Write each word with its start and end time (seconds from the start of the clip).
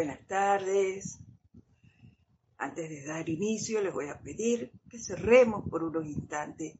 Buenas 0.00 0.26
tardes. 0.26 1.18
Antes 2.56 2.88
de 2.88 3.04
dar 3.04 3.28
inicio, 3.28 3.82
les 3.82 3.92
voy 3.92 4.08
a 4.08 4.18
pedir 4.18 4.72
que 4.88 4.98
cerremos 4.98 5.68
por 5.68 5.82
unos 5.82 6.06
instantes 6.06 6.74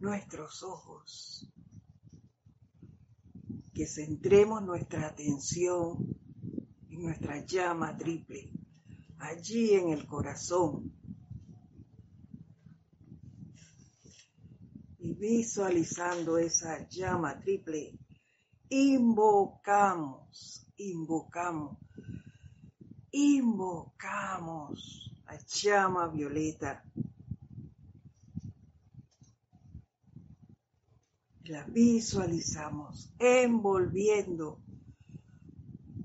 nuestros 0.00 0.62
ojos, 0.62 1.50
que 3.72 3.86
centremos 3.86 4.62
nuestra 4.62 5.06
atención 5.06 5.96
en 6.90 7.04
nuestra 7.04 7.42
llama 7.42 7.96
triple, 7.96 8.52
allí 9.16 9.72
en 9.72 9.88
el 9.88 10.06
corazón. 10.06 10.92
Y 14.98 15.14
visualizando 15.14 16.36
esa 16.36 16.86
llama 16.86 17.40
triple, 17.40 17.98
invocamos, 18.68 20.70
invocamos 20.76 21.78
invocamos 23.16 25.10
a 25.26 25.38
llama 25.38 26.06
violeta. 26.08 26.84
La 31.44 31.64
visualizamos 31.64 33.10
envolviendo 33.18 34.60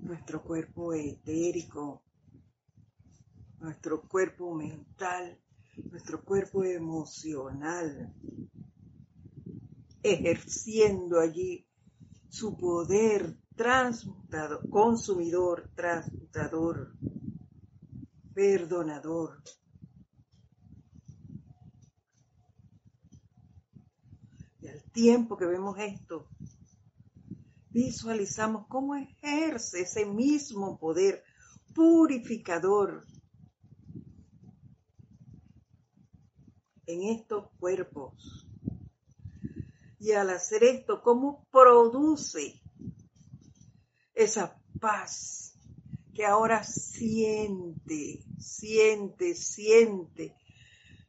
nuestro 0.03 0.41
cuerpo 0.41 0.93
etérico, 0.93 2.01
nuestro 3.59 4.03
cuerpo 4.03 4.55
mental, 4.55 5.37
nuestro 5.91 6.23
cuerpo 6.23 6.63
emocional, 6.63 8.13
ejerciendo 10.01 11.19
allí 11.19 11.67
su 12.29 12.55
poder 12.55 13.40
transmutador, 13.61 14.67
consumidor, 14.71 15.69
transmutador, 15.75 16.95
perdonador. 18.33 19.39
Y 24.61 24.67
al 24.67 24.81
tiempo 24.91 25.37
que 25.37 25.45
vemos 25.45 25.77
esto, 25.77 26.27
visualizamos 27.69 28.65
cómo 28.67 28.95
ejerce 28.95 29.81
ese 29.81 30.07
mismo 30.07 30.79
poder 30.79 31.23
purificador 31.75 33.05
en 36.87 37.03
estos 37.03 37.47
cuerpos. 37.59 38.47
Y 39.99 40.13
al 40.13 40.31
hacer 40.31 40.63
esto, 40.63 41.03
cómo 41.03 41.47
produce 41.51 42.60
esa 44.23 44.61
paz 44.79 45.53
que 46.13 46.25
ahora 46.25 46.63
siente, 46.63 48.23
siente, 48.37 49.35
siente 49.35 50.35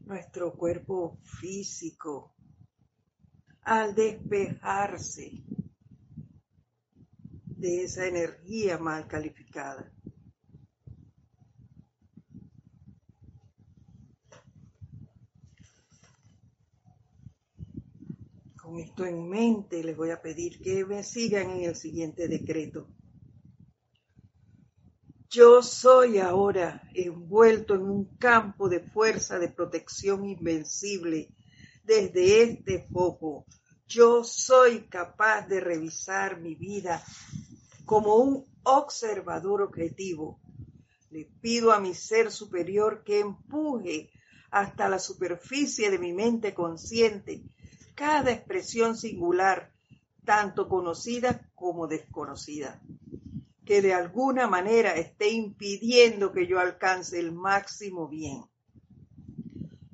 nuestro 0.00 0.52
cuerpo 0.54 1.18
físico 1.22 2.34
al 3.62 3.94
despejarse 3.94 5.44
de 7.62 7.84
esa 7.84 8.06
energía 8.06 8.78
mal 8.78 9.06
calificada. 9.06 9.92
Con 18.56 18.80
esto 18.80 19.04
en 19.04 19.28
mente 19.28 19.84
les 19.84 19.96
voy 19.96 20.10
a 20.10 20.22
pedir 20.22 20.60
que 20.60 20.84
me 20.84 21.02
sigan 21.02 21.50
en 21.50 21.64
el 21.64 21.76
siguiente 21.76 22.26
decreto. 22.26 22.88
Yo 25.34 25.62
soy 25.62 26.18
ahora 26.18 26.86
envuelto 26.92 27.74
en 27.74 27.84
un 27.84 28.04
campo 28.18 28.68
de 28.68 28.80
fuerza 28.80 29.38
de 29.38 29.48
protección 29.48 30.26
invencible 30.28 31.30
desde 31.84 32.42
este 32.42 32.86
foco. 32.92 33.46
Yo 33.88 34.24
soy 34.24 34.88
capaz 34.88 35.48
de 35.48 35.60
revisar 35.60 36.38
mi 36.38 36.54
vida 36.54 37.02
como 37.86 38.16
un 38.16 38.44
observador 38.64 39.62
objetivo. 39.62 40.38
Le 41.08 41.24
pido 41.40 41.72
a 41.72 41.80
mi 41.80 41.94
ser 41.94 42.30
superior 42.30 43.02
que 43.02 43.20
empuje 43.20 44.10
hasta 44.50 44.86
la 44.86 44.98
superficie 44.98 45.90
de 45.90 45.98
mi 45.98 46.12
mente 46.12 46.52
consciente 46.52 47.42
cada 47.94 48.32
expresión 48.32 48.98
singular, 48.98 49.72
tanto 50.26 50.68
conocida 50.68 51.50
como 51.54 51.86
desconocida 51.86 52.82
que 53.64 53.80
de 53.80 53.94
alguna 53.94 54.46
manera 54.46 54.94
esté 54.96 55.30
impidiendo 55.30 56.32
que 56.32 56.46
yo 56.46 56.58
alcance 56.58 57.18
el 57.18 57.32
máximo 57.32 58.08
bien, 58.08 58.44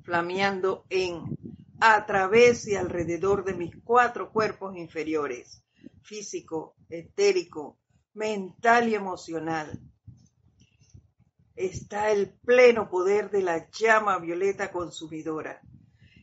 flameando 0.03 0.85
en, 0.89 1.37
a 1.79 2.05
través 2.05 2.67
y 2.67 2.75
alrededor 2.75 3.45
de 3.45 3.53
mis 3.53 3.75
cuatro 3.83 4.31
cuerpos 4.31 4.75
inferiores, 4.75 5.63
físico, 6.01 6.75
etérico, 6.89 7.77
mental 8.13 8.89
y 8.89 8.95
emocional. 8.95 9.79
Está 11.55 12.11
el 12.11 12.31
pleno 12.31 12.89
poder 12.89 13.29
de 13.29 13.43
la 13.43 13.69
llama 13.69 14.17
violeta 14.17 14.71
consumidora. 14.71 15.61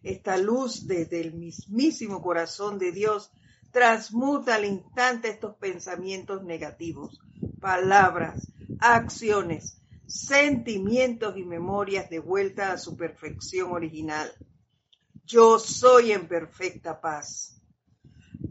Esta 0.02 0.36
luz 0.36 0.86
desde 0.86 1.20
el 1.20 1.34
mismísimo 1.34 2.22
corazón 2.22 2.78
de 2.78 2.92
Dios 2.92 3.30
transmuta 3.70 4.54
al 4.54 4.64
instante 4.64 5.28
estos 5.28 5.56
pensamientos 5.56 6.42
negativos, 6.44 7.20
palabras, 7.60 8.50
acciones, 8.80 9.78
sentimientos 10.06 11.36
y 11.36 11.44
memorias 11.44 12.08
de 12.08 12.20
vuelta 12.20 12.72
a 12.72 12.78
su 12.78 12.96
perfección 12.96 13.72
original. 13.72 14.32
Yo 15.24 15.58
soy 15.58 16.12
en 16.12 16.28
perfecta 16.28 17.00
paz. 17.00 17.60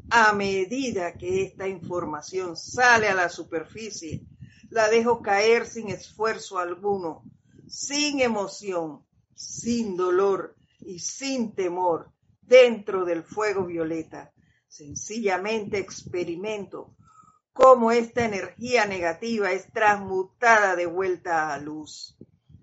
A 0.10 0.34
medida 0.34 1.14
que 1.14 1.44
esta 1.44 1.68
información 1.68 2.56
sale 2.56 3.08
a 3.08 3.16
la 3.16 3.30
superficie, 3.30 4.26
la 4.70 4.90
dejo 4.90 5.22
caer 5.22 5.66
sin 5.66 5.90
esfuerzo 5.90 6.60
alguno, 6.60 7.24
sin 7.68 8.20
emoción, 8.20 9.06
sin 9.34 9.96
dolor 9.96 10.56
y 10.82 11.00
sin 11.00 11.56
temor 11.56 12.12
dentro 12.42 13.06
del 13.06 13.24
fuego 13.24 13.66
violeta 13.66 14.32
Sencillamente 14.76 15.78
experimento 15.78 16.94
cómo 17.54 17.94
esta 17.94 18.26
energía 18.26 18.86
negativa 18.86 19.54
es 19.54 19.72
transmutada 19.72 20.76
de 20.76 20.86
vuelta 20.86 21.54
a 21.54 21.60
luz 21.60 22.18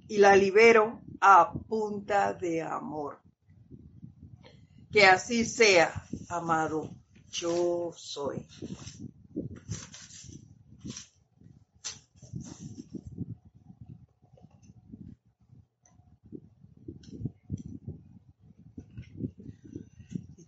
y 0.09 0.19
la 0.19 0.37
libero 0.37 1.01
a 1.22 1.55
punta 1.55 2.34
de 2.34 2.61
amor. 2.61 3.19
Que 4.93 5.06
así 5.06 5.47
sea, 5.47 6.05
amado, 6.28 6.91
yo 7.31 7.95
soy. 7.97 8.47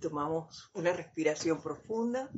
Tomamos 0.04 0.70
una 0.74 0.92
respiración 0.92 1.62
profunda 1.62 2.28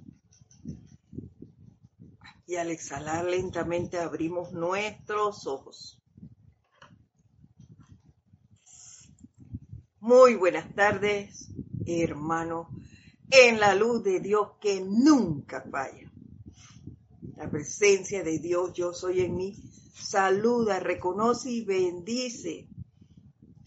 y 2.46 2.54
al 2.54 2.70
exhalar 2.70 3.24
lentamente 3.24 3.98
abrimos 3.98 4.52
nuestros 4.52 5.48
ojos. 5.48 6.00
Muy 9.98 10.36
buenas 10.36 10.72
tardes, 10.76 11.48
hermano, 11.84 12.68
en 13.32 13.58
la 13.58 13.74
luz 13.74 14.04
de 14.04 14.20
Dios 14.20 14.50
que 14.60 14.80
nunca 14.80 15.62
falla. 15.68 16.08
La 17.34 17.50
presencia 17.50 18.22
de 18.22 18.38
Dios, 18.38 18.74
yo 18.74 18.92
soy 18.92 19.22
en 19.22 19.36
mí, 19.36 19.56
saluda, 19.92 20.78
reconoce 20.78 21.50
y 21.50 21.64
bendice 21.64 22.68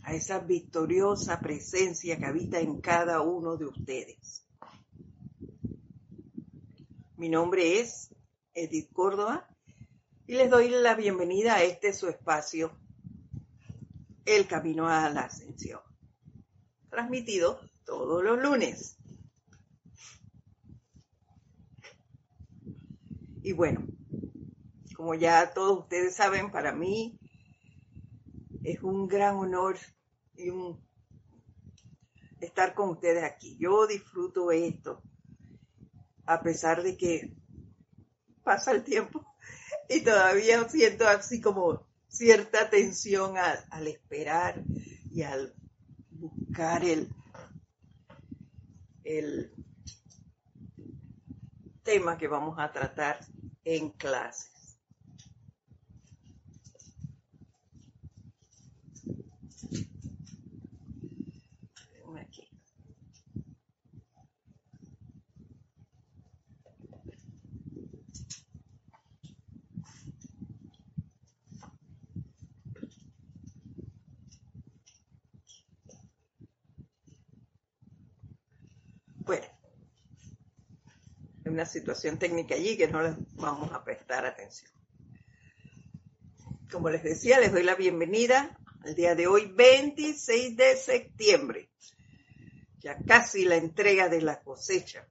a 0.09 0.15
esa 0.15 0.39
victoriosa 0.39 1.39
presencia 1.39 2.17
que 2.17 2.25
habita 2.25 2.59
en 2.59 2.81
cada 2.81 3.21
uno 3.21 3.57
de 3.57 3.65
ustedes. 3.65 4.43
Mi 7.15 7.29
nombre 7.29 7.79
es 7.79 8.09
Edith 8.55 8.91
Córdoba 8.91 9.47
y 10.25 10.33
les 10.33 10.49
doy 10.49 10.69
la 10.69 10.95
bienvenida 10.95 11.53
a 11.53 11.63
este 11.63 11.93
su 11.93 12.07
espacio, 12.07 12.75
El 14.25 14.47
Camino 14.47 14.87
a 14.87 15.11
la 15.11 15.25
Ascensión, 15.25 15.81
transmitido 16.89 17.59
todos 17.85 18.23
los 18.23 18.41
lunes. 18.41 18.97
Y 23.43 23.51
bueno, 23.51 23.85
como 24.95 25.13
ya 25.13 25.53
todos 25.53 25.81
ustedes 25.81 26.15
saben, 26.15 26.51
para 26.51 26.73
mí 26.73 27.19
es 28.63 28.81
un 28.81 29.07
gran 29.07 29.35
honor 29.35 29.77
y 30.39 30.51
estar 32.39 32.73
con 32.73 32.89
ustedes 32.89 33.23
aquí. 33.23 33.57
Yo 33.59 33.85
disfruto 33.85 34.51
esto, 34.51 35.03
a 36.25 36.41
pesar 36.41 36.81
de 36.81 36.95
que 36.95 37.33
pasa 38.43 38.71
el 38.71 38.83
tiempo 38.83 39.25
y 39.89 40.01
todavía 40.01 40.67
siento 40.69 41.07
así 41.07 41.41
como 41.41 41.87
cierta 42.07 42.69
tensión 42.69 43.35
al, 43.37 43.87
esperar 43.87 44.63
y 45.11 45.23
al 45.23 45.53
buscar 46.11 46.83
el, 46.83 47.09
el 49.03 49.51
tema 51.83 52.17
que 52.17 52.27
vamos 52.27 52.57
a 52.59 52.71
tratar 52.71 53.19
en 53.63 53.89
clase. 53.91 54.59
Bueno, 79.29 79.45
hay 79.45 79.51
una 81.59 81.65
situación 81.65 82.17
técnica 82.17 82.55
allí 82.55 82.77
que 82.77 82.87
no 82.87 83.01
les 83.01 83.15
vamos 83.35 83.73
a 83.73 83.83
prestar 83.83 84.25
atención. 84.25 84.71
Como 86.71 86.89
les 86.89 87.03
decía, 87.03 87.37
les 87.37 87.51
doy 87.51 87.63
la 87.63 87.75
bienvenida 87.75 88.57
al 88.85 88.95
día 88.95 89.13
de 89.13 89.27
hoy, 89.27 89.51
26 89.53 90.55
de 90.55 90.77
septiembre. 90.77 91.69
Ya 92.77 92.97
casi 93.05 93.43
la 93.43 93.57
entrega 93.57 94.07
de 94.07 94.21
la 94.21 94.39
cosecha 94.39 95.05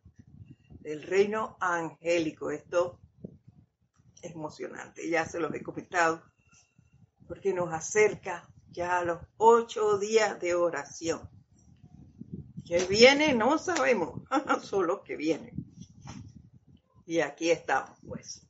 del 0.81 1.03
reino 1.03 1.59
angélico. 1.61 2.51
Esto 2.51 2.99
es 4.23 4.33
emocionante, 4.33 5.07
ya 5.07 5.27
se 5.27 5.41
los 5.41 5.53
he 5.53 5.63
comentado, 5.63 6.23
porque 7.27 7.53
nos 7.53 7.75
acerca 7.75 8.49
ya 8.71 9.01
a 9.01 9.05
los 9.05 9.21
ocho 9.37 9.99
días 9.99 10.41
de 10.41 10.55
oración 10.55 11.29
¿Qué 12.69 12.85
viene? 12.85 13.33
No 13.33 13.57
sabemos, 13.57 14.21
solo 14.63 15.03
que 15.03 15.17
viene. 15.17 15.58
Y 17.09 17.21
aquí 17.21 17.51
estamos, 17.51 17.99
pues, 18.07 18.43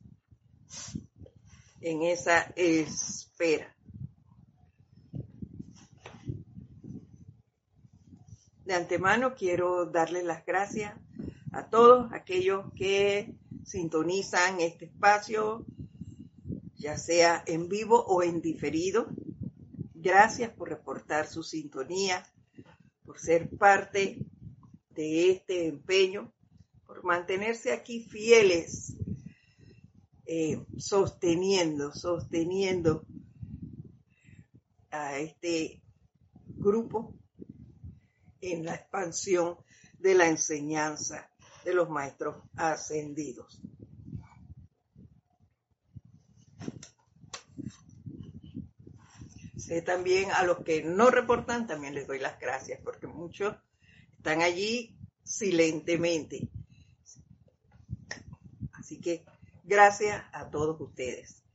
en 1.79 2.03
esa 2.03 2.41
espera. 2.57 3.73
De 8.65 8.73
antemano 8.73 9.33
quiero 9.33 9.85
darles 9.85 10.25
las 10.25 10.45
gracias 10.45 10.93
a 11.53 11.69
todos 11.69 12.11
aquellos 12.11 12.65
que 12.75 13.33
sintonizan 13.63 14.59
este 14.59 14.87
espacio, 14.87 15.65
ya 16.75 16.97
sea 16.97 17.41
en 17.47 17.69
vivo 17.69 18.03
o 18.07 18.23
en 18.23 18.41
diferido. 18.41 19.07
Gracias 19.93 20.51
por 20.51 20.67
reportar 20.67 21.27
su 21.27 21.43
sintonía 21.43 22.29
por 23.05 23.19
ser 23.19 23.49
parte 23.57 24.17
de 24.89 25.31
este 25.31 25.69
empeño, 25.69 26.33
mantenerse 27.03 27.71
aquí 27.71 28.03
fieles, 28.03 28.95
eh, 30.25 30.63
sosteniendo, 30.77 31.93
sosteniendo 31.93 33.05
a 34.91 35.17
este 35.17 35.81
grupo 36.45 37.13
en 38.41 38.65
la 38.65 38.75
expansión 38.75 39.57
de 39.97 40.15
la 40.15 40.27
enseñanza 40.27 41.29
de 41.65 41.73
los 41.73 41.89
maestros 41.89 42.37
ascendidos. 42.55 43.61
también 49.83 50.31
a 50.31 50.43
los 50.43 50.63
que 50.63 50.83
no 50.83 51.11
reportan, 51.11 51.67
también 51.67 51.93
les 51.93 52.07
doy 52.07 52.19
las 52.19 52.39
gracias, 52.39 52.79
porque 52.83 53.07
muchos 53.07 53.55
están 54.17 54.41
allí 54.41 54.97
silentemente. 55.23 56.49
Así 58.89 58.99
que 58.99 59.23
gracias 59.63 60.19
a 60.33 60.49
todos 60.49 60.81
ustedes. 60.81 61.45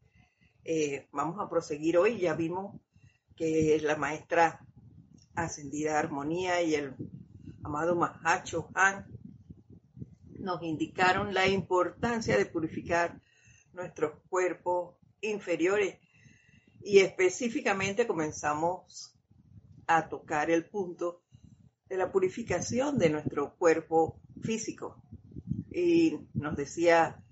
Eh, 0.63 1.09
vamos 1.11 1.41
a 1.41 1.51
proseguir 1.51 1.99
hoy. 1.99 2.21
Ya 2.21 2.35
vimos 2.35 2.81
que 3.35 3.81
la 3.83 3.97
maestra 3.97 4.65
ascendida 5.35 5.99
Armonía 5.99 6.63
y 6.63 6.77
el 6.77 6.95
amado 7.65 7.97
Mahacho 7.97 8.69
Han 8.75 9.07
nos 10.39 10.63
indicaron 10.63 11.35
la 11.35 11.49
importancia 11.49 12.39
de 12.39 12.47
purificar 12.47 13.21
nuestros 13.73 14.21
cuerpos 14.29 14.95
inferiores 15.21 15.99
y 16.83 17.01
específicamente 17.01 18.07
comenzamos 18.07 19.19
a 19.89 20.09
tocar 20.09 20.53
el 20.53 20.67
punto 20.67 21.25
de 21.89 21.97
la 21.97 22.13
purificación 22.13 22.97
de 22.97 23.11
nuestro 23.11 23.57
cuerpo 23.57 24.21
físico. 24.41 25.03
Y 25.73 26.21
nos 26.35 26.55
decía 26.57 27.24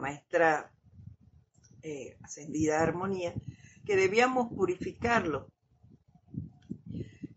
maestra 0.00 0.72
eh, 1.82 2.16
ascendida 2.22 2.82
Armonía 2.82 3.34
que 3.84 3.96
debíamos 3.96 4.52
purificarlo. 4.52 5.48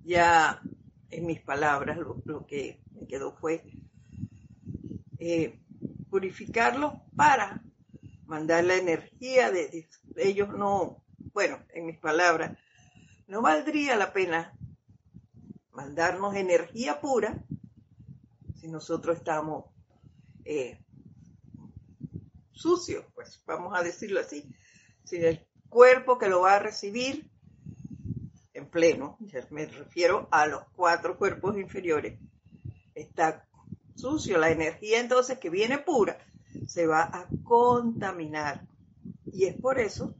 Ya 0.03 0.61
en 1.09 1.25
mis 1.25 1.41
palabras 1.41 1.97
lo, 1.97 2.45
que 2.45 2.81
me 2.91 3.07
quedó 3.07 3.35
fue 3.35 3.63
eh, 5.19 5.59
purificarlo 6.09 7.01
para 7.15 7.61
mandar 8.25 8.63
la 8.63 8.75
energía 8.75 9.51
de, 9.51 9.87
de 10.03 10.27
ellos 10.27 10.49
no 10.49 11.03
bueno, 11.33 11.59
en 11.73 11.87
mis 11.87 11.97
palabras, 11.97 12.57
no 13.27 13.41
valdría 13.41 13.95
la 13.95 14.13
pena 14.13 14.53
mandarnos 15.71 16.35
energía 16.35 17.01
pura 17.01 17.43
si 18.55 18.67
nosotros 18.67 19.17
estamos 19.17 19.65
eh, 20.45 20.82
sucios, 22.53 23.05
pues 23.13 23.41
vamos 23.45 23.77
a 23.77 23.83
decirlo 23.83 24.19
así. 24.19 24.49
Si 25.03 25.17
el 25.17 25.45
cuerpo 25.69 26.17
que 26.17 26.29
lo 26.29 26.41
va 26.41 26.55
a 26.55 26.59
recibir 26.59 27.29
en 28.53 28.69
pleno, 28.69 29.17
me 29.49 29.65
refiero 29.65 30.27
a 30.31 30.47
los 30.47 30.63
cuatro 30.75 31.17
cuerpos 31.17 31.57
inferiores, 31.57 32.19
está 32.95 33.47
sucio, 33.95 34.37
la 34.37 34.51
energía 34.51 34.99
entonces 34.99 35.39
que 35.39 35.49
viene 35.49 35.79
pura 35.79 36.17
se 36.67 36.85
va 36.85 37.03
a 37.03 37.27
contaminar. 37.43 38.67
Y 39.25 39.45
es 39.45 39.55
por 39.55 39.79
eso 39.79 40.15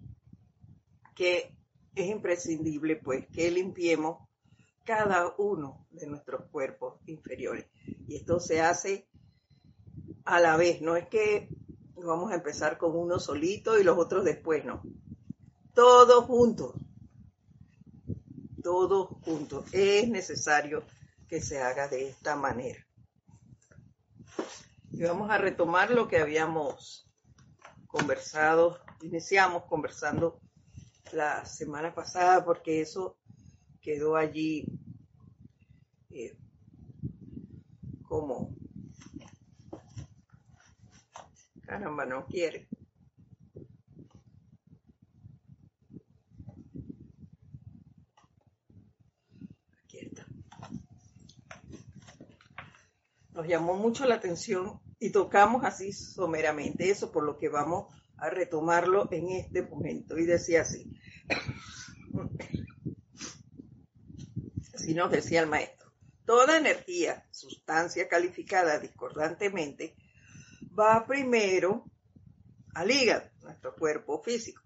que 1.16 1.56
es 1.96 2.10
imprescindible 2.10 2.96
pues 2.96 3.28
que 3.28 3.52
limpiemos 3.52 4.28
cada 4.84 5.34
uno 5.38 5.86
de 5.92 6.08
nuestros 6.08 6.50
cuerpos 6.50 7.00
inferiores. 7.06 7.68
Y 8.08 8.16
esto 8.16 8.40
se 8.40 8.62
hace 8.62 9.08
a 10.26 10.40
la 10.40 10.58
vez, 10.58 10.82
no 10.82 10.96
es 10.96 11.08
que 11.08 11.50
vamos 12.04 12.32
a 12.32 12.36
empezar 12.36 12.78
con 12.78 12.96
uno 12.96 13.20
solito 13.20 13.80
y 13.80 13.84
los 13.84 13.98
otros 13.98 14.24
después, 14.24 14.64
no. 14.66 14.82
Todos 15.74 16.26
juntos, 16.26 16.76
todos 18.62 19.10
juntos. 19.24 19.66
Es 19.72 20.08
necesario 20.10 20.84
que 21.28 21.42
se 21.42 21.62
haga 21.62 21.88
de 21.88 22.10
esta 22.10 22.36
manera. 22.36 22.86
Y 24.92 25.02
vamos 25.04 25.30
a 25.32 25.38
retomar 25.38 25.90
lo 25.90 26.08
que 26.08 26.18
habíamos 26.18 27.10
conversado, 27.88 28.80
iniciamos 29.02 29.64
conversando 29.66 30.40
la 31.12 31.46
semana 31.46 31.94
pasada 31.94 32.44
porque 32.44 32.82
eso 32.82 33.18
quedó 33.82 34.16
allí 34.16 34.66
eh, 36.10 36.36
como 38.08 38.56
caramba 41.74 42.06
no 42.06 42.26
quiere. 42.28 42.68
Aquí 49.84 49.98
está. 49.98 50.28
Nos 53.32 53.48
llamó 53.48 53.76
mucho 53.76 54.06
la 54.06 54.16
atención 54.16 54.80
y 55.00 55.12
tocamos 55.12 55.66
así 55.66 55.92
someramente 55.92 56.92
eso 56.92 57.12
por 57.12 57.24
lo 57.24 57.40
que 57.40 57.50
vamos 57.50 57.92
a 58.18 58.30
retomarlo 58.30 59.12
en 59.12 59.32
este 59.32 59.64
momento. 59.64 60.20
Y 60.20 60.26
decía 60.26 60.62
así. 60.62 60.96
Así 64.76 64.94
nos 64.94 65.10
decía 65.10 65.42
el 65.42 65.48
maestro. 65.48 65.92
Toda 66.24 66.58
energía, 66.58 67.28
sustancia 67.32 68.08
calificada 68.08 68.78
discordantemente, 68.78 69.96
va 70.78 71.06
primero 71.06 71.86
al 72.74 72.92
hígado, 72.92 73.30
nuestro 73.42 73.76
cuerpo 73.76 74.22
físico. 74.22 74.62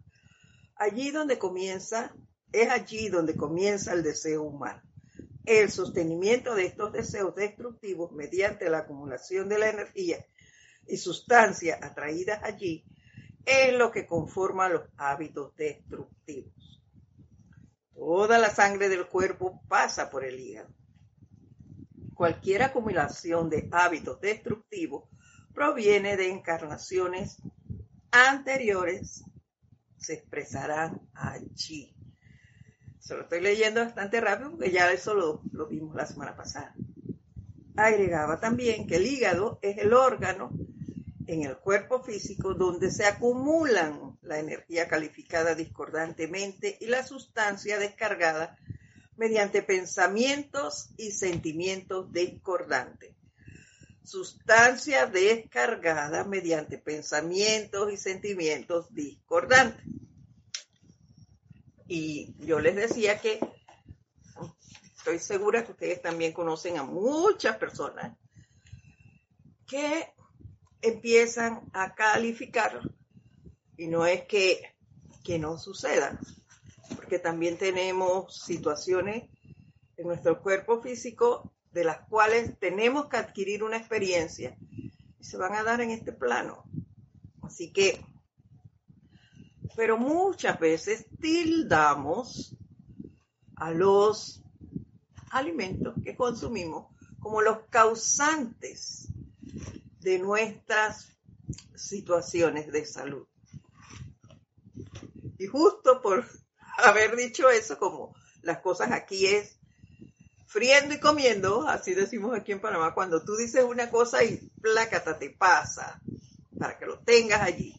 Allí 0.76 1.12
donde 1.12 1.38
comienza, 1.38 2.14
es 2.52 2.70
allí 2.70 3.10
donde 3.10 3.36
comienza 3.36 3.94
el 3.94 4.04
deseo 4.04 4.44
humano. 4.44 4.82
El 5.46 5.70
sostenimiento 5.70 6.56
de 6.56 6.66
estos 6.66 6.92
deseos 6.92 7.36
destructivos 7.36 8.12
mediante 8.12 8.70
la 8.70 8.80
acumulación 8.80 9.50
de 9.50 9.60
la 9.60 9.70
energía 9.70 10.26
y 10.86 10.98
sustancia 10.98 11.80
atraídas 11.82 12.44
allí 12.44 12.86
es 13.46 13.74
lo 13.74 13.92
que 13.92 14.06
conforma 14.06 14.70
los 14.70 14.84
hábitos 14.98 15.56
destructivos. 15.56 16.84
Toda 17.94 18.38
la 18.38 18.50
sangre 18.50 18.90
del 18.90 19.08
cuerpo 19.08 19.62
pasa 19.68 20.10
por 20.10 20.24
el 20.24 20.40
hígado. 20.40 20.70
Cualquier 22.14 22.64
acumulación 22.64 23.50
de 23.50 23.70
hábitos 23.72 24.20
destructivos 24.20 25.10
proviene 25.58 26.18
de 26.18 26.30
encarnaciones 26.30 27.38
anteriores, 28.12 29.24
se 29.98 30.14
expresarán 30.14 31.02
allí. 31.16 31.96
Se 33.00 33.16
lo 33.16 33.24
estoy 33.24 33.42
leyendo 33.42 33.84
bastante 33.84 34.22
rápido 34.22 34.52
porque 34.52 34.70
ya 34.70 34.92
eso 34.92 35.16
lo, 35.16 35.42
lo 35.52 35.66
vimos 35.66 35.96
la 35.96 36.06
semana 36.06 36.36
pasada. 36.36 36.76
Agregaba 37.76 38.40
también 38.40 38.86
que 38.86 38.98
el 38.98 39.08
hígado 39.08 39.58
es 39.64 39.80
el 39.80 39.94
órgano 39.94 40.52
en 41.26 41.42
el 41.42 41.58
cuerpo 41.58 42.04
físico 42.04 42.54
donde 42.54 42.92
se 42.92 43.08
acumulan 43.08 44.16
la 44.22 44.38
energía 44.38 44.88
calificada 44.88 45.56
discordantemente 45.56 46.78
y 46.80 46.86
la 46.86 47.04
sustancia 47.04 47.80
descargada 47.80 48.56
mediante 49.16 49.64
pensamientos 49.64 50.92
y 50.98 51.14
sentimientos 51.14 52.12
discordantes. 52.14 53.17
Sustancia 54.08 55.06
descargada 55.06 56.24
mediante 56.24 56.78
pensamientos 56.78 57.92
y 57.92 57.98
sentimientos 57.98 58.88
discordantes. 58.94 59.84
Y 61.90 62.34
yo 62.40 62.62
les 62.62 62.78
decía 62.78 63.20
que 63.20 63.38
estoy 64.96 65.20
segura 65.20 65.66
que 65.66 65.74
ustedes 65.74 66.02
también 66.02 66.32
conocen 66.32 66.78
a 66.78 66.84
muchas 66.84 67.58
personas 67.58 68.18
que 69.68 70.14
empiezan 70.82 71.70
a 71.74 71.94
calificar 71.94 72.80
y 73.76 73.88
no 73.88 74.06
es 74.06 74.24
que, 74.24 74.74
que 75.22 75.38
no 75.38 75.58
suceda, 75.58 76.18
porque 76.96 77.20
también 77.20 77.58
tenemos 77.58 78.38
situaciones 78.38 79.30
en 79.98 80.08
nuestro 80.08 80.42
cuerpo 80.42 80.82
físico 80.82 81.52
de 81.78 81.84
las 81.84 82.08
cuales 82.08 82.58
tenemos 82.58 83.08
que 83.08 83.18
adquirir 83.18 83.64
una 83.64 83.78
experiencia 83.78 84.58
se 85.20 85.38
van 85.38 85.54
a 85.54 85.62
dar 85.62 85.80
en 85.80 85.92
este 85.92 86.12
plano. 86.12 86.64
Así 87.44 87.72
que, 87.72 88.04
pero 89.76 89.96
muchas 90.00 90.60
veces 90.60 91.06
tildamos 91.22 92.58
a 93.58 93.70
los 93.70 94.44
alimentos 95.30 95.94
que 96.04 96.16
consumimos 96.16 96.88
como 97.20 97.44
los 97.44 97.60
causantes 97.70 99.10
de 100.00 100.18
nuestras 100.18 101.16
situaciones 101.76 102.72
de 102.72 102.88
salud. 102.88 103.28
Y 105.38 105.46
justo 105.46 106.02
por 106.02 106.26
haber 106.80 107.16
dicho 107.16 107.52
eso, 107.52 107.78
como 107.78 108.16
las 108.42 108.62
cosas 108.62 108.92
aquí 108.92 109.28
es 109.28 109.60
friendo 110.48 110.96
y 110.96 111.00
comiendo, 111.00 111.68
así 111.68 111.94
decimos 111.94 112.36
aquí 112.36 112.54
en 112.54 112.62
Panamá, 112.62 112.94
cuando 112.94 113.24
tú 113.24 113.36
dices 113.36 113.64
una 113.64 113.90
cosa 113.90 114.24
y 114.24 114.38
plácata 114.62 115.20
te 115.20 115.30
pasa, 115.30 116.02
para 116.58 116.78
que 116.78 116.86
lo 116.86 117.00
tengas 117.00 117.42
allí. 117.42 117.76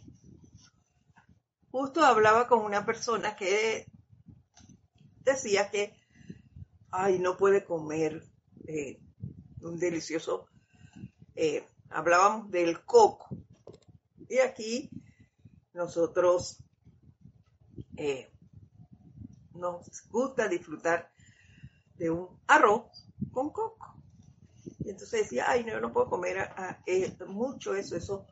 Justo 1.70 2.04
hablaba 2.04 2.46
con 2.46 2.60
una 2.60 2.86
persona 2.86 3.34
que 3.34 3.86
decía 5.24 5.70
que, 5.70 5.94
ay, 6.90 7.18
no 7.18 7.36
puede 7.36 7.64
comer 7.64 8.22
eh, 8.66 9.00
un 9.62 9.78
delicioso 9.78 10.46
eh, 11.40 11.64
hablábamos 11.90 12.50
del 12.50 12.84
coco. 12.84 13.28
Y 14.28 14.38
aquí 14.38 14.90
nosotros 15.72 16.58
eh, 17.96 18.28
nos 19.54 19.86
gusta 20.10 20.48
disfrutar 20.48 21.12
de 21.98 22.10
un 22.10 22.28
arroz 22.46 23.06
con 23.32 23.50
coco. 23.50 24.02
Y 24.84 24.90
entonces 24.90 25.22
decía, 25.22 25.46
ay, 25.48 25.64
no, 25.64 25.72
yo 25.72 25.80
no 25.80 25.92
puedo 25.92 26.08
comer 26.08 26.50
mucho 27.26 27.74
eso, 27.74 27.96
eso 27.96 28.26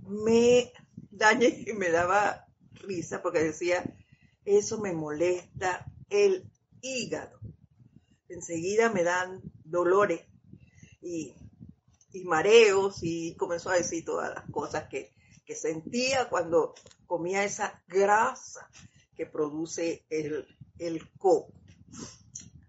me 0.00 0.72
daña 1.10 1.48
y 1.48 1.72
me 1.72 1.90
daba 1.90 2.46
risa 2.74 3.22
porque 3.22 3.42
decía, 3.42 3.82
eso 4.44 4.78
me 4.80 4.92
molesta 4.92 5.86
el 6.10 6.48
hígado. 6.80 7.40
Enseguida 8.28 8.90
me 8.90 9.02
dan 9.02 9.40
dolores 9.64 10.20
y 11.00 11.34
y 12.16 12.24
mareos 12.24 13.02
y 13.02 13.34
comenzó 13.36 13.70
a 13.70 13.76
decir 13.76 14.04
todas 14.04 14.34
las 14.34 14.50
cosas 14.50 14.88
que, 14.88 15.14
sentía 15.54 16.28
cuando 16.28 16.74
comía 17.06 17.44
esa 17.44 17.80
grasa 17.86 18.68
que 19.14 19.26
produce 19.26 20.04
el, 20.10 20.44
el 20.76 21.08
coco. 21.12 21.52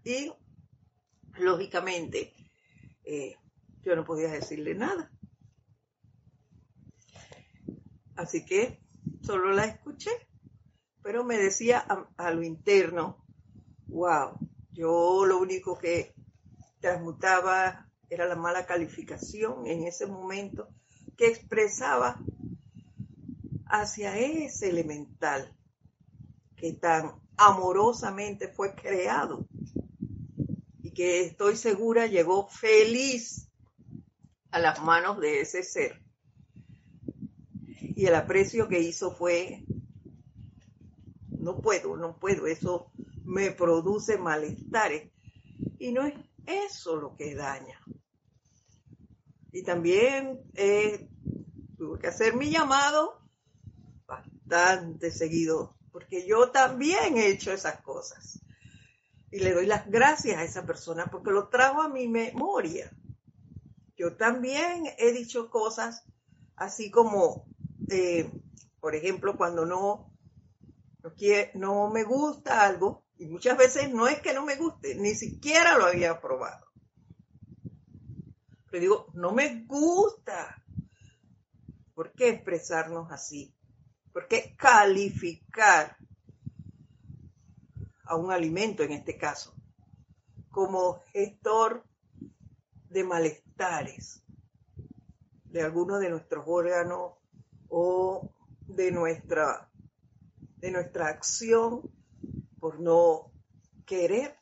Y 0.08 0.32
lógicamente 1.38 2.32
eh, 3.04 3.36
yo 3.82 3.94
no 3.94 4.06
podía 4.06 4.30
decirle 4.30 4.74
nada. 4.74 5.12
Así 8.16 8.46
que 8.46 8.80
solo 9.20 9.52
la 9.52 9.66
escuché, 9.66 10.10
pero 11.02 11.24
me 11.24 11.36
decía 11.36 11.80
a, 12.16 12.30
lo 12.30 12.42
interno, 12.42 13.22
wow, 13.88 14.38
yo 14.72 15.26
lo 15.26 15.36
único 15.36 15.76
que 15.76 16.14
transmutaba 16.80 17.86
era 18.08 18.24
la 18.24 18.36
mala 18.36 18.64
calificación 18.64 19.66
en 19.66 19.84
ese 19.84 20.06
momento 20.06 20.70
que 21.18 21.26
expresaba 21.26 22.18
hacia 23.66 24.16
ese 24.16 24.70
elemental 24.70 25.54
que 26.56 26.72
tan 26.72 27.20
amorosamente 27.36 28.48
fue 28.48 28.74
creado 28.74 29.46
que 30.98 31.20
estoy 31.20 31.54
segura 31.54 32.08
llegó 32.08 32.48
feliz 32.48 33.48
a 34.50 34.58
las 34.58 34.82
manos 34.82 35.20
de 35.20 35.42
ese 35.42 35.62
ser. 35.62 36.02
Y 37.94 38.06
el 38.06 38.16
aprecio 38.16 38.66
que 38.66 38.80
hizo 38.80 39.12
fue, 39.12 39.62
no 41.38 41.60
puedo, 41.60 41.96
no 41.96 42.18
puedo, 42.18 42.48
eso 42.48 42.90
me 43.24 43.52
produce 43.52 44.18
malestares. 44.18 45.12
Y 45.78 45.92
no 45.92 46.04
es 46.04 46.14
eso 46.46 46.96
lo 46.96 47.14
que 47.14 47.36
daña. 47.36 47.80
Y 49.52 49.62
también 49.62 50.40
eh, 50.54 51.08
tuve 51.76 52.00
que 52.00 52.08
hacer 52.08 52.34
mi 52.34 52.50
llamado 52.50 53.20
bastante 54.04 55.12
seguido, 55.12 55.76
porque 55.92 56.26
yo 56.26 56.50
también 56.50 57.16
he 57.16 57.28
hecho 57.28 57.52
esas 57.52 57.80
cosas. 57.82 58.42
Y 59.30 59.40
le 59.40 59.52
doy 59.52 59.66
las 59.66 59.90
gracias 59.90 60.38
a 60.38 60.44
esa 60.44 60.64
persona 60.64 61.06
porque 61.06 61.30
lo 61.30 61.48
trajo 61.48 61.82
a 61.82 61.88
mi 61.88 62.08
memoria. 62.08 62.90
Yo 63.96 64.16
también 64.16 64.84
he 64.96 65.12
dicho 65.12 65.50
cosas 65.50 66.04
así 66.56 66.90
como, 66.90 67.46
eh, 67.88 68.30
por 68.80 68.94
ejemplo, 68.94 69.36
cuando 69.36 69.66
no, 69.66 70.14
no, 71.02 71.12
no 71.54 71.90
me 71.90 72.04
gusta 72.04 72.62
algo, 72.62 73.04
y 73.18 73.26
muchas 73.26 73.58
veces 73.58 73.90
no 73.90 74.06
es 74.06 74.20
que 74.20 74.32
no 74.32 74.44
me 74.44 74.56
guste, 74.56 74.94
ni 74.94 75.14
siquiera 75.14 75.76
lo 75.76 75.86
había 75.86 76.20
probado. 76.20 76.66
Pero 78.70 78.80
digo, 78.80 79.06
no 79.14 79.32
me 79.32 79.64
gusta. 79.66 80.62
¿Por 81.94 82.12
qué 82.12 82.28
expresarnos 82.28 83.10
así? 83.10 83.52
¿Por 84.12 84.28
qué 84.28 84.54
calificar 84.56 85.97
a 88.08 88.16
un 88.16 88.32
alimento 88.32 88.82
en 88.82 88.92
este 88.92 89.16
caso 89.16 89.54
como 90.50 91.00
gestor 91.12 91.84
de 92.88 93.04
malestares 93.04 94.22
de 95.44 95.62
alguno 95.62 95.98
de 95.98 96.10
nuestros 96.10 96.44
órganos 96.46 97.12
o 97.68 98.30
de 98.66 98.90
nuestra, 98.90 99.70
de 100.56 100.70
nuestra 100.70 101.08
acción 101.08 101.82
por 102.58 102.80
no 102.80 103.30
querer 103.86 104.36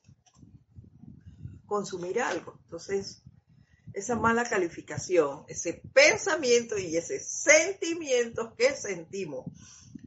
consumir 1.66 2.20
algo? 2.20 2.58
Entonces, 2.64 3.22
esa 3.92 4.14
mala 4.14 4.44
calificación, 4.44 5.44
ese 5.48 5.82
pensamiento 5.92 6.78
y 6.78 6.96
ese 6.96 7.18
sentimiento 7.18 8.54
que 8.54 8.74
sentimos 8.74 9.46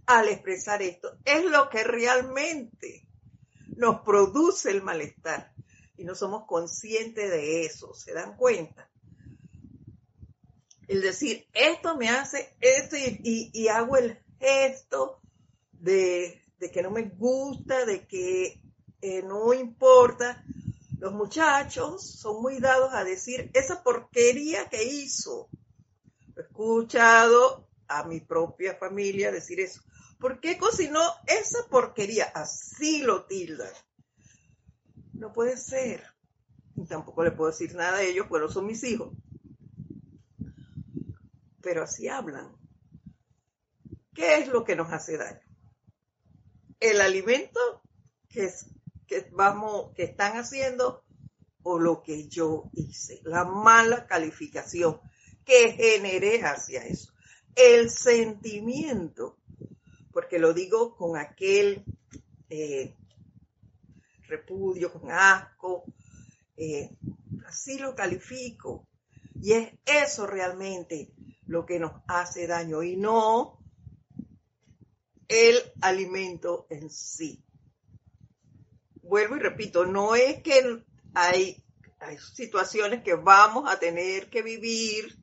al 0.05 0.29
expresar 0.29 0.81
esto, 0.81 1.17
es 1.25 1.43
lo 1.45 1.69
que 1.69 1.83
realmente 1.83 3.08
nos 3.79 4.01
produce 4.01 4.69
el 4.71 4.83
malestar. 4.83 5.53
Y 5.95 6.03
no 6.03 6.13
somos 6.13 6.45
conscientes 6.45 7.29
de 7.29 7.65
eso, 7.65 7.93
¿se 7.93 8.13
dan 8.13 8.35
cuenta? 8.35 8.89
El 10.87 11.01
decir, 11.01 11.47
esto 11.53 11.95
me 11.97 12.09
hace 12.09 12.55
esto 12.59 12.95
y, 12.97 13.67
hago 13.67 13.97
el 13.97 14.17
gesto 14.39 15.21
de, 15.71 16.41
que 16.73 16.81
no 16.81 16.91
me 16.91 17.03
gusta, 17.03 17.85
de 17.85 18.05
que 18.07 18.61
eh, 19.01 19.21
no 19.23 19.53
importa, 19.53 20.43
los 20.99 21.13
muchachos 21.13 22.05
son 22.05 22.41
muy 22.41 22.59
dados 22.59 22.93
a 22.93 23.03
decir 23.03 23.49
esa 23.53 23.83
porquería 23.83 24.67
que 24.67 24.83
hizo. 24.83 25.49
He 26.35 26.41
escuchado 26.41 27.69
a 27.87 28.03
mi 28.03 28.19
propia 28.19 28.75
familia 28.75 29.31
decir 29.31 29.59
eso. 29.59 29.81
¿Por 30.19 30.41
qué 30.41 30.57
cocinó 30.57 31.01
esa 31.27 31.59
porquería? 31.69 32.25
Así 32.25 33.01
lo 33.01 33.25
tildan. 33.25 33.71
No 35.13 35.31
puede 35.31 35.55
ser. 35.55 36.03
Y 36.75 36.85
tampoco 36.85 37.23
le 37.23 37.31
puedo 37.31 37.51
decir 37.51 37.73
nada 37.73 37.97
a 37.97 38.03
ellos, 38.03 38.27
pero 38.29 38.49
son 38.49 38.67
mis 38.67 38.83
hijos. 38.83 39.13
Pero 41.61 41.83
así 41.83 42.09
hablan. 42.09 42.53
¿Qué 44.13 44.39
es 44.39 44.49
lo 44.49 44.65
que 44.65 44.75
nos 44.75 44.91
hace 44.91 45.17
daño? 45.17 45.41
El 46.81 46.99
alimento 46.99 47.81
que, 48.27 48.51
que, 49.07 49.29
vamos, 49.31 49.93
que 49.95 50.03
están 50.03 50.37
haciendo 50.37 51.05
o 51.63 51.79
lo 51.79 52.03
que 52.03 52.27
yo 52.27 52.69
hice. 52.73 53.21
La 53.23 53.45
mala 53.45 54.05
calificación 54.05 54.99
que 55.45 55.71
generé 55.71 56.43
hacia 56.43 56.83
eso. 56.83 57.13
El 57.55 57.89
sentimiento, 57.89 59.38
porque 60.19 60.37
lo 60.37 60.53
digo 60.53 60.97
con 60.97 61.17
aquel 61.17 61.85
eh, 62.49 62.93
repudio, 64.27 64.91
con 64.91 65.09
asco, 65.09 65.85
eh, 66.57 66.89
así 67.47 67.79
lo 67.79 67.95
califico. 67.95 68.85
Y 69.41 69.53
es 69.53 69.71
eso 69.85 70.27
realmente 70.27 71.13
lo 71.45 71.65
que 71.65 71.79
nos 71.79 71.93
hace 72.05 72.47
daño 72.47 72.83
y 72.83 72.97
no 72.97 73.63
el 75.29 75.55
alimento 75.79 76.67
en 76.69 76.89
sí. 76.89 77.41
Vuelvo 79.01 79.37
y 79.37 79.39
repito, 79.39 79.85
no 79.85 80.15
es 80.15 80.43
que 80.43 80.83
hay, 81.13 81.63
hay 82.01 82.17
situaciones 82.17 83.03
que 83.03 83.13
vamos 83.13 83.71
a 83.71 83.79
tener 83.79 84.29
que 84.29 84.41
vivir. 84.41 85.17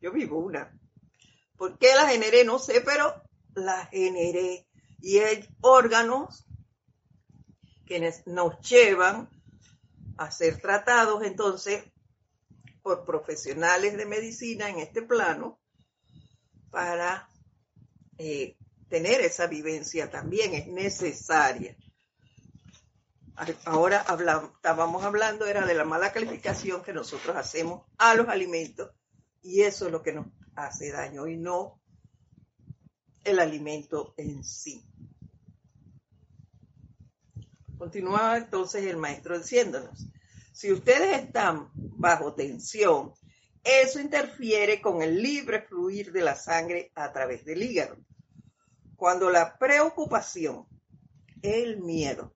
Yo 0.00 0.12
vivo 0.12 0.38
una. 0.38 0.74
¿Por 1.58 1.76
qué 1.76 1.88
la 1.94 2.08
generé? 2.08 2.42
No 2.42 2.58
sé, 2.58 2.80
pero 2.80 3.23
la 3.54 3.86
generé. 3.86 4.66
Y 5.00 5.18
hay 5.18 5.48
órganos 5.60 6.46
que 7.86 8.12
nos 8.26 8.60
llevan 8.60 9.28
a 10.16 10.30
ser 10.30 10.60
tratados 10.60 11.22
entonces 11.22 11.84
por 12.82 13.04
profesionales 13.04 13.96
de 13.96 14.06
medicina 14.06 14.68
en 14.68 14.78
este 14.78 15.02
plano 15.02 15.58
para 16.70 17.28
eh, 18.18 18.56
tener 18.88 19.20
esa 19.20 19.46
vivencia 19.46 20.10
también, 20.10 20.54
es 20.54 20.66
necesaria. 20.66 21.76
Ahora 23.64 24.04
estábamos 24.54 25.02
hablando, 25.02 25.46
era 25.46 25.66
de 25.66 25.74
la 25.74 25.84
mala 25.84 26.12
calificación 26.12 26.82
que 26.82 26.92
nosotros 26.92 27.36
hacemos 27.36 27.82
a 27.98 28.14
los 28.14 28.28
alimentos 28.28 28.92
y 29.42 29.62
eso 29.62 29.86
es 29.86 29.92
lo 29.92 30.02
que 30.02 30.12
nos 30.12 30.26
hace 30.54 30.92
daño 30.92 31.26
y 31.26 31.36
no 31.36 31.80
el 33.24 33.38
alimento 33.38 34.14
en 34.16 34.44
sí. 34.44 34.84
Continuaba 37.78 38.36
entonces 38.36 38.84
el 38.84 38.96
maestro 38.96 39.38
diciéndonos, 39.38 40.06
si 40.52 40.72
ustedes 40.72 41.22
están 41.22 41.70
bajo 41.74 42.34
tensión, 42.34 43.12
eso 43.64 43.98
interfiere 43.98 44.80
con 44.80 45.02
el 45.02 45.22
libre 45.22 45.62
fluir 45.62 46.12
de 46.12 46.22
la 46.22 46.36
sangre 46.36 46.92
a 46.94 47.12
través 47.12 47.44
del 47.44 47.62
hígado. 47.62 47.96
Cuando 48.96 49.30
la 49.30 49.58
preocupación, 49.58 50.66
el 51.42 51.80
miedo, 51.80 52.34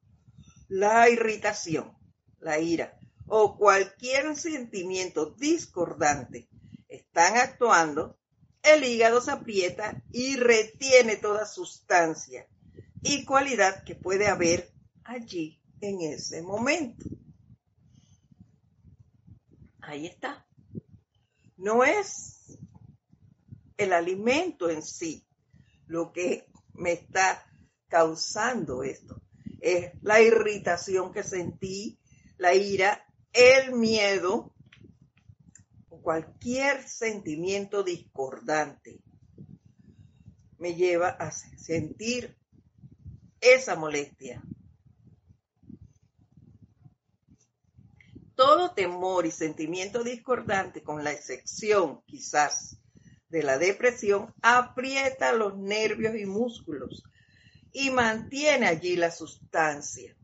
la 0.68 1.08
irritación, 1.08 1.96
la 2.40 2.58
ira 2.58 2.98
o 3.26 3.56
cualquier 3.56 4.36
sentimiento 4.36 5.26
discordante 5.26 6.48
están 6.88 7.36
actuando, 7.36 8.18
el 8.62 8.84
hígado 8.84 9.20
se 9.20 9.30
aprieta 9.30 10.02
y 10.12 10.36
retiene 10.36 11.16
toda 11.16 11.46
sustancia 11.46 12.46
y 13.02 13.24
cualidad 13.24 13.84
que 13.84 13.94
puede 13.94 14.26
haber 14.26 14.72
allí 15.04 15.60
en 15.80 16.00
ese 16.00 16.42
momento. 16.42 17.06
Ahí 19.80 20.06
está. 20.06 20.46
No 21.56 21.84
es 21.84 22.58
el 23.76 23.92
alimento 23.92 24.68
en 24.68 24.82
sí 24.82 25.26
lo 25.86 26.12
que 26.12 26.46
me 26.74 26.92
está 26.92 27.46
causando 27.88 28.82
esto. 28.82 29.22
Es 29.60 29.92
la 30.02 30.20
irritación 30.20 31.12
que 31.12 31.22
sentí, 31.22 31.98
la 32.36 32.54
ira, 32.54 33.04
el 33.32 33.72
miedo 33.72 34.54
cualquier 36.08 36.88
sentimiento 36.88 37.82
discordante 37.82 39.02
me 40.56 40.74
lleva 40.74 41.08
a 41.10 41.30
sentir 41.30 42.34
esa 43.42 43.76
molestia. 43.76 44.42
Todo 48.34 48.72
temor 48.72 49.26
y 49.26 49.30
sentimiento 49.30 50.02
discordante, 50.02 50.82
con 50.82 51.04
la 51.04 51.12
excepción 51.12 52.00
quizás 52.06 52.78
de 53.28 53.42
la 53.42 53.58
depresión 53.58 54.32
aprieta 54.40 55.34
los 55.34 55.58
nervios 55.58 56.14
y 56.16 56.24
músculos 56.24 57.04
y 57.70 57.90
mantiene 57.90 58.66
allí 58.66 58.96
la 58.96 59.10
sustancia. 59.10 60.16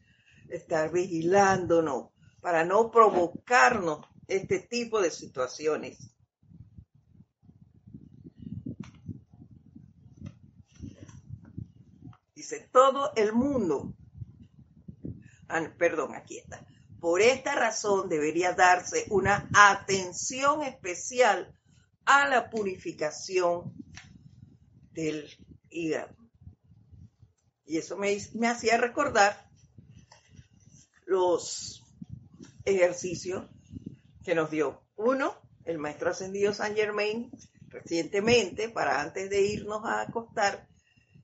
Estar 0.49 0.91
vigilándonos 0.93 2.11
para 2.41 2.65
no 2.65 2.91
provocarnos 2.91 4.07
este 4.29 4.61
tipo 4.61 5.01
de 5.01 5.11
situaciones. 5.11 6.17
dice, 12.47 12.69
todo 12.71 13.13
el 13.17 13.33
mundo, 13.33 13.93
ah, 15.49 15.73
perdón, 15.77 16.15
aquí 16.15 16.39
está, 16.39 16.65
por 17.01 17.21
esta 17.21 17.55
razón 17.55 18.09
debería 18.09 18.53
darse 18.53 19.07
una 19.11 19.49
atención 19.55 20.63
especial 20.63 21.53
a 22.05 22.29
la 22.29 22.49
purificación 22.49 23.75
del 24.93 25.29
hígado. 25.71 26.16
Y 27.67 27.79
eso 27.79 27.97
me, 27.97 28.17
me 28.35 28.49
hacía 28.49 28.77
recordar 28.77 29.49
los 31.05 31.85
ejercicios 32.65 33.49
que 34.25 34.35
nos 34.35 34.51
dio 34.51 34.83
uno, 34.97 35.35
el 35.65 35.79
maestro 35.79 36.11
ascendido 36.11 36.55
San 36.55 36.75
Germain, 36.75 37.31
recientemente, 37.69 38.69
para 38.69 39.01
antes 39.01 39.31
de 39.31 39.43
irnos 39.43 39.85
a 39.85 40.03
acostar, 40.03 40.69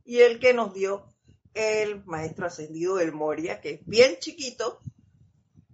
y 0.05 0.19
el 0.19 0.41
que 0.41 0.53
nos 0.53 0.75
dio 0.75 1.07
el 1.55 2.05
maestro 2.05 2.47
ascendido 2.47 2.97
del 2.97 3.13
Moria, 3.13 3.61
que 3.61 3.75
es 3.75 3.87
bien 3.87 4.17
chiquito, 4.19 4.81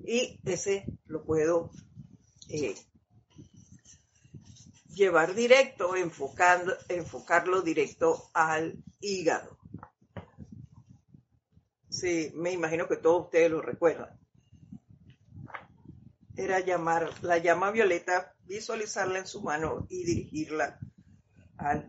y 0.00 0.40
ese 0.44 0.85
lo 1.07 1.24
puedo 1.24 1.70
eh, 2.48 2.74
llevar 4.94 5.35
directo, 5.35 5.96
enfocando, 5.96 6.74
enfocarlo 6.88 7.62
directo 7.62 8.31
al 8.33 8.83
hígado. 9.00 9.58
Sí, 11.98 12.30
me 12.37 12.52
imagino 12.52 12.87
que 12.87 12.96
todos 12.96 13.24
ustedes 13.24 13.50
lo 13.50 13.61
recuerdan. 13.61 14.16
Era 16.37 16.61
llamar 16.61 17.11
la 17.22 17.38
llama 17.38 17.72
violeta, 17.72 18.37
visualizarla 18.44 19.18
en 19.18 19.26
su 19.26 19.42
mano 19.42 19.84
y 19.90 20.04
dirigirla 20.04 20.78
al, 21.56 21.88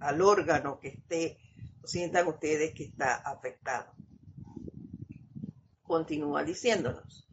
al 0.00 0.20
órgano 0.20 0.78
que 0.78 0.88
esté 0.88 1.38
sientan 1.84 2.26
ustedes 2.26 2.74
que 2.74 2.84
está 2.84 3.14
afectado. 3.14 3.94
Continúa 5.82 6.44
diciéndonos, 6.44 7.26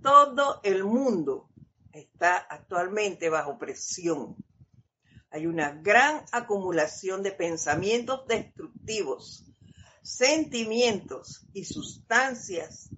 todo 0.00 0.60
el 0.62 0.82
mundo 0.82 1.50
está 1.92 2.38
actualmente 2.38 3.28
bajo 3.28 3.58
presión. 3.58 4.34
Hay 5.28 5.46
una 5.46 5.72
gran 5.72 6.24
acumulación 6.32 7.22
de 7.22 7.32
pensamientos 7.32 8.26
destructivos 8.26 9.45
sentimientos 10.06 11.46
y 11.52 11.64
sustancias 11.64 12.88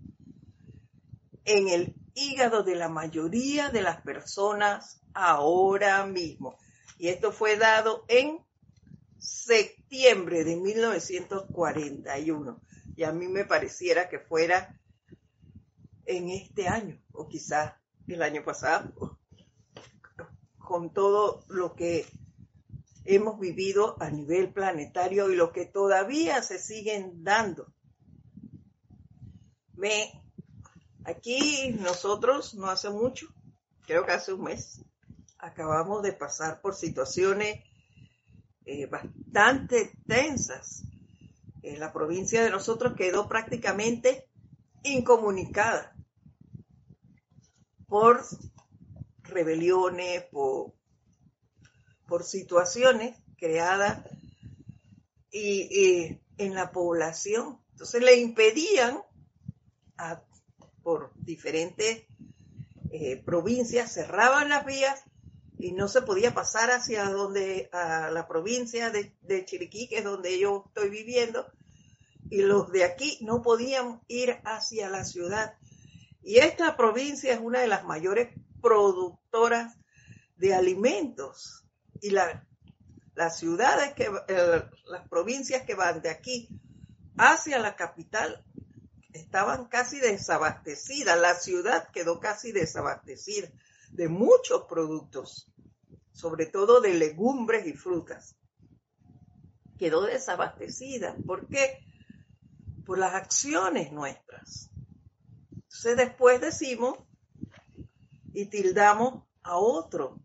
en 1.45 1.69
el 1.69 1.95
hígado 2.15 2.63
de 2.63 2.75
la 2.75 2.91
mayoría 2.91 3.71
de 3.71 3.81
las 3.81 4.03
personas 4.03 5.01
ahora 5.15 6.05
mismo. 6.05 6.59
Y 6.99 7.09
esto 7.09 7.33
fue 7.33 7.57
dado 7.57 8.05
en 8.09 8.45
septiembre 9.17 10.45
de 10.45 10.57
1941. 10.57 12.61
Y 12.95 13.05
a 13.05 13.13
mí 13.13 13.27
me 13.27 13.47
pareciera 13.47 14.11
que 14.11 14.19
fuera 14.19 14.79
en 16.05 16.29
este 16.29 16.69
año, 16.69 17.03
o 17.13 17.27
quizás 17.27 17.73
el 18.07 18.23
año 18.23 18.45
pasado, 18.45 19.19
con 20.59 20.93
todo 20.93 21.43
lo 21.49 21.75
que 21.75 22.05
hemos 23.11 23.41
vivido 23.41 23.97
a 24.01 24.11
nivel 24.11 24.53
planetario 24.53 25.31
y 25.31 25.37
lo 25.37 25.51
que 25.51 25.65
todavía 25.65 26.43
se 26.43 26.59
siguen 26.59 27.25
dando. 27.25 27.73
Aquí 31.05 31.75
nosotros 31.81 32.55
no 32.55 32.67
hace 32.69 32.91
mucho, 32.91 33.29
creo 33.87 34.05
que 34.05 34.13
hace 34.13 34.35
un 34.35 34.43
mes, 34.43 34.85
acabamos 35.39 36.03
de 36.03 36.13
pasar 36.13 36.61
por 36.61 36.75
situaciones 36.75 37.65
eh, 38.67 38.85
bastante 38.87 39.91
tensas. 40.07 40.83
Eh, 41.63 41.79
la 41.79 41.95
provincia 41.95 42.43
de 42.43 42.51
nosotros 42.51 42.93
quedó 42.95 43.27
prácticamente 43.27 44.29
incomunicada 44.83 45.97
por 47.87 48.23
rebeliones, 49.23 50.25
por, 50.31 50.75
por 52.09 52.25
situaciones 52.25 53.17
creadas 53.37 54.03
y, 55.31 56.19
en 56.39 56.55
la 56.55 56.73
población. 56.73 57.61
Entonces 57.73 58.03
le 58.03 58.17
impedían 58.17 59.03
por 60.83 61.13
diferentes 61.17 62.07
eh, 62.91 63.23
provincias, 63.25 63.93
cerraban 63.93 64.49
las 64.49 64.65
vías 64.65 65.05
y 65.59 65.73
no 65.73 65.89
se 65.89 66.03
podía 66.03 66.35
pasar 66.35 66.71
hacia 66.71 67.05
donde, 67.11 67.69
a 67.73 68.11
la 68.11 68.27
provincia 68.27 68.91
de, 68.91 69.15
de 69.23 69.45
Chiriquí, 69.45 69.89
que 69.89 69.99
es 69.99 70.05
donde 70.05 70.39
yo 70.39 70.65
estoy 70.69 70.89
viviendo, 70.89 71.47
y 72.31 72.43
los 72.43 72.71
de 72.71 72.85
aquí 72.85 73.19
no 73.23 73.43
podían 73.43 74.01
ir 74.07 74.39
hacia 74.45 74.89
la 74.89 75.05
ciudad. 75.05 75.55
Y 76.23 76.39
esta 76.39 76.77
provincia 76.77 77.33
es 77.33 77.41
una 77.41 77.61
de 77.61 77.67
las 77.67 77.85
mayores 77.85 78.29
productoras 78.61 79.77
de 80.37 80.55
alimentos 80.55 81.68
y 82.01 82.11
la, 82.11 82.47
las 83.15 83.39
ciudades 83.39 83.95
que, 83.95 84.11
las 84.87 85.09
provincias 85.09 85.63
que 85.63 85.75
van 85.75 86.01
de 86.01 86.11
aquí 86.11 86.49
hacia 87.17 87.59
la 87.59 87.75
capital 87.77 88.45
estaban 89.13 89.67
casi 89.67 89.99
desabastecidas, 89.99 91.19
la 91.19 91.35
ciudad 91.35 91.91
quedó 91.91 92.21
casi 92.21 92.53
desabastecida 92.53 93.49
de 93.91 94.09
muchos 94.09 94.65
productos, 94.69 95.51
sobre 96.13 96.47
todo 96.47 96.81
de 96.81 96.95
legumbres 96.95 97.67
y 97.67 97.73
frutas. 97.73 98.37
Quedó 99.79 100.03
desabastecida. 100.03 101.17
¿Por 101.27 101.49
qué? 101.49 101.85
Por 102.85 102.99
las 102.99 103.15
acciones 103.15 103.93
nuestras. 103.93 104.71
Entonces 105.53 105.97
después 105.97 106.41
decimos 106.41 106.99
y 108.33 108.47
tildamos 108.47 109.25
a 109.43 109.57
otro. 109.57 110.21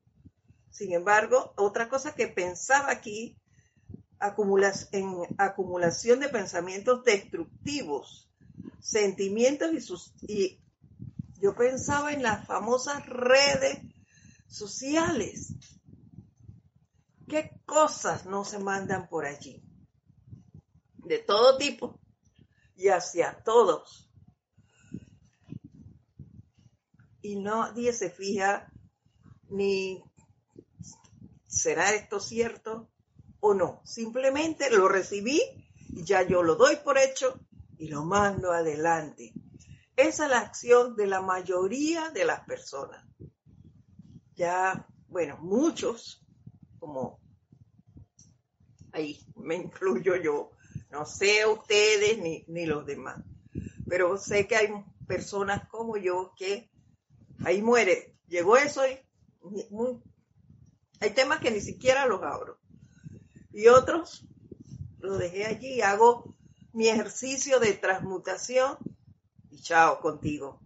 Sin 0.73 0.91
embargo, 0.91 1.53
otra 1.55 1.87
cosa 1.87 2.15
que 2.15 2.27
pensaba 2.27 2.91
aquí, 2.91 3.37
en 4.91 5.17
acumulación 5.37 6.19
de 6.19 6.29
pensamientos 6.29 7.03
destructivos, 7.03 8.27
sentimientos 8.79 9.71
y, 9.71 9.81
sus, 9.81 10.13
y 10.23 10.59
yo 11.39 11.53
pensaba 11.53 12.11
en 12.11 12.23
las 12.23 12.47
famosas 12.47 13.05
redes 13.05 13.79
sociales. 14.47 15.53
¿Qué 17.27 17.51
cosas 17.65 18.25
no 18.25 18.43
se 18.43 18.57
mandan 18.57 19.07
por 19.09 19.25
allí? 19.25 19.63
De 21.05 21.19
todo 21.19 21.57
tipo 21.59 21.99
y 22.75 22.87
hacia 22.87 23.43
todos. 23.43 24.09
Y 27.21 27.35
nadie 27.35 27.93
se 27.93 28.09
fija 28.09 28.71
ni 29.49 30.03
será 31.53 31.93
esto 31.93 32.19
cierto 32.19 32.89
o 33.39 33.53
no. 33.53 33.81
Simplemente 33.85 34.69
lo 34.69 34.87
recibí 34.87 35.41
y 35.89 36.03
ya 36.03 36.23
yo 36.23 36.43
lo 36.43 36.55
doy 36.55 36.77
por 36.77 36.97
hecho 36.97 37.39
y 37.77 37.87
lo 37.87 38.03
mando 38.03 38.51
adelante. 38.51 39.33
Esa 39.95 40.25
es 40.25 40.29
la 40.31 40.39
acción 40.39 40.95
de 40.95 41.07
la 41.07 41.21
mayoría 41.21 42.09
de 42.09 42.25
las 42.25 42.41
personas. 42.45 43.05
Ya, 44.35 44.87
bueno, 45.07 45.37
muchos, 45.37 46.25
como 46.79 47.19
ahí 48.91 49.19
me 49.35 49.55
incluyo 49.55 50.15
yo, 50.15 50.51
no 50.89 51.05
sé 51.05 51.45
ustedes 51.45 52.17
ni, 52.17 52.43
ni 52.47 52.65
los 52.65 52.85
demás, 52.85 53.23
pero 53.87 54.17
sé 54.17 54.47
que 54.47 54.55
hay 54.55 54.67
personas 55.07 55.67
como 55.69 55.97
yo 55.97 56.33
que 56.35 56.71
ahí 57.45 57.61
muere, 57.61 58.15
llegó 58.27 58.57
eso 58.57 58.81
y 58.87 58.97
hay 61.03 61.11
temas 61.11 61.41
que 61.41 61.51
ni 61.51 61.59
siquiera 61.59 62.05
los 62.05 62.23
abro. 62.23 62.57
Y 63.51 63.67
otros 63.67 64.25
los 64.99 65.19
dejé 65.19 65.45
allí, 65.45 65.81
hago 65.81 66.33
mi 66.71 66.87
ejercicio 66.87 67.59
de 67.59 67.73
transmutación 67.73 68.77
y 69.51 69.61
chao 69.61 69.99
contigo. 69.99 70.61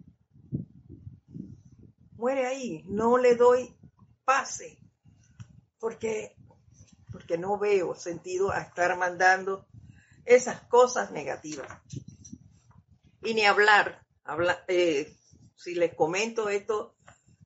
Muere 2.17 2.45
ahí, 2.45 2.83
no 2.87 3.17
le 3.17 3.35
doy 3.35 3.75
pase, 4.25 4.77
porque, 5.79 6.35
porque 7.11 7.39
no 7.39 7.57
veo 7.57 7.95
sentido 7.95 8.51
a 8.51 8.61
estar 8.61 8.95
mandando 8.95 9.65
esas 10.23 10.61
cosas 10.61 11.09
negativas. 11.09 11.67
Y 13.23 13.33
ni 13.33 13.43
hablar, 13.43 14.05
habla, 14.23 14.63
eh, 14.67 15.17
si 15.55 15.73
les 15.73 15.95
comento 15.95 16.47
esto 16.47 16.95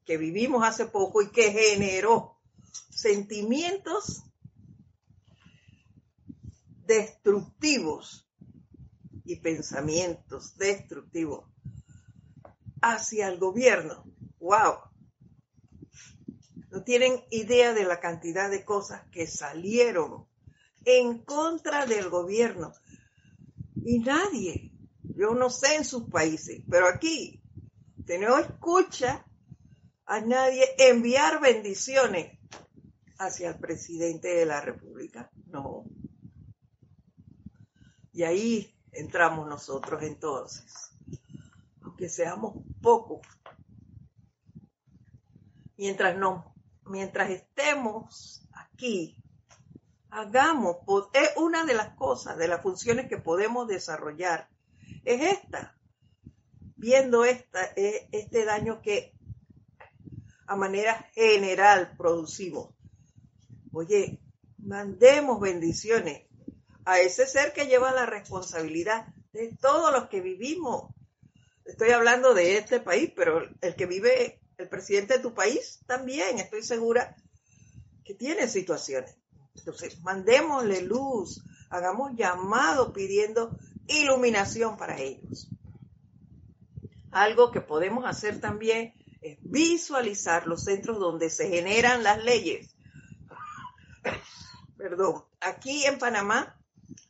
que 0.05 0.17
vivimos 0.17 0.67
hace 0.67 0.87
poco 0.87 1.21
y 1.21 1.31
que 1.31 1.53
generó 1.53 2.40
sentimientos 3.01 4.23
destructivos 6.85 8.29
y 9.25 9.37
pensamientos 9.37 10.55
destructivos 10.57 11.49
hacia 12.79 13.27
el 13.27 13.39
gobierno. 13.39 14.03
¡Wow! 14.39 14.75
No 16.69 16.83
tienen 16.83 17.23
idea 17.31 17.73
de 17.73 17.85
la 17.85 17.99
cantidad 17.99 18.51
de 18.51 18.63
cosas 18.63 19.01
que 19.11 19.25
salieron 19.25 20.27
en 20.85 21.23
contra 21.23 21.87
del 21.87 22.09
gobierno. 22.09 22.71
Y 23.83 23.99
nadie, 23.99 24.71
yo 25.03 25.33
no 25.33 25.49
sé 25.49 25.75
en 25.75 25.85
sus 25.85 26.03
países, 26.03 26.61
pero 26.69 26.87
aquí 26.87 27.41
usted 27.97 28.21
no 28.21 28.37
escucha 28.37 29.25
a 30.05 30.21
nadie 30.21 30.65
enviar 30.77 31.41
bendiciones 31.41 32.40
hacia 33.21 33.49
el 33.49 33.59
presidente 33.59 34.29
de 34.29 34.45
la 34.45 34.61
República. 34.61 35.29
No. 35.47 35.85
Y 38.11 38.23
ahí 38.23 38.75
entramos 38.91 39.47
nosotros 39.47 40.01
entonces, 40.03 40.91
aunque 41.81 42.09
seamos 42.09 42.55
pocos. 42.81 43.21
Mientras 45.77 46.17
no, 46.17 46.53
mientras 46.85 47.29
estemos 47.29 48.47
aquí, 48.53 49.17
hagamos, 50.09 50.77
es 51.13 51.29
una 51.37 51.63
de 51.65 51.73
las 51.73 51.95
cosas, 51.95 52.37
de 52.37 52.47
las 52.47 52.61
funciones 52.61 53.07
que 53.07 53.17
podemos 53.17 53.67
desarrollar, 53.67 54.49
es 55.05 55.21
esta, 55.21 55.77
viendo 56.75 57.23
esta, 57.23 57.63
e, 57.75 58.09
este 58.11 58.45
daño 58.45 58.81
que 58.81 59.13
a 60.47 60.55
manera 60.55 61.09
general 61.13 61.95
producimos. 61.97 62.75
Oye, 63.73 64.19
mandemos 64.57 65.39
bendiciones 65.39 66.27
a 66.85 66.99
ese 66.99 67.25
ser 67.25 67.53
que 67.53 67.67
lleva 67.67 67.91
la 67.91 68.05
responsabilidad 68.05 69.07
de 69.31 69.55
todos 69.59 69.93
los 69.93 70.09
que 70.09 70.21
vivimos. 70.21 70.93
Estoy 71.65 71.91
hablando 71.91 72.33
de 72.33 72.57
este 72.57 72.79
país, 72.79 73.11
pero 73.15 73.41
el 73.61 73.75
que 73.75 73.85
vive, 73.85 74.41
el 74.57 74.67
presidente 74.67 75.17
de 75.17 75.23
tu 75.23 75.33
país 75.33 75.79
también, 75.85 76.39
estoy 76.39 76.63
segura 76.63 77.15
que 78.03 78.13
tiene 78.13 78.47
situaciones. 78.47 79.15
Entonces, 79.55 80.01
mandémosle 80.01 80.81
luz, 80.81 81.43
hagamos 81.69 82.13
llamado 82.15 82.91
pidiendo 82.93 83.57
iluminación 83.87 84.77
para 84.77 84.99
ellos. 84.99 85.49
Algo 87.11 87.51
que 87.51 87.61
podemos 87.61 88.05
hacer 88.05 88.39
también 88.39 88.93
es 89.21 89.37
visualizar 89.41 90.47
los 90.47 90.63
centros 90.63 90.99
donde 90.99 91.29
se 91.29 91.47
generan 91.49 92.03
las 92.03 92.23
leyes. 92.23 92.75
Perdón, 94.77 95.23
aquí 95.39 95.85
en 95.85 95.99
Panamá 95.99 96.57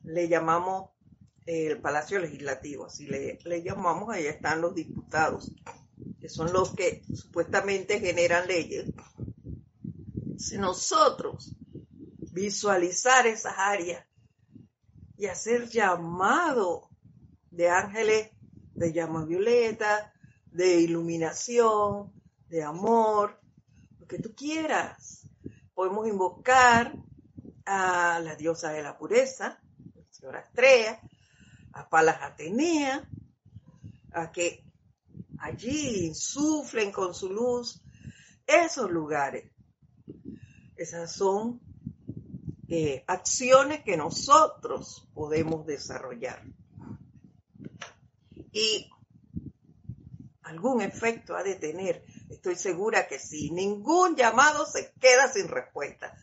le 0.03 0.27
llamamos 0.27 0.89
el 1.45 1.79
Palacio 1.81 2.19
Legislativo, 2.19 2.85
así 2.85 3.07
le, 3.07 3.39
le 3.43 3.63
llamamos, 3.63 4.09
ahí 4.09 4.25
están 4.25 4.61
los 4.61 4.75
diputados, 4.75 5.51
que 6.19 6.29
son 6.29 6.53
los 6.53 6.75
que 6.75 7.03
supuestamente 7.13 7.99
generan 7.99 8.47
leyes. 8.47 8.85
Si 10.37 10.57
nosotros 10.57 11.55
visualizar 12.31 13.27
esas 13.27 13.55
áreas 13.57 14.05
y 15.17 15.27
hacer 15.27 15.69
llamado 15.69 16.89
de 17.51 17.69
ángeles 17.69 18.29
de 18.73 18.93
llama 18.93 19.25
violeta, 19.25 20.13
de 20.51 20.81
iluminación, 20.81 22.11
de 22.47 22.63
amor, 22.63 23.39
lo 23.99 24.07
que 24.07 24.19
tú 24.19 24.33
quieras. 24.35 25.27
Podemos 25.81 26.07
invocar 26.07 26.95
a 27.65 28.19
la 28.19 28.35
diosa 28.35 28.69
de 28.69 28.83
la 28.83 28.99
pureza, 28.99 29.59
la 29.95 30.03
señora 30.11 30.41
Estrella, 30.41 31.01
a 31.73 31.89
Palas 31.89 32.21
Atenea, 32.21 33.03
a 34.11 34.31
que 34.31 34.63
allí 35.39 36.05
insuflen 36.05 36.91
con 36.91 37.15
su 37.15 37.33
luz 37.33 37.81
esos 38.45 38.91
lugares. 38.91 39.51
Esas 40.75 41.11
son 41.11 41.59
eh, 42.67 43.03
acciones 43.07 43.81
que 43.81 43.97
nosotros 43.97 45.09
podemos 45.15 45.65
desarrollar. 45.65 46.43
Y 48.51 48.87
algún 50.43 50.83
efecto 50.83 51.35
ha 51.35 51.41
de 51.41 51.55
tener. 51.55 52.05
Estoy 52.31 52.55
segura 52.55 53.07
que 53.07 53.19
sí. 53.19 53.51
Ningún 53.51 54.15
llamado 54.15 54.65
se 54.65 54.93
queda 54.99 55.31
sin 55.31 55.47
respuesta. 55.49 56.17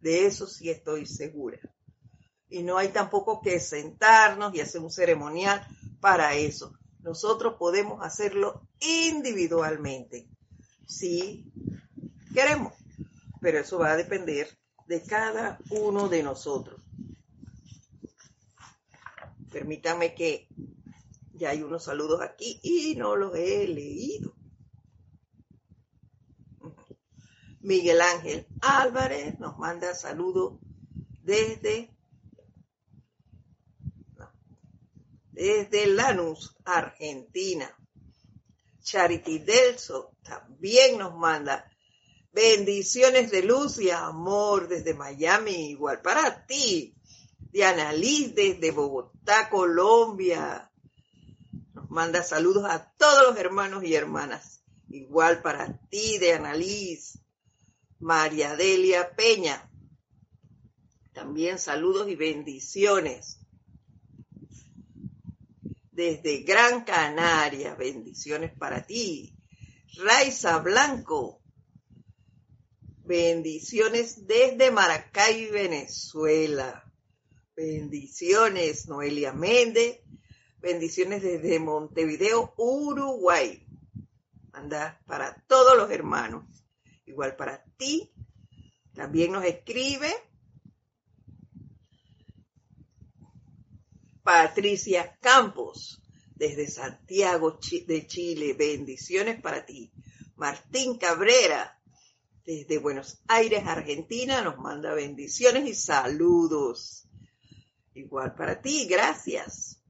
De 0.00 0.26
eso 0.26 0.46
sí 0.46 0.70
estoy 0.70 1.06
segura. 1.06 1.58
Y 2.48 2.62
no 2.64 2.76
hay 2.76 2.88
tampoco 2.88 3.40
que 3.40 3.60
sentarnos 3.60 4.54
y 4.54 4.60
hacer 4.60 4.80
un 4.80 4.90
ceremonial 4.90 5.66
para 6.00 6.34
eso. 6.34 6.74
Nosotros 7.00 7.54
podemos 7.58 8.04
hacerlo 8.04 8.66
individualmente, 8.80 10.28
si 10.86 11.50
queremos. 12.34 12.74
Pero 13.40 13.60
eso 13.60 13.78
va 13.78 13.92
a 13.92 13.96
depender 13.96 14.48
de 14.86 15.02
cada 15.02 15.58
uno 15.70 16.08
de 16.08 16.22
nosotros. 16.22 16.80
Permítame 19.50 20.14
que 20.14 20.48
ya 21.34 21.50
hay 21.50 21.62
unos 21.62 21.84
saludos 21.84 22.20
aquí 22.20 22.58
y 22.62 22.94
no 22.96 23.16
los 23.16 23.34
he 23.36 23.66
leído. 23.68 24.34
Miguel 27.62 28.00
Ángel 28.00 28.46
Álvarez 28.60 29.38
nos 29.38 29.56
manda 29.58 29.94
saludos 29.94 30.58
desde 31.22 31.90
desde 35.32 35.86
Lanús, 35.86 36.56
Argentina. 36.64 37.74
Charity 38.82 39.38
Delso 39.38 40.16
también 40.22 40.98
nos 40.98 41.14
manda 41.14 41.70
bendiciones 42.32 43.30
de 43.30 43.42
luz 43.42 43.78
y 43.78 43.90
amor 43.90 44.68
desde 44.68 44.94
Miami, 44.94 45.70
igual 45.70 46.02
para 46.02 46.46
ti. 46.46 46.94
Diana 47.38 47.92
Liz 47.92 48.34
desde 48.34 48.70
Bogotá, 48.70 49.48
Colombia 49.50 50.70
manda 51.88 52.22
saludos 52.22 52.64
a 52.64 52.92
todos 52.96 53.28
los 53.28 53.38
hermanos 53.38 53.84
y 53.84 53.94
hermanas. 53.94 54.64
Igual 54.88 55.42
para 55.42 55.78
ti, 55.88 56.18
de 56.18 56.32
Annalise, 56.34 57.21
María 58.02 58.54
Delia 58.56 59.14
Peña. 59.16 59.70
También 61.12 61.58
saludos 61.58 62.08
y 62.08 62.16
bendiciones. 62.16 63.38
Desde 65.90 66.42
Gran 66.42 66.84
Canaria, 66.84 67.74
bendiciones 67.74 68.52
para 68.56 68.86
ti. 68.86 69.34
Raiza 69.96 70.58
Blanco, 70.58 71.42
bendiciones 73.04 74.26
desde 74.26 74.70
Maracay, 74.70 75.50
Venezuela. 75.50 76.84
Bendiciones, 77.54 78.88
Noelia 78.88 79.32
Méndez 79.32 80.02
Bendiciones 80.62 81.24
desde 81.24 81.58
Montevideo, 81.58 82.54
Uruguay. 82.56 83.66
Anda 84.52 85.02
para 85.06 85.34
todos 85.48 85.76
los 85.76 85.90
hermanos. 85.90 86.61
Igual 87.12 87.36
para 87.36 87.62
ti. 87.76 88.10
También 88.94 89.32
nos 89.32 89.44
escribe 89.44 90.10
Patricia 94.22 95.18
Campos 95.20 96.02
desde 96.34 96.70
Santiago 96.70 97.58
de 97.86 98.06
Chile. 98.06 98.54
Bendiciones 98.54 99.42
para 99.42 99.66
ti. 99.66 99.92
Martín 100.36 100.96
Cabrera 100.96 101.78
desde 102.46 102.78
Buenos 102.78 103.20
Aires, 103.28 103.62
Argentina, 103.66 104.40
nos 104.40 104.56
manda 104.56 104.94
bendiciones 104.94 105.68
y 105.68 105.74
saludos. 105.74 107.06
Igual 107.92 108.34
para 108.34 108.62
ti, 108.62 108.86
gracias. 108.86 109.82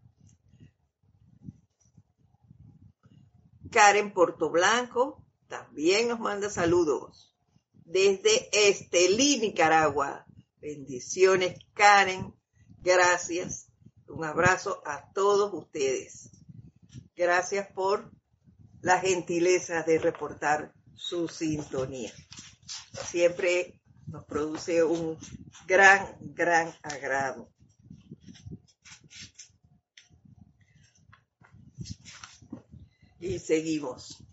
Karen 3.70 4.12
Portoblanco 4.12 5.21
también 5.52 6.08
nos 6.08 6.18
manda 6.18 6.48
saludos 6.48 7.36
desde 7.84 8.48
Estelí, 8.70 9.38
Nicaragua. 9.38 10.24
Bendiciones, 10.62 11.58
Karen. 11.74 12.34
Gracias. 12.78 13.68
Un 14.08 14.24
abrazo 14.24 14.82
a 14.86 15.12
todos 15.12 15.52
ustedes. 15.52 16.30
Gracias 17.14 17.68
por 17.74 18.10
la 18.80 18.98
gentileza 18.98 19.82
de 19.82 19.98
reportar 19.98 20.72
su 20.94 21.28
sintonía. 21.28 22.14
Siempre 23.10 23.78
nos 24.06 24.24
produce 24.24 24.82
un 24.82 25.18
gran, 25.66 26.16
gran 26.34 26.74
agrado. 26.82 27.52
Y 33.20 33.38
seguimos. 33.38 34.24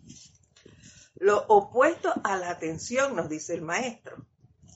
Lo 1.19 1.45
opuesto 1.47 2.13
a 2.23 2.37
la 2.37 2.49
atención, 2.49 3.15
nos 3.15 3.29
dice 3.29 3.53
el 3.53 3.61
maestro, 3.61 4.25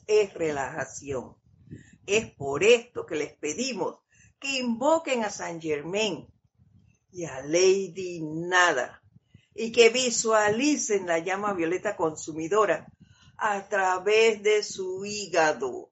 es 0.08 0.34
relajación. 0.34 1.38
Es 2.06 2.30
por 2.32 2.64
esto 2.64 3.06
que 3.06 3.16
les 3.16 3.34
pedimos 3.34 4.00
que 4.40 4.60
invoquen 4.60 5.24
a 5.24 5.30
San 5.30 5.62
Germain 5.62 6.28
y 7.12 7.24
a 7.24 7.42
Lady 7.44 8.20
Nada 8.22 9.02
y 9.56 9.72
que 9.72 9.90
visualicen 9.90 11.08
la 11.08 11.20
llama 11.20 11.54
violeta 11.54 11.96
consumidora 11.96 12.92
a 13.38 13.68
través 13.70 14.44
de 14.44 14.64
su 14.64 15.06
hígado. 15.06 15.92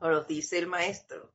Nos 0.00 0.26
dice 0.26 0.58
el 0.58 0.68
maestro. 0.68 1.34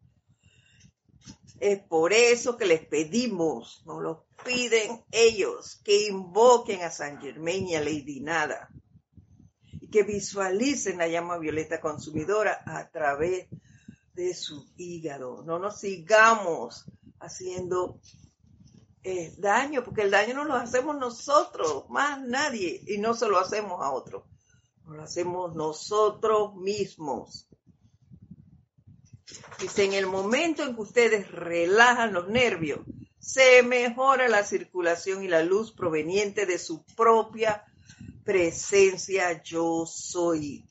Es 1.59 1.79
por 1.79 2.11
eso 2.11 2.57
que 2.57 2.65
les 2.65 2.83
pedimos, 2.87 3.83
nos 3.85 4.01
lo 4.01 4.25
piden 4.45 5.03
ellos, 5.11 5.81
que 5.83 6.07
invoquen 6.07 6.81
a 6.83 6.91
San 6.91 7.19
Germain 7.21 7.67
y 7.67 7.75
a 7.75 7.81
Lady 7.81 8.19
Nada 8.19 8.69
y 9.79 9.89
que 9.89 10.03
visualicen 10.03 10.97
la 10.97 11.07
llama 11.07 11.37
violeta 11.37 11.81
consumidora 11.81 12.61
a 12.65 12.89
través 12.89 13.47
de 14.13 14.33
su 14.33 14.71
hígado. 14.77 15.43
No 15.43 15.59
nos 15.59 15.79
sigamos 15.79 16.85
haciendo 17.19 17.99
eh, 19.03 19.33
daño, 19.37 19.83
porque 19.83 20.01
el 20.01 20.11
daño 20.11 20.35
no 20.35 20.43
lo 20.45 20.53
hacemos 20.53 20.97
nosotros, 20.97 21.89
más 21.89 22.21
nadie, 22.21 22.83
y 22.87 22.99
no 22.99 23.13
se 23.13 23.27
lo 23.27 23.39
hacemos 23.39 23.81
a 23.81 23.91
otro. 23.91 24.27
Nos 24.85 24.95
lo 24.95 25.03
hacemos 25.03 25.55
nosotros 25.55 26.55
mismos. 26.55 27.47
Dice, 29.59 29.85
en 29.85 29.93
el 29.93 30.07
momento 30.07 30.63
en 30.63 30.75
que 30.75 30.81
ustedes 30.81 31.31
relajan 31.31 32.13
los 32.13 32.27
nervios, 32.27 32.79
se 33.21 33.63
mejora 33.63 34.27
la 34.27 34.43
circulación 34.43 35.23
y 35.23 35.27
la 35.27 35.43
luz 35.43 35.71
proveniente 35.71 36.45
de 36.45 36.57
su 36.57 36.83
propia 36.95 37.63
presencia 38.25 39.41
yo 39.43 39.85
soy. 39.85 40.65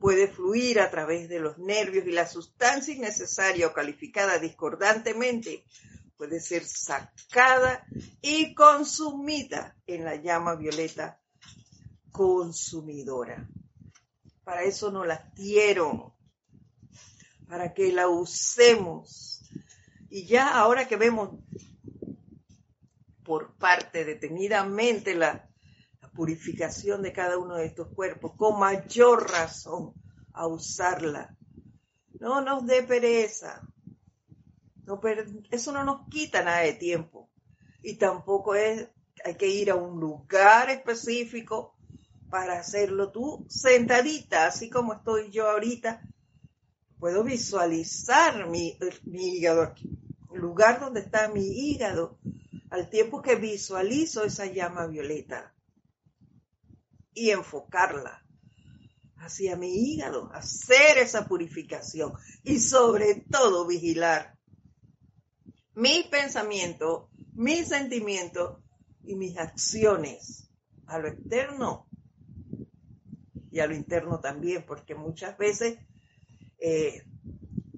Puede 0.00 0.26
fluir 0.26 0.80
a 0.80 0.90
través 0.90 1.28
de 1.28 1.38
los 1.38 1.58
nervios 1.58 2.06
y 2.06 2.12
la 2.12 2.26
sustancia 2.26 2.94
innecesaria 2.94 3.66
o 3.66 3.72
calificada 3.74 4.38
discordantemente 4.38 5.64
puede 6.16 6.40
ser 6.40 6.64
sacada 6.64 7.86
y 8.20 8.54
consumida 8.54 9.76
en 9.86 10.04
la 10.04 10.16
llama 10.16 10.54
violeta 10.54 11.18
consumidora. 12.10 13.48
Para 14.44 14.62
eso 14.64 14.90
nos 14.90 15.06
la 15.06 15.30
dieron 15.34 16.12
para 17.48 17.72
que 17.72 17.90
la 17.92 18.08
usemos. 18.08 19.39
Y 20.10 20.26
ya 20.26 20.58
ahora 20.58 20.86
que 20.86 20.96
vemos 20.96 21.30
por 23.24 23.54
parte 23.56 24.04
detenidamente 24.04 25.14
la, 25.14 25.50
purificación 26.14 27.02
de 27.02 27.12
cada 27.12 27.38
uno 27.38 27.54
de 27.56 27.66
estos 27.66 27.88
cuerpos, 27.94 28.32
con 28.36 28.58
mayor 28.58 29.30
razón 29.30 29.94
a 30.32 30.46
usarla. 30.46 31.34
No 32.18 32.40
nos 32.42 32.66
dé 32.66 32.82
pereza, 32.82 33.62
eso 35.50 35.72
no 35.72 35.84
nos 35.84 36.08
quita 36.08 36.42
nada 36.42 36.60
de 36.60 36.74
tiempo. 36.74 37.30
Y 37.82 37.96
tampoco 37.96 38.54
es, 38.54 38.88
hay 39.24 39.36
que 39.36 39.46
ir 39.46 39.70
a 39.70 39.76
un 39.76 39.98
lugar 39.98 40.68
específico 40.68 41.76
para 42.28 42.58
hacerlo 42.58 43.10
tú 43.10 43.46
sentadita, 43.48 44.46
así 44.46 44.68
como 44.68 44.94
estoy 44.94 45.30
yo 45.30 45.48
ahorita. 45.48 46.02
Puedo 47.00 47.24
visualizar 47.24 48.46
mi, 48.46 48.76
hígado 49.06 49.62
aquí, 49.62 49.90
el 50.34 50.40
lugar 50.40 50.80
donde 50.80 51.00
está 51.00 51.28
mi 51.28 51.46
hígado, 51.46 52.18
al 52.68 52.90
tiempo 52.90 53.22
que 53.22 53.36
visualizo 53.36 54.22
esa 54.22 54.44
llama 54.44 54.86
violeta 54.86 55.54
y 57.14 57.30
enfocarla 57.30 58.22
hacia 59.16 59.56
mi 59.56 59.74
hígado, 59.74 60.30
hacer 60.34 60.98
esa 60.98 61.26
purificación 61.26 62.12
y 62.44 62.60
sobre 62.60 63.24
todo 63.30 63.66
vigilar 63.66 64.38
mi 65.74 66.06
pensamiento, 66.10 67.08
mis 67.32 67.68
sentimientos 67.68 68.58
y 69.02 69.14
mis 69.14 69.38
acciones 69.38 70.50
a 70.86 70.98
lo 70.98 71.08
externo 71.08 71.88
y 73.50 73.60
a 73.60 73.66
lo 73.66 73.74
interno 73.74 74.20
también, 74.20 74.66
porque 74.66 74.94
muchas 74.94 75.38
veces 75.38 75.78
eh, 76.60 77.02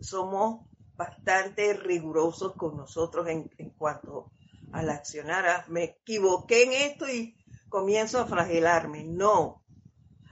somos 0.00 0.66
bastante 0.96 1.72
rigurosos 1.74 2.54
con 2.54 2.76
nosotros 2.76 3.28
en, 3.28 3.48
cuanto 3.78 4.32
al 4.72 4.90
accionar. 4.90 5.46
Ah, 5.46 5.64
me 5.68 5.84
equivoqué 5.84 6.64
en 6.64 6.72
esto 6.72 7.08
y 7.08 7.36
comienzo 7.68 8.20
a 8.20 8.26
flagelarme. 8.26 9.04
No, 9.04 9.62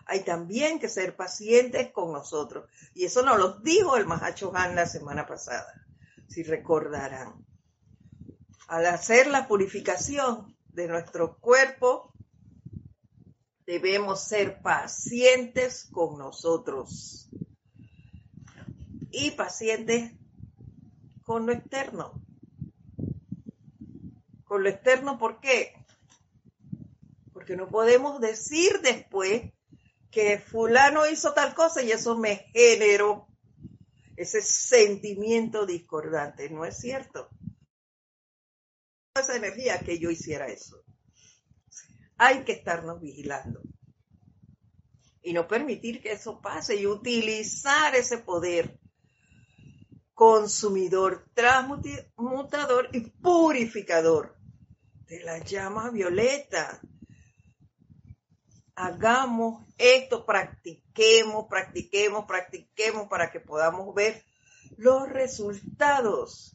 hay 0.06 0.24
también 0.24 0.80
que 0.80 0.88
ser 0.88 1.16
pacientes 1.16 1.92
con 1.92 2.12
nosotros. 2.12 2.68
Y 2.94 3.04
eso 3.04 3.22
nos 3.22 3.38
lo 3.38 3.60
dijo 3.60 3.96
el 3.96 4.06
Mahacho 4.06 4.52
Han 4.54 4.74
la 4.74 4.86
semana 4.86 5.26
pasada, 5.26 5.72
si 6.28 6.42
recordarán. 6.42 7.44
Al 8.66 8.86
hacer 8.86 9.26
la 9.28 9.48
purificación 9.48 10.56
de 10.68 10.86
nuestro 10.86 11.38
cuerpo, 11.38 12.12
debemos 13.66 14.22
ser 14.22 14.60
pacientes 14.62 15.88
con 15.92 16.18
nosotros 16.18 17.30
y 19.10 19.32
pacientes 19.32 20.12
con 21.22 21.46
lo 21.46 21.52
externo. 21.52 22.22
Con 24.44 24.64
lo 24.64 24.68
externo, 24.68 25.18
¿por 25.18 25.40
qué? 25.40 25.74
Porque 27.32 27.56
no 27.56 27.68
podemos 27.68 28.20
decir 28.20 28.80
después 28.82 29.52
que 30.10 30.38
fulano 30.38 31.06
hizo 31.08 31.32
tal 31.34 31.54
cosa 31.54 31.82
y 31.82 31.92
eso 31.92 32.18
me 32.18 32.50
generó 32.52 33.28
ese 34.16 34.42
sentimiento 34.42 35.66
discordante. 35.66 36.50
No 36.50 36.64
es 36.64 36.78
cierto. 36.78 37.28
Esa 39.14 39.36
energía 39.36 39.78
que 39.80 39.98
yo 39.98 40.10
hiciera 40.10 40.46
eso. 40.46 40.82
Hay 42.16 42.44
que 42.44 42.52
estarnos 42.52 43.00
vigilando 43.00 43.62
y 45.22 45.32
no 45.32 45.46
permitir 45.46 46.02
que 46.02 46.12
eso 46.12 46.40
pase 46.40 46.76
y 46.76 46.86
utilizar 46.86 47.94
ese 47.94 48.18
poder 48.18 48.79
consumidor, 50.20 51.24
transmutador 51.33 52.90
y 52.92 53.00
purificador 53.00 54.37
de 55.06 55.24
la 55.24 55.38
llama 55.38 55.88
violeta 55.88 56.78
hagamos 58.74 59.64
esto, 59.78 60.26
practiquemos, 60.26 61.46
practiquemos, 61.48 62.26
practiquemos 62.26 63.09
para 63.09 63.30
que 63.30 63.40
podamos 63.40 63.94
ver 63.94 64.22
los 64.76 65.09
resultados 65.09 66.54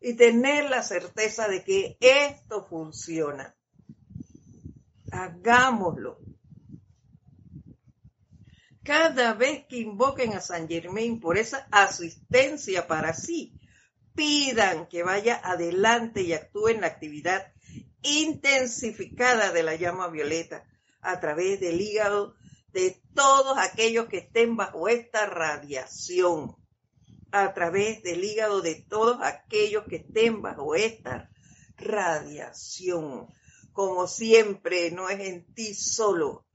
y 0.00 0.14
tener 0.14 0.68
la 0.68 0.82
certeza 0.82 1.46
de 1.46 1.62
que 1.62 1.96
esto 2.00 2.64
funciona. 2.64 3.54
Hagámoslo. 5.12 6.18
Cada 8.88 9.34
vez 9.34 9.66
que 9.66 9.80
invoquen 9.80 10.32
a 10.32 10.40
San 10.40 10.66
Germain 10.66 11.20
por 11.20 11.36
esa 11.36 11.68
asistencia 11.70 12.86
para 12.86 13.12
sí, 13.12 13.52
pidan 14.14 14.88
que 14.88 15.02
vaya 15.02 15.38
adelante 15.44 16.22
y 16.22 16.32
actúe 16.32 16.68
en 16.68 16.80
la 16.80 16.86
actividad 16.86 17.52
intensificada 18.00 19.52
de 19.52 19.62
la 19.62 19.76
llama 19.76 20.08
violeta 20.08 20.64
a 21.02 21.20
través 21.20 21.60
del 21.60 21.82
hígado 21.82 22.34
de 22.72 22.98
todos 23.12 23.58
aquellos 23.58 24.06
que 24.06 24.20
estén 24.20 24.56
bajo 24.56 24.88
esta 24.88 25.26
radiación, 25.26 26.56
a 27.30 27.52
través 27.52 28.02
del 28.02 28.24
hígado 28.24 28.62
de 28.62 28.86
todos 28.88 29.18
aquellos 29.20 29.84
que 29.84 29.96
estén 29.96 30.40
bajo 30.40 30.74
esta 30.74 31.28
radiación. 31.76 33.26
Como 33.74 34.06
siempre, 34.06 34.90
no 34.92 35.10
es 35.10 35.20
en 35.20 35.44
ti 35.52 35.74
solo, 35.74 36.46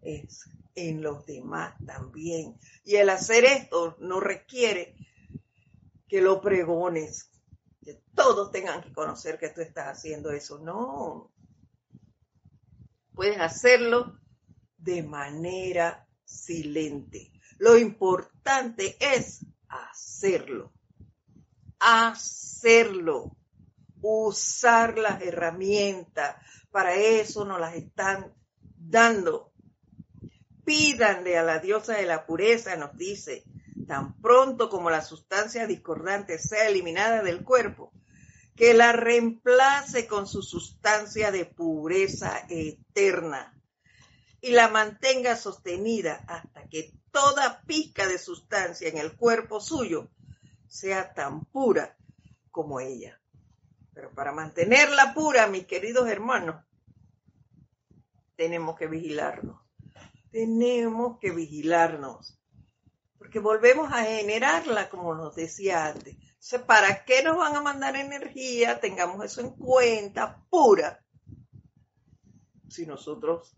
es 0.00 0.44
en 0.74 1.02
los 1.02 1.26
demás 1.26 1.74
también. 1.84 2.58
Y 2.84 2.96
el 2.96 3.10
hacer 3.10 3.44
esto 3.44 3.96
no 4.00 4.20
requiere 4.20 4.94
que 6.08 6.20
lo 6.20 6.40
pregones, 6.40 7.30
que 7.82 8.02
todos 8.14 8.50
tengan 8.50 8.82
que 8.82 8.92
conocer 8.92 9.38
que 9.38 9.50
tú 9.50 9.60
estás 9.60 9.86
haciendo 9.86 10.30
eso. 10.30 10.58
No, 10.58 11.32
puedes 13.14 13.38
hacerlo 13.38 14.18
de 14.76 15.02
manera 15.02 16.08
silente. 16.24 17.32
Lo 17.58 17.76
importante 17.76 18.96
es 18.98 19.44
hacerlo. 19.68 20.72
Hacerlo. 21.78 23.36
Usar 24.00 24.98
las 24.98 25.20
herramientas. 25.22 26.36
Para 26.70 26.94
eso 26.94 27.44
nos 27.44 27.60
las 27.60 27.74
están 27.74 28.34
dando. 28.76 29.49
Pídanle 30.70 31.36
a 31.36 31.42
la 31.42 31.58
diosa 31.58 31.94
de 31.94 32.06
la 32.06 32.24
pureza, 32.26 32.76
nos 32.76 32.96
dice, 32.96 33.42
tan 33.88 34.20
pronto 34.20 34.70
como 34.70 34.88
la 34.88 35.02
sustancia 35.02 35.66
discordante 35.66 36.38
sea 36.38 36.68
eliminada 36.68 37.24
del 37.24 37.42
cuerpo, 37.42 37.92
que 38.54 38.72
la 38.72 38.92
reemplace 38.92 40.06
con 40.06 40.28
su 40.28 40.42
sustancia 40.42 41.32
de 41.32 41.44
pureza 41.44 42.46
eterna 42.48 43.60
y 44.40 44.52
la 44.52 44.68
mantenga 44.68 45.34
sostenida 45.34 46.22
hasta 46.28 46.68
que 46.68 46.92
toda 47.10 47.62
pizca 47.62 48.06
de 48.06 48.18
sustancia 48.20 48.88
en 48.88 48.98
el 48.98 49.16
cuerpo 49.16 49.60
suyo 49.60 50.08
sea 50.68 51.14
tan 51.14 51.46
pura 51.46 51.96
como 52.52 52.78
ella. 52.78 53.20
Pero 53.92 54.14
para 54.14 54.30
mantenerla 54.30 55.14
pura, 55.14 55.48
mis 55.48 55.66
queridos 55.66 56.08
hermanos, 56.08 56.64
tenemos 58.36 58.78
que 58.78 58.86
vigilarnos. 58.86 59.68
Tenemos 60.30 61.18
que 61.18 61.30
vigilarnos. 61.30 62.38
Porque 63.18 63.38
volvemos 63.38 63.92
a 63.92 64.04
generarla, 64.04 64.88
como 64.88 65.14
nos 65.14 65.34
decía 65.34 65.86
antes. 65.86 66.16
¿para 66.66 67.04
qué 67.04 67.22
nos 67.22 67.36
van 67.36 67.54
a 67.54 67.60
mandar 67.60 67.96
energía? 67.96 68.80
Tengamos 68.80 69.24
eso 69.24 69.40
en 69.40 69.50
cuenta, 69.50 70.42
pura. 70.48 71.04
Si 72.68 72.86
nosotros 72.86 73.54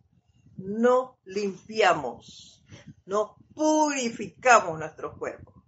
no 0.57 1.19
limpiamos, 1.25 2.65
no 3.05 3.37
purificamos 3.55 4.79
nuestro 4.79 5.17
cuerpo. 5.19 5.65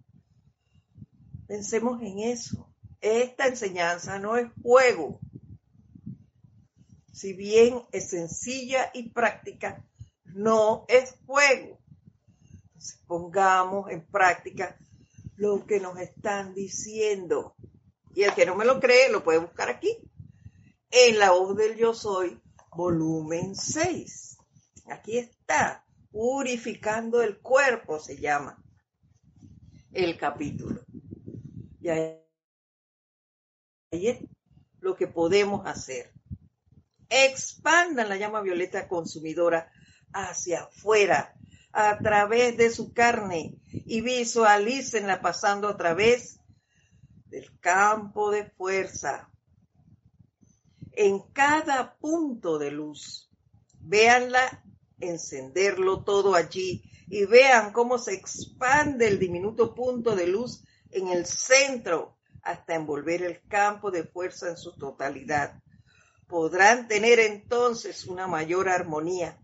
Pensemos 1.47 2.01
en 2.01 2.19
eso. 2.19 2.73
Esta 3.01 3.47
enseñanza 3.47 4.19
no 4.19 4.35
es 4.35 4.51
juego. 4.61 5.19
Si 7.13 7.33
bien 7.33 7.83
es 7.91 8.09
sencilla 8.09 8.89
y 8.93 9.09
práctica, 9.09 9.85
no 10.35 10.85
es 10.89 11.15
juego. 11.25 11.79
pongamos 13.07 13.89
en 13.89 14.05
práctica 14.05 14.77
lo 15.37 15.65
que 15.65 15.79
nos 15.79 15.97
están 15.97 16.53
diciendo. 16.53 17.55
Y 18.13 18.23
el 18.23 18.33
que 18.33 18.45
no 18.45 18.55
me 18.55 18.65
lo 18.65 18.79
cree, 18.81 19.09
lo 19.09 19.23
puede 19.23 19.39
buscar 19.39 19.69
aquí, 19.69 19.97
en 20.91 21.19
la 21.19 21.31
voz 21.31 21.55
del 21.55 21.77
yo 21.77 21.93
soy, 21.93 22.41
volumen 22.75 23.55
6. 23.55 24.37
Aquí 24.87 25.17
está, 25.17 25.85
purificando 26.11 27.21
el 27.21 27.39
cuerpo 27.39 27.99
se 27.99 28.17
llama 28.17 28.61
el 29.93 30.17
capítulo. 30.17 30.81
Y 31.79 31.89
ahí 31.89 32.19
es 33.91 34.19
lo 34.79 34.95
que 34.97 35.07
podemos 35.07 35.65
hacer. 35.65 36.11
Expandan 37.09 38.09
la 38.09 38.17
llama 38.17 38.41
violeta 38.41 38.87
consumidora 38.89 39.71
hacia 40.15 40.61
afuera 40.61 41.35
a 41.73 41.97
través 41.99 42.55
de 42.55 42.71
su 42.71 42.93
carne 42.93 43.57
y 43.69 43.99
visualícenla 43.99 45.21
pasando 45.21 45.67
a 45.67 45.75
través 45.75 46.39
del 47.25 47.59
campo 47.59 48.31
de 48.31 48.49
fuerza. 48.51 49.29
En 50.93 51.19
cada 51.33 51.97
punto 51.97 52.57
de 52.57 52.71
luz, 52.71 53.29
véanla 53.81 54.63
encenderlo 55.01 56.05
todo 56.05 56.33
allí 56.33 56.89
y 57.07 57.25
vean 57.25 57.73
cómo 57.73 57.97
se 57.97 58.13
expande 58.13 59.09
el 59.09 59.19
diminuto 59.19 59.75
punto 59.75 60.15
de 60.15 60.27
luz 60.27 60.63
en 60.91 61.09
el 61.09 61.25
centro 61.25 62.17
hasta 62.41 62.75
envolver 62.75 63.21
el 63.21 63.41
campo 63.49 63.91
de 63.91 64.05
fuerza 64.05 64.49
en 64.49 64.57
su 64.57 64.77
totalidad. 64.77 65.61
Podrán 66.25 66.87
tener 66.87 67.19
entonces 67.19 68.05
una 68.05 68.27
mayor 68.27 68.69
armonía, 68.69 69.37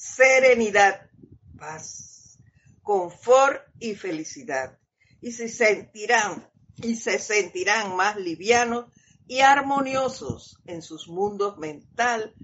serenidad, 0.00 1.10
paz, 1.58 2.38
confort 2.82 3.60
y 3.78 3.94
felicidad. 3.94 4.78
Y 5.20 5.32
se 5.32 5.50
sentirán 5.50 6.48
y 6.76 6.96
se 6.96 7.18
sentirán 7.18 7.94
más 7.96 8.16
livianos 8.16 8.86
y 9.26 9.40
armoniosos 9.40 10.58
en 10.64 10.80
sus 10.80 11.06
mundos 11.06 11.58
mental, 11.58 12.34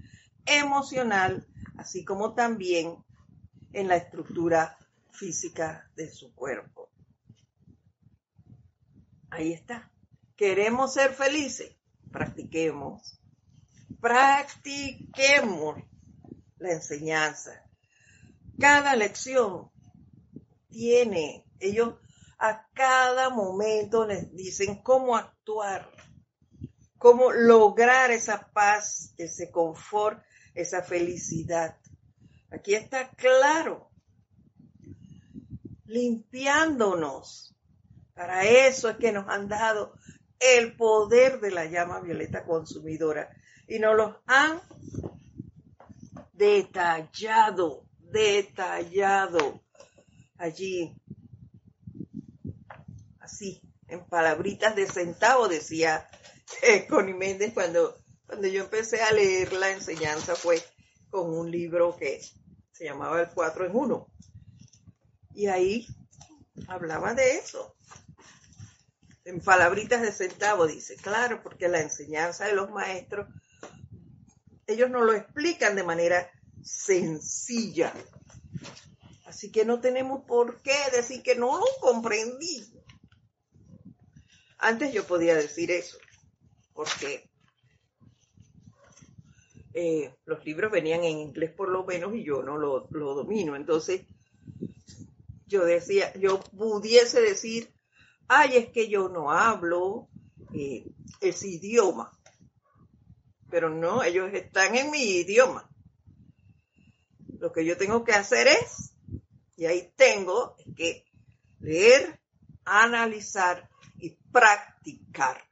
emocional, 0.45 1.47
así 1.77 2.05
como 2.05 2.35
también 2.35 3.03
en 3.73 3.87
la 3.87 3.95
estructura 3.97 4.77
física 5.11 5.89
de 5.95 6.11
su 6.11 6.35
cuerpo. 6.35 6.91
Ahí 9.31 9.53
está. 9.53 9.91
¿Queremos 10.35 10.93
ser 10.93 11.15
felices? 11.15 11.75
Practiquemos. 12.11 13.19
Practiquemos 13.99 15.81
la 16.59 16.71
enseñanza. 16.71 17.63
Cada 18.59 18.95
lección 18.95 19.69
tiene, 20.69 21.45
ellos 21.59 21.95
a 22.39 22.67
cada 22.73 23.29
momento 23.29 24.05
les 24.05 24.33
dicen 24.35 24.81
cómo 24.81 25.15
actuar, 25.15 25.89
cómo 26.97 27.31
lograr 27.31 28.11
esa 28.11 28.51
paz, 28.51 29.13
ese 29.17 29.51
confort, 29.51 30.21
esa 30.53 30.81
felicidad. 30.83 31.77
Aquí 32.51 32.75
está 32.75 33.09
claro, 33.11 33.89
limpiándonos. 35.85 37.55
Para 38.13 38.45
eso 38.45 38.89
es 38.89 38.97
que 38.97 39.11
nos 39.11 39.27
han 39.29 39.47
dado 39.47 39.93
el 40.39 40.75
poder 40.75 41.39
de 41.39 41.51
la 41.51 41.65
llama 41.65 41.99
violeta 41.99 42.45
consumidora 42.45 43.29
y 43.67 43.79
nos 43.79 43.95
los 43.95 44.15
han 44.25 44.61
detallado, 46.37 47.87
detallado 47.99 49.63
allí, 50.37 50.95
así, 53.19 53.61
en 53.87 54.05
palabritas 54.05 54.75
de 54.75 54.87
centavo, 54.87 55.47
decía 55.47 56.07
eh, 56.61 56.85
Connie 56.87 57.13
Méndez 57.13 57.53
cuando, 57.53 57.97
cuando 58.25 58.47
yo 58.47 58.63
empecé 58.63 59.01
a 59.01 59.11
leer 59.11 59.53
la 59.53 59.71
enseñanza 59.71 60.35
fue 60.35 60.63
con 61.09 61.33
un 61.33 61.49
libro 61.49 61.97
que 61.97 62.21
se 62.71 62.85
llamaba 62.85 63.21
El 63.21 63.29
Cuatro 63.29 63.65
en 63.65 63.75
Uno. 63.75 64.07
Y 65.33 65.47
ahí 65.47 65.87
hablaba 66.67 67.13
de 67.13 67.37
eso. 67.37 67.75
En 69.25 69.41
palabritas 69.41 70.01
de 70.01 70.11
centavo 70.11 70.67
dice, 70.67 70.95
claro, 70.95 71.41
porque 71.43 71.67
la 71.67 71.81
enseñanza 71.81 72.45
de 72.45 72.53
los 72.53 72.69
maestros, 72.69 73.27
ellos 74.67 74.89
no 74.89 75.01
lo 75.01 75.13
explican 75.13 75.75
de 75.75 75.83
manera 75.83 76.29
sencilla. 76.61 77.93
Así 79.25 79.51
que 79.51 79.65
no 79.65 79.79
tenemos 79.79 80.23
por 80.25 80.61
qué 80.61 80.75
decir 80.93 81.23
que 81.23 81.35
no 81.35 81.57
lo 81.57 81.65
comprendí. 81.79 82.65
Antes 84.59 84.93
yo 84.93 85.05
podía 85.05 85.35
decir 85.35 85.71
eso, 85.71 85.97
porque 86.73 87.29
eh, 89.73 90.11
los 90.25 90.43
libros 90.43 90.71
venían 90.71 91.03
en 91.03 91.19
inglés 91.19 91.51
por 91.51 91.69
lo 91.69 91.85
menos 91.85 92.15
y 92.15 92.23
yo 92.23 92.41
no 92.41 92.57
lo, 92.57 92.87
domino. 92.89 93.55
Entonces, 93.55 94.05
yo 95.45 95.63
decía, 95.63 96.11
yo 96.15 96.39
pudiese 96.39 97.21
decir, 97.21 97.71
ay, 98.27 98.57
es 98.57 98.69
que 98.69 98.89
yo 98.89 99.07
no 99.07 99.31
hablo 99.31 100.09
eh, 100.53 100.83
ese 101.21 101.47
idioma. 101.47 102.16
Pero 103.49 103.69
no, 103.69 104.03
ellos 104.03 104.29
están 104.33 104.75
en 104.75 104.91
mi 104.91 105.01
idioma. 105.01 105.69
Lo 107.39 107.51
que 107.51 107.65
yo 107.65 107.77
tengo 107.77 108.03
que 108.03 108.13
hacer 108.13 108.47
es, 108.47 108.93
y 109.55 109.65
ahí 109.65 109.91
tengo 109.95 110.55
que 110.75 111.05
leer, 111.59 112.19
analizar 112.65 113.69
y 113.99 114.11
practicar. 114.31 115.43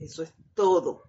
Eso 0.00 0.22
es 0.22 0.32
todo. 0.54 1.04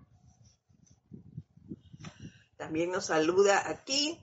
También 2.58 2.92
nos 2.92 3.06
saluda 3.06 3.70
aquí 3.70 4.20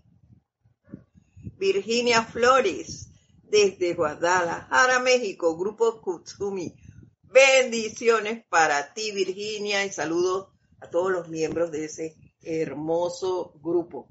Virginia 1.57 2.22
Flores 2.22 3.09
desde 3.43 3.95
Guadalajara, 3.95 5.01
México, 5.01 5.57
Grupo 5.57 6.01
Kutsumi. 6.01 6.76
Bendiciones 7.22 8.45
para 8.47 8.93
ti, 8.93 9.12
Virginia, 9.12 9.84
y 9.84 9.93
saludos 9.93 10.49
a 10.80 10.90
todos 10.90 11.10
los 11.10 11.28
miembros 11.28 11.70
de 11.70 11.84
ese 11.84 12.16
hermoso 12.42 13.52
grupo. 13.62 14.08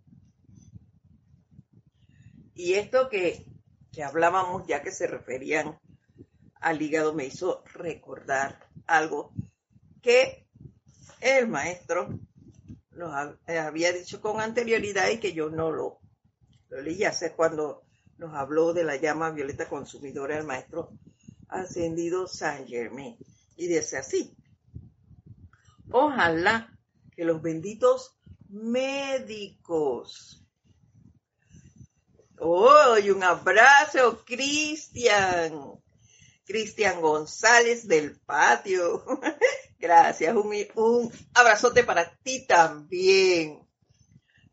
Y 2.53 2.74
esto 2.74 3.09
que, 3.09 3.45
que 3.91 4.03
hablábamos 4.03 4.66
ya 4.68 4.82
que 4.82 4.91
se 4.91 5.07
referían 5.07 5.80
al 6.61 6.82
hígado 6.82 7.13
me 7.13 7.26
hizo 7.26 7.63
recordar 7.74 8.68
algo 8.88 9.32
que 10.01 10.47
el 11.22 11.47
maestro 11.47 12.20
nos 12.91 13.36
eh, 13.47 13.57
había 13.57 13.91
dicho 13.91 14.22
con 14.22 14.39
anterioridad 14.39 15.09
y 15.09 15.20
que 15.20 15.34
yo 15.34 15.49
no 15.49 15.72
lo, 15.72 15.99
lo 16.70 16.82
leí 16.82 17.03
hace 17.03 17.34
cuando 17.34 17.84
nos 18.18 18.34
habló 18.34 18.74
de 18.74 18.84
la 18.84 18.95
llama 18.95 19.32
violeta 19.32 19.68
consumidora 19.68 20.36
del 20.38 20.45
maestro 20.45 20.91
ascendido 21.49 22.28
Saint 22.28 22.68
Germain. 22.68 23.18
Y 23.57 23.68
dice 23.68 23.97
así, 23.97 24.36
ojalá 25.92 26.78
que 27.16 27.26
los 27.26 27.42
benditos 27.42 28.18
médicos. 28.50 30.42
Oh, 32.38 32.98
y 33.02 33.10
un 33.10 33.24
abrazo, 33.24 34.24
Cristian. 34.26 35.82
Cristian 36.46 37.02
González 37.02 37.88
del 37.88 38.20
patio. 38.20 39.04
Gracias, 39.80 40.36
un, 40.36 41.12
abrazote 41.34 41.84
para 41.84 42.16
ti 42.24 42.46
también. 42.46 43.60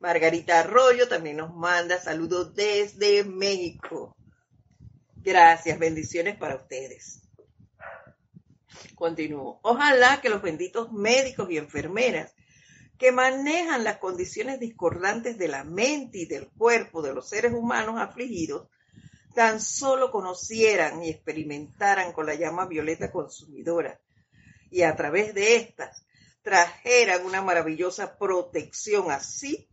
Margarita 0.00 0.60
Arroyo 0.60 1.06
también 1.06 1.36
nos 1.36 1.54
manda 1.54 2.00
saludos 2.00 2.54
desde 2.54 3.24
México. 3.24 4.16
Gracias, 5.16 5.78
bendiciones 5.78 6.36
para 6.36 6.56
ustedes. 6.56 7.21
Continúo. 8.94 9.60
Ojalá 9.62 10.20
que 10.20 10.30
los 10.30 10.42
benditos 10.42 10.92
médicos 10.92 11.50
y 11.50 11.58
enfermeras 11.58 12.34
que 12.98 13.12
manejan 13.12 13.84
las 13.84 13.98
condiciones 13.98 14.60
discordantes 14.60 15.38
de 15.38 15.48
la 15.48 15.64
mente 15.64 16.18
y 16.18 16.26
del 16.26 16.48
cuerpo 16.50 17.02
de 17.02 17.14
los 17.14 17.28
seres 17.28 17.52
humanos 17.52 17.96
afligidos 17.98 18.68
tan 19.34 19.60
solo 19.60 20.10
conocieran 20.10 21.02
y 21.02 21.10
experimentaran 21.10 22.12
con 22.12 22.26
la 22.26 22.34
llama 22.34 22.66
violeta 22.66 23.10
consumidora 23.10 23.98
y 24.70 24.82
a 24.82 24.96
través 24.96 25.34
de 25.34 25.56
estas 25.56 26.04
trajeran 26.42 27.24
una 27.24 27.42
maravillosa 27.42 28.16
protección 28.18 29.10
así 29.10 29.68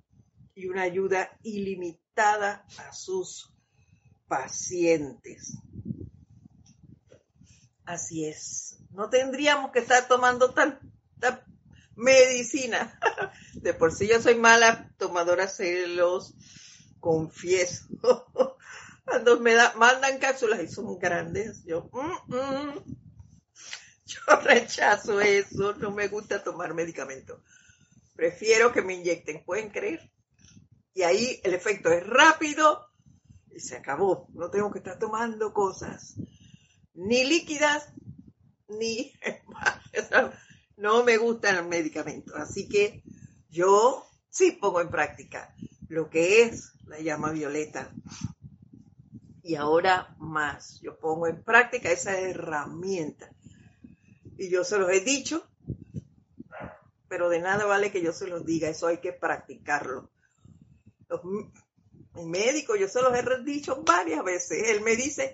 y 0.56 0.68
una 0.68 0.84
ayuda 0.84 1.32
ilimitada 1.42 2.66
a 2.78 2.94
sus 2.94 3.52
pacientes. 4.28 5.58
Así 7.90 8.24
es. 8.24 8.78
No 8.92 9.10
tendríamos 9.10 9.72
que 9.72 9.80
estar 9.80 10.08
tomando 10.08 10.52
tanta 10.52 11.44
medicina. 11.96 13.00
De 13.54 13.74
por 13.74 13.92
sí 13.92 14.08
yo 14.08 14.22
soy 14.22 14.36
mala 14.36 14.92
tomadora, 15.00 15.48
se 15.48 15.88
los 15.88 16.36
confieso. 17.00 17.88
Cuando 19.06 19.40
me 19.40 19.56
da, 19.56 19.74
mandan 19.74 20.20
cápsulas 20.20 20.62
y 20.62 20.68
son 20.68 21.00
grandes, 21.00 21.64
yo, 21.66 21.90
mm, 21.92 22.36
mm, 22.36 22.96
yo 24.06 24.36
rechazo 24.44 25.20
eso, 25.20 25.74
no 25.74 25.90
me 25.90 26.10
gusta 26.10 26.44
tomar 26.44 26.76
medicamentos. 26.76 27.42
Prefiero 28.16 28.72
que 28.72 28.84
me 28.84 28.94
inyecten, 28.94 29.44
¿pueden 29.44 29.72
creer? 29.72 30.12
Y 30.94 31.02
ahí 31.02 31.42
el 31.44 31.56
efecto 31.56 31.92
es 31.92 32.06
rápido 32.06 32.88
y 33.50 33.60
se 33.60 33.78
acabó. 33.78 34.28
No 34.34 34.52
tengo 34.52 34.72
que 34.72 34.78
estar 34.78 35.00
tomando 35.00 35.52
cosas 35.52 36.18
ni 36.94 37.24
líquidas 37.26 37.92
ni... 38.68 39.14
no 40.78 41.04
me 41.04 41.18
gustan 41.18 41.58
los 41.58 41.68
medicamentos. 41.68 42.36
Así 42.36 42.68
que 42.68 43.04
yo 43.50 44.06
sí 44.30 44.52
pongo 44.54 44.82
en 44.82 44.90
práctica 44.90 45.54
lo 45.88 46.10
que 46.10 46.44
es 46.44 46.74
la 46.86 47.00
llama 47.00 47.32
violeta. 47.32 47.92
Y 49.44 49.56
ahora 49.56 50.16
más, 50.20 50.80
yo 50.82 50.98
pongo 51.00 51.28
en 51.28 51.44
práctica 51.44 51.92
esa 51.92 52.20
herramienta 52.20 53.32
y 54.38 54.50
yo 54.50 54.64
se 54.64 54.78
los 54.78 54.90
he 54.92 55.02
dicho, 55.02 55.44
pero 57.08 57.30
de 57.30 57.40
nada 57.40 57.66
vale 57.66 57.92
que 57.92 58.02
yo 58.02 58.14
se 58.14 58.28
los 58.28 58.46
diga, 58.46 58.70
eso 58.70 58.88
hay 58.88 59.00
que 59.00 59.12
practicarlo. 59.12 60.12
Los, 61.10 61.22
el 62.16 62.28
médico, 62.28 62.76
yo 62.76 62.88
se 62.88 63.02
los 63.02 63.14
he 63.14 63.44
dicho 63.44 63.84
varias 63.84 64.24
veces, 64.24 64.70
él 64.70 64.82
me 64.82 64.96
dice 64.96 65.34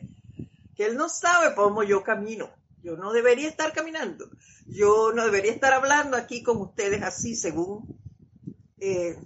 que 0.75 0.85
él 0.85 0.95
no 0.97 1.09
sabe 1.09 1.55
cómo 1.55 1.83
yo 1.83 2.03
camino. 2.03 2.49
Yo 2.83 2.97
no 2.97 3.13
debería 3.13 3.47
estar 3.47 3.73
caminando. 3.73 4.29
Yo 4.67 5.11
no 5.11 5.25
debería 5.25 5.51
estar 5.51 5.73
hablando 5.73 6.17
aquí 6.17 6.43
con 6.43 6.57
ustedes 6.57 7.01
así 7.01 7.35
según 7.35 7.99
eh, 8.79 9.17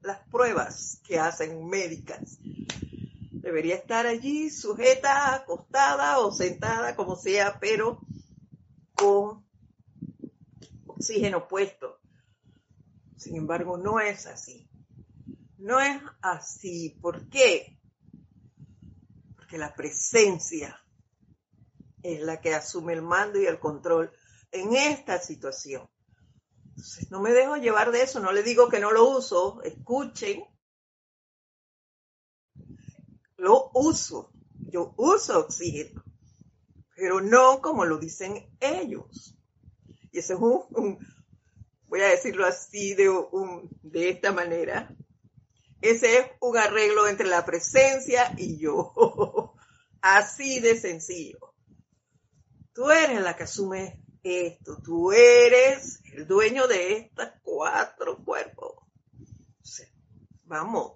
las 0.00 0.18
pruebas 0.28 1.00
que 1.06 1.18
hacen 1.18 1.66
médicas. 1.66 2.38
Debería 3.30 3.76
estar 3.76 4.06
allí 4.06 4.50
sujeta, 4.50 5.34
acostada 5.34 6.18
o 6.18 6.32
sentada, 6.32 6.96
como 6.96 7.16
sea, 7.16 7.58
pero 7.60 8.00
con 8.94 9.46
oxígeno 10.86 11.46
puesto. 11.48 12.00
Sin 13.16 13.36
embargo, 13.36 13.78
no 13.78 14.00
es 14.00 14.26
así. 14.26 14.68
No 15.58 15.80
es 15.80 16.00
así. 16.20 16.98
¿Por 17.00 17.28
qué? 17.28 17.78
Porque 19.56 19.70
la 19.70 19.74
presencia 19.74 20.84
es 22.02 22.20
la 22.20 22.40
que 22.42 22.54
asume 22.54 22.92
el 22.92 23.00
mando 23.00 23.40
y 23.40 23.46
el 23.46 23.58
control 23.58 24.12
en 24.52 24.76
esta 24.76 25.18
situación. 25.18 25.88
Entonces, 26.68 27.10
no 27.10 27.22
me 27.22 27.32
dejo 27.32 27.56
llevar 27.56 27.90
de 27.90 28.02
eso, 28.02 28.20
no 28.20 28.32
le 28.32 28.42
digo 28.42 28.68
que 28.68 28.80
no 28.80 28.92
lo 28.92 29.08
uso, 29.08 29.62
escuchen. 29.62 30.44
Lo 33.38 33.70
uso, 33.72 34.30
yo 34.58 34.92
uso 34.98 35.40
oxígeno, 35.40 36.04
pero 36.94 37.22
no 37.22 37.62
como 37.62 37.86
lo 37.86 37.96
dicen 37.96 38.54
ellos. 38.60 39.38
Y 40.12 40.18
ese 40.18 40.34
es 40.34 40.38
un, 40.38 40.98
voy 41.86 42.00
a 42.02 42.08
decirlo 42.08 42.44
así 42.44 42.92
de, 42.92 43.08
un, 43.08 43.70
de 43.82 44.10
esta 44.10 44.32
manera, 44.32 44.94
ese 45.80 46.18
es 46.18 46.26
un 46.40 46.56
arreglo 46.56 47.06
entre 47.06 47.26
la 47.26 47.44
presencia 47.44 48.34
y 48.36 48.58
yo. 48.58 49.54
Así 50.00 50.60
de 50.60 50.80
sencillo. 50.80 51.54
Tú 52.72 52.90
eres 52.90 53.20
la 53.20 53.36
que 53.36 53.44
asume 53.44 54.02
esto. 54.22 54.78
Tú 54.82 55.12
eres 55.12 56.00
el 56.12 56.26
dueño 56.26 56.66
de 56.66 56.98
estos 56.98 57.28
cuatro 57.42 58.22
cuerpos. 58.24 58.74
Vamos 60.44 60.92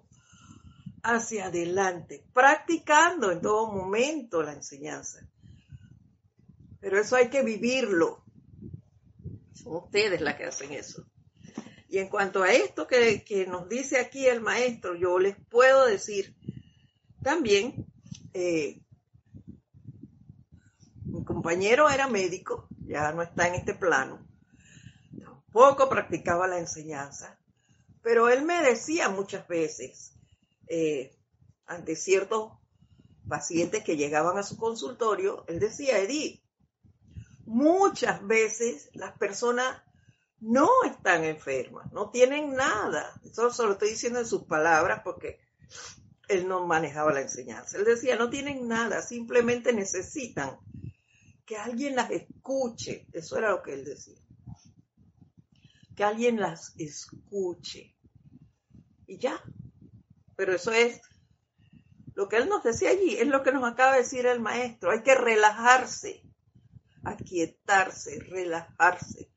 hacia 1.03 1.47
adelante, 1.47 2.23
practicando 2.31 3.31
en 3.31 3.41
todo 3.41 3.69
momento 3.71 4.41
la 4.41 4.53
enseñanza. 4.53 5.27
Pero 6.79 6.99
eso 6.99 7.15
hay 7.15 7.29
que 7.29 7.43
vivirlo. 7.43 8.23
Son 9.53 9.75
ustedes 9.75 10.21
las 10.21 10.35
que 10.35 10.45
hacen 10.45 10.71
eso. 10.71 11.05
Y 11.91 11.97
en 11.97 12.07
cuanto 12.07 12.41
a 12.41 12.53
esto 12.53 12.87
que, 12.87 13.21
que 13.21 13.45
nos 13.45 13.67
dice 13.67 13.99
aquí 13.99 14.25
el 14.25 14.39
maestro, 14.39 14.95
yo 14.95 15.19
les 15.19 15.35
puedo 15.49 15.85
decir 15.85 16.33
también 17.21 17.85
eh, 18.33 18.81
mi 21.03 21.25
compañero 21.25 21.89
era 21.89 22.07
médico, 22.07 22.69
ya 22.87 23.11
no 23.11 23.21
está 23.21 23.49
en 23.49 23.55
este 23.55 23.73
plano. 23.73 24.25
Tampoco 25.21 25.89
practicaba 25.89 26.47
la 26.47 26.59
enseñanza, 26.59 27.37
pero 28.01 28.29
él 28.29 28.43
me 28.43 28.61
decía 28.61 29.09
muchas 29.09 29.45
veces, 29.49 30.13
eh, 30.67 31.13
ante 31.65 31.97
ciertos 31.97 32.53
pacientes 33.27 33.83
que 33.83 33.97
llegaban 33.97 34.37
a 34.37 34.43
su 34.43 34.55
consultorio, 34.55 35.43
él 35.49 35.59
decía, 35.59 35.99
Edith, 35.99 36.41
muchas 37.45 38.25
veces 38.25 38.89
las 38.93 39.11
personas 39.17 39.83
no 40.41 40.69
están 40.85 41.23
enfermas, 41.23 41.91
no 41.93 42.09
tienen 42.09 42.53
nada. 42.55 43.13
Eso 43.23 43.51
se 43.51 43.63
lo 43.63 43.73
estoy 43.73 43.91
diciendo 43.91 44.19
en 44.19 44.25
sus 44.25 44.43
palabras 44.43 45.01
porque 45.03 45.39
él 46.27 46.47
no 46.47 46.65
manejaba 46.65 47.13
la 47.13 47.21
enseñanza. 47.21 47.77
Él 47.77 47.85
decía, 47.85 48.15
no 48.15 48.29
tienen 48.29 48.67
nada, 48.67 49.01
simplemente 49.01 49.71
necesitan 49.71 50.57
que 51.45 51.57
alguien 51.57 51.95
las 51.95 52.09
escuche. 52.09 53.07
Eso 53.13 53.37
era 53.37 53.51
lo 53.51 53.61
que 53.61 53.73
él 53.73 53.85
decía. 53.85 54.19
Que 55.95 56.03
alguien 56.03 56.39
las 56.39 56.73
escuche. 56.77 57.95
Y 59.05 59.19
ya. 59.19 59.41
Pero 60.35 60.55
eso 60.55 60.71
es 60.71 61.01
lo 62.15 62.27
que 62.27 62.37
él 62.37 62.49
nos 62.49 62.63
decía 62.63 62.89
allí, 62.89 63.17
es 63.17 63.27
lo 63.27 63.43
que 63.43 63.51
nos 63.51 63.63
acaba 63.63 63.93
de 63.93 63.99
decir 63.99 64.25
el 64.25 64.39
maestro. 64.39 64.91
Hay 64.91 65.03
que 65.03 65.15
relajarse, 65.15 66.23
aquietarse, 67.03 68.19
relajarse, 68.21 69.30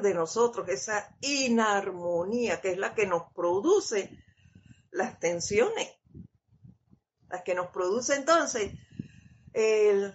de 0.00 0.14
nosotros 0.14 0.68
esa 0.68 1.16
inarmonía 1.20 2.60
que 2.60 2.72
es 2.72 2.78
la 2.78 2.94
que 2.94 3.06
nos 3.06 3.32
produce 3.32 4.10
las 4.90 5.18
tensiones, 5.18 5.92
las 7.28 7.42
que 7.42 7.54
nos 7.54 7.68
produce 7.68 8.14
entonces 8.14 8.72
el 9.52 10.14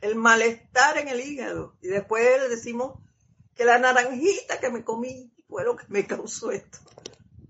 el 0.00 0.14
malestar 0.14 0.98
en 0.98 1.08
el 1.08 1.20
hígado. 1.20 1.76
Y 1.80 1.88
después 1.88 2.24
le 2.40 2.48
decimos 2.48 2.98
que 3.54 3.64
la 3.64 3.78
naranjita 3.78 4.60
que 4.60 4.70
me 4.70 4.84
comí 4.84 5.32
fue 5.48 5.64
lo 5.64 5.76
que 5.76 5.86
me 5.88 6.06
causó 6.06 6.50
esto. 6.50 6.78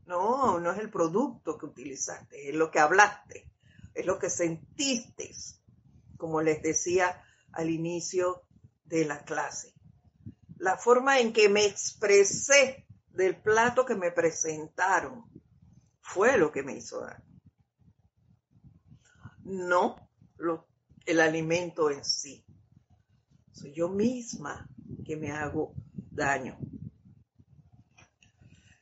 No, 0.06 0.58
no 0.58 0.72
es 0.72 0.78
el 0.78 0.90
producto 0.90 1.58
que 1.58 1.66
utilizaste, 1.66 2.48
es 2.48 2.54
lo 2.54 2.70
que 2.70 2.78
hablaste, 2.78 3.50
es 3.94 4.06
lo 4.06 4.18
que 4.18 4.30
sentiste, 4.30 5.30
como 6.16 6.40
les 6.40 6.62
decía 6.62 7.22
al 7.52 7.68
inicio 7.68 8.42
de 8.86 9.04
la 9.04 9.22
clase. 9.24 9.74
La 10.58 10.76
forma 10.76 11.20
en 11.20 11.32
que 11.32 11.48
me 11.48 11.64
expresé 11.64 12.86
del 13.10 13.36
plato 13.40 13.84
que 13.84 13.94
me 13.94 14.12
presentaron 14.12 15.24
fue 16.00 16.36
lo 16.36 16.50
que 16.50 16.62
me 16.62 16.76
hizo 16.76 17.00
daño. 17.00 17.24
No 19.44 20.10
lo 20.36 20.68
el 21.08 21.20
alimento 21.20 21.90
en 21.90 22.04
sí. 22.04 22.44
Soy 23.52 23.72
yo 23.72 23.88
misma 23.88 24.68
que 25.06 25.16
me 25.16 25.30
hago 25.30 25.72
daño. 26.10 26.58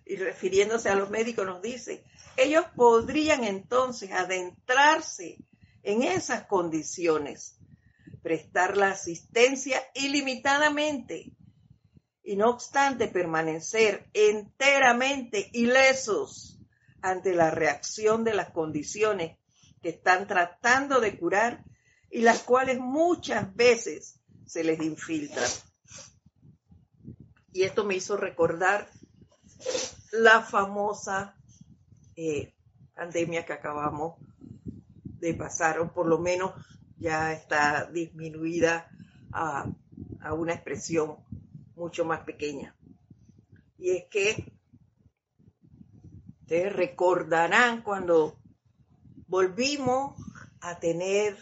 Y 0.04 0.16
refiriéndose 0.16 0.88
a 0.88 0.96
los 0.96 1.08
médicos 1.08 1.46
nos 1.46 1.62
dice, 1.62 2.04
ellos 2.36 2.64
podrían 2.74 3.44
entonces 3.44 4.10
adentrarse 4.10 5.38
en 5.84 6.02
esas 6.02 6.46
condiciones, 6.46 7.58
prestar 8.22 8.76
la 8.76 8.90
asistencia 8.90 9.80
ilimitadamente 9.94 11.32
y 12.26 12.34
no 12.34 12.50
obstante 12.50 13.06
permanecer 13.06 14.10
enteramente 14.12 15.48
ilesos 15.52 16.58
ante 17.00 17.32
la 17.32 17.52
reacción 17.52 18.24
de 18.24 18.34
las 18.34 18.50
condiciones 18.50 19.38
que 19.80 19.90
están 19.90 20.26
tratando 20.26 21.00
de 21.00 21.16
curar 21.16 21.64
y 22.10 22.22
las 22.22 22.40
cuales 22.40 22.80
muchas 22.80 23.54
veces 23.54 24.18
se 24.44 24.64
les 24.64 24.82
infiltran. 24.82 25.48
Y 27.52 27.62
esto 27.62 27.84
me 27.84 27.94
hizo 27.94 28.16
recordar 28.16 28.90
la 30.10 30.42
famosa 30.42 31.36
eh, 32.16 32.54
pandemia 32.96 33.46
que 33.46 33.52
acabamos 33.52 34.16
de 35.04 35.32
pasar, 35.34 35.78
o 35.78 35.94
por 35.94 36.06
lo 36.08 36.18
menos 36.18 36.54
ya 36.98 37.32
está 37.32 37.84
disminuida 37.84 38.90
a, 39.30 39.70
a 40.20 40.34
una 40.34 40.54
expresión 40.54 41.24
mucho 41.76 42.04
más 42.04 42.20
pequeña. 42.24 42.74
Y 43.78 43.90
es 43.90 44.04
que 44.10 44.52
ustedes 46.40 46.72
recordarán 46.72 47.82
cuando 47.82 48.40
volvimos 49.28 50.20
a 50.60 50.78
tener 50.80 51.36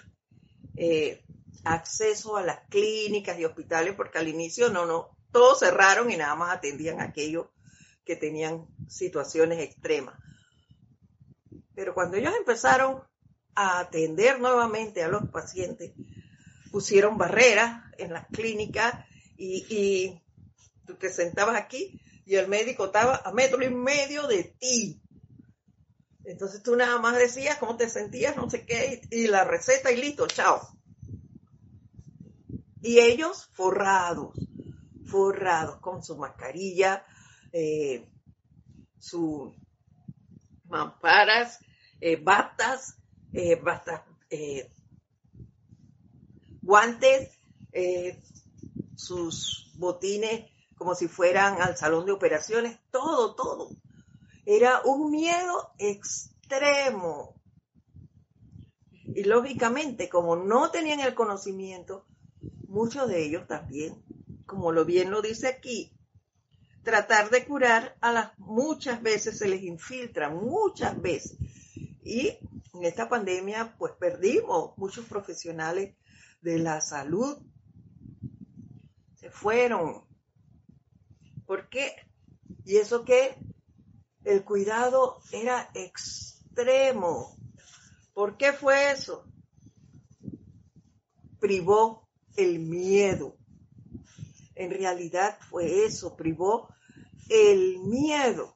eh, 0.77 1.25
acceso 1.65 2.37
a 2.37 2.43
las 2.43 2.61
clínicas 2.69 3.39
y 3.39 3.45
hospitales, 3.45 3.95
porque 3.95 4.19
al 4.19 4.29
inicio 4.29 4.71
no, 4.71 4.85
no, 4.85 5.17
todos 5.31 5.61
cerraron 5.61 6.11
y 6.11 6.17
nada 6.17 6.35
más 6.35 6.57
atendían 6.57 7.01
a 7.01 7.05
aquellos 7.05 7.47
que 8.05 8.17
tenían 8.17 8.67
situaciones 8.89 9.61
extremas. 9.61 10.19
Pero 11.75 11.95
cuando 11.95 12.17
ellos 12.17 12.35
empezaron 12.37 13.03
a 13.55 13.79
atender 13.79 14.41
nuevamente 14.41 15.03
a 15.03 15.09
los 15.09 15.29
pacientes, 15.31 15.93
pusieron 16.71 17.17
barreras 17.17 17.85
en 17.99 18.13
las 18.13 18.27
clínicas 18.29 19.07
y, 19.37 19.65
y 19.69 20.24
tú 20.87 20.95
te 20.95 21.11
sentabas 21.11 21.57
aquí 21.57 22.01
y 22.27 22.37
el 22.37 22.49
médico 22.49 22.87
estaba 22.87 23.17
a 23.25 23.33
metro 23.33 23.63
y 23.63 23.71
medio 23.71 24.27
de 24.27 24.45
ti. 24.59 25.01
Entonces 26.25 26.63
tú 26.63 26.75
nada 26.75 26.99
más 26.99 27.17
decías 27.17 27.59
cómo 27.59 27.77
te 27.77 27.89
sentías, 27.89 28.37
no 28.37 28.49
sé 28.49 28.65
qué, 28.65 29.03
y, 29.11 29.27
la 29.27 29.45
receta 29.45 29.93
y 29.93 29.97
listo, 29.97 30.27
chao. 30.27 30.61
Y 32.81 32.99
ellos 33.01 33.51
forrados, 33.53 34.39
forrados 35.07 35.81
con 35.81 36.03
su 36.03 36.17
mascarilla, 36.17 37.05
eh, 37.53 38.09
sus 38.99 39.55
mamparas, 40.65 41.61
eh, 42.01 42.17
batas, 42.17 42.97
eh, 43.33 43.57
batas 43.57 44.03
guantes, 46.63 47.39
sus 48.97 49.71
botines 49.77 50.51
como 50.85 50.95
si 50.95 51.09
fueran 51.09 51.63
al 51.63 51.77
salón 51.77 52.05
de 52.05 52.13
operaciones, 52.13 52.79
todo, 52.91 53.35
todo 53.35 53.71
era 54.47 54.83
un 54.85 55.11
miedo 55.11 55.73
extremo. 55.79 57.35
Y 58.91 59.25
lógicamente, 59.25 60.09
como 60.09 60.37
no 60.37 60.71
tenían 60.71 61.01
el 61.01 61.15
conocimiento, 61.15 62.07
muchos 62.69 63.09
de 63.09 63.25
ellos 63.25 63.47
también, 63.47 64.03
como 64.47 64.73
lo 64.73 64.85
bien 64.85 65.11
lo 65.11 65.23
dice 65.23 65.49
aquí, 65.49 65.93
tratar 66.83 67.31
de 67.31 67.47
curar 67.47 67.97
a 68.01 68.13
las 68.13 68.39
muchas 68.39 69.03
veces 69.03 69.39
se 69.39 69.49
les 69.49 69.63
infiltra, 69.63 70.29
muchas 70.29 71.01
veces. 71.01 71.39
Y 72.03 72.39
en 72.75 72.85
esta 72.85 73.09
pandemia 73.09 73.75
pues 73.79 73.93
perdimos 73.99 74.77
muchos 74.77 75.07
profesionales 75.07 75.97
de 76.43 76.59
la 76.59 76.81
salud. 76.81 77.39
Se 79.15 79.31
fueron. 79.31 80.05
¿Por 81.47 81.69
qué? 81.69 81.95
Y 82.65 82.77
eso 82.77 83.05
que 83.05 83.37
el 84.25 84.45
cuidado 84.45 85.21
era 85.33 85.71
extremo. 85.75 87.37
¿Por 88.15 88.37
qué 88.37 88.53
fue 88.53 88.93
eso? 88.93 89.25
Privó 91.41 92.09
el 92.37 92.61
miedo. 92.61 93.37
En 94.55 94.71
realidad 94.71 95.39
fue 95.51 95.85
eso, 95.85 96.17
privó 96.17 96.69
el 97.29 97.81
miedo. 97.81 98.55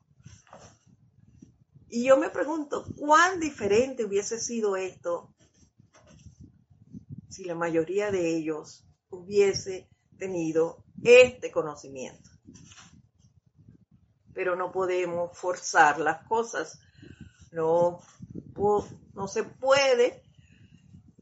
Y 1.90 2.04
yo 2.04 2.16
me 2.16 2.30
pregunto, 2.30 2.86
¿cuán 2.96 3.40
diferente 3.40 4.04
hubiese 4.04 4.38
sido 4.38 4.76
esto 4.76 5.34
si 7.28 7.44
la 7.44 7.54
mayoría 7.54 8.10
de 8.10 8.36
ellos 8.36 8.86
hubiese 9.10 9.88
tenido 10.18 10.84
este 11.02 11.50
conocimiento? 11.50 12.27
Pero 14.38 14.54
no 14.54 14.70
podemos 14.70 15.36
forzar 15.36 15.98
las 15.98 16.24
cosas. 16.28 16.78
No, 17.50 17.98
no 19.14 19.26
se 19.26 19.42
puede 19.42 20.22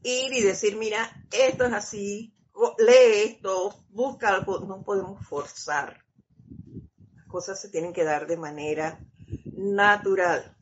ir 0.03 0.33
y 0.33 0.41
decir, 0.43 0.75
mira, 0.75 1.25
esto 1.31 1.65
es 1.65 1.73
así, 1.73 2.35
lee 2.77 3.23
esto, 3.23 3.83
busca 3.89 4.29
algo. 4.29 4.59
No 4.59 4.83
podemos 4.83 5.25
forzar. 5.25 6.05
Las 7.15 7.25
cosas 7.25 7.59
se 7.59 7.69
tienen 7.69 7.91
que 7.91 8.03
dar 8.03 8.27
de 8.27 8.37
manera 8.37 8.99
natural 9.55 10.53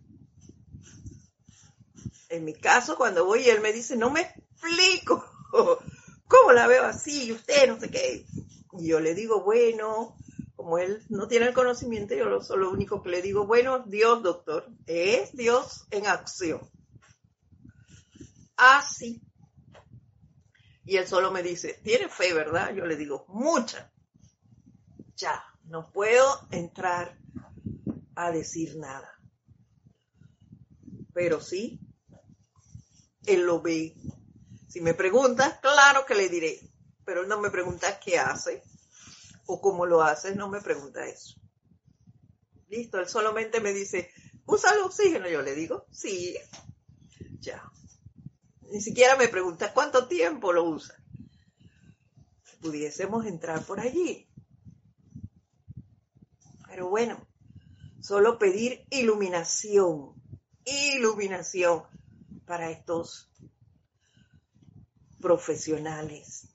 en 2.30 2.45
mi 2.45 2.53
caso, 2.53 2.97
cuando 2.97 3.26
voy 3.26 3.47
él 3.49 3.62
me 3.62 3.74
dice, 3.74 3.95
no 3.95 4.10
me 4.10 4.22
explico 4.22 5.24
cómo 6.28 6.51
la 6.53 6.68
veo 6.68 6.86
así, 6.86 7.26
y 7.26 7.32
usted 7.32 7.68
no 7.68 7.80
sé 7.80 7.89
qué. 7.89 8.26
Y 8.78 8.88
yo 8.88 8.99
le 8.99 9.16
digo, 9.16 9.43
bueno, 9.43 10.18
como 10.66 10.80
él 10.80 11.05
no 11.09 11.28
tiene 11.28 11.45
el 11.45 11.53
conocimiento, 11.53 12.16
yo 12.16 12.26
lo, 12.26 12.39
lo 12.57 12.72
único 12.72 13.03
que 13.03 13.09
le 13.09 13.22
digo, 13.22 13.45
bueno, 13.45 13.84
Dios, 13.86 14.24
doctor, 14.24 14.68
es 14.88 15.32
Dios 15.36 15.86
en 15.91 16.07
acción. 16.07 16.59
Así. 18.57 19.22
Y 20.84 20.97
él 20.97 21.05
solo 21.05 21.32
me 21.32 21.43
dice, 21.43 21.80
tiene 21.84 22.09
fe, 22.09 22.34
¿verdad? 22.34 22.74
Yo 22.74 22.84
le 22.88 22.95
digo, 22.95 23.26
mucha. 23.28 23.93
Ya, 25.16 25.43
no 25.66 25.91
puedo 25.91 26.47
entrar 26.49 27.16
a 28.16 28.32
decir 28.32 28.76
nada. 28.78 29.20
Pero 31.13 31.41
sí, 31.41 31.80
él 33.28 33.45
lo 33.45 33.61
ve. 33.61 33.93
Si 34.68 34.82
me 34.82 34.95
preguntas, 34.95 35.59
claro 35.59 36.07
que 36.07 36.16
le 36.16 36.28
diré, 36.28 36.59
pero 37.05 37.22
él 37.22 37.28
no 37.28 37.39
me 37.39 37.51
pregunta 37.51 37.99
qué 37.99 38.18
hace 38.18 38.63
o 39.46 39.62
cómo 39.62 39.86
lo 39.86 40.02
hace, 40.02 40.36
no 40.36 40.50
me 40.50 40.62
pregunta 40.62 41.06
eso. 41.06 41.39
Listo, 42.68 43.00
él 43.00 43.08
solamente 43.08 43.60
me 43.60 43.74
dice, 43.74 44.12
¿usa 44.46 44.72
el 44.74 44.82
oxígeno? 44.82 45.30
Yo 45.30 45.41
le 45.41 45.54
digo, 45.54 45.86
sí, 45.91 46.36
ya. 47.39 47.64
Ni 48.72 48.82
siquiera 48.82 49.16
me 49.16 49.28
pregunta 49.28 49.74
cuánto 49.74 50.08
tiempo 50.08 50.52
lo 50.52 50.64
usa. 50.64 50.96
Pudiésemos 52.62 53.26
entrar 53.26 53.64
por 53.64 53.80
allí. 53.80 54.28
Pero 56.68 56.89
bueno, 56.89 57.28
solo 58.02 58.39
pedir 58.39 58.86
iluminación, 58.89 60.16
iluminación 60.66 61.84
para 62.46 62.72
estos 62.72 63.32
profesionales. 65.22 66.50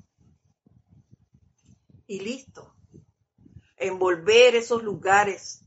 Y 2.07 2.21
listo. 2.21 2.75
Envolver 3.81 4.55
esos 4.55 4.83
lugares 4.83 5.63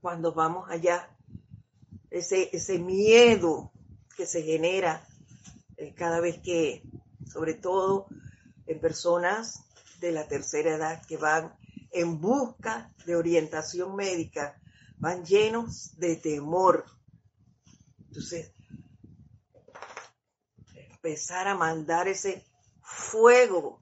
cuando 0.00 0.34
vamos 0.34 0.68
allá. 0.68 1.08
Ese, 2.10 2.50
ese 2.52 2.78
miedo 2.78 3.72
que 4.16 4.26
se 4.26 4.42
genera 4.42 5.06
eh, 5.76 5.94
cada 5.94 6.20
vez 6.20 6.40
que, 6.40 6.82
sobre 7.26 7.54
todo 7.54 8.06
en 8.66 8.80
personas 8.80 9.64
de 10.00 10.12
la 10.12 10.28
tercera 10.28 10.74
edad 10.74 11.06
que 11.06 11.16
van 11.16 11.56
en 11.92 12.20
busca 12.20 12.92
de 13.06 13.16
orientación 13.16 13.94
médica, 13.96 14.60
van 14.98 15.24
llenos 15.24 15.96
de 15.96 16.16
temor. 16.16 16.84
Entonces, 18.08 18.52
empezar 20.74 21.48
a 21.48 21.56
mandar 21.56 22.08
ese 22.08 22.44
fuego 22.80 23.81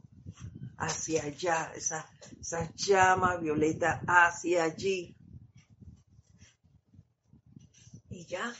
hacia 0.81 1.25
allá, 1.25 1.73
esa, 1.77 2.09
esa 2.41 2.73
llama 2.75 3.37
violeta 3.37 4.03
hacia 4.07 4.65
allí. 4.65 5.17
Y 8.09 8.27
ya, 8.27 8.53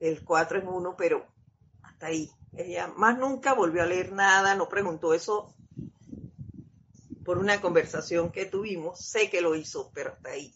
el 0.00 0.24
4 0.24 0.60
en 0.60 0.68
1, 0.68 0.96
pero 0.96 1.26
hasta 1.82 2.06
ahí. 2.06 2.30
Ella 2.52 2.88
más 2.96 3.18
nunca 3.18 3.54
volvió 3.54 3.82
a 3.82 3.86
leer 3.86 4.12
nada, 4.12 4.54
no 4.54 4.68
preguntó 4.68 5.14
eso 5.14 5.54
por 7.24 7.38
una 7.38 7.60
conversación 7.60 8.32
que 8.32 8.46
tuvimos, 8.46 9.04
sé 9.04 9.28
que 9.28 9.42
lo 9.42 9.54
hizo, 9.54 9.90
pero 9.94 10.12
hasta 10.12 10.30
ahí. 10.30 10.54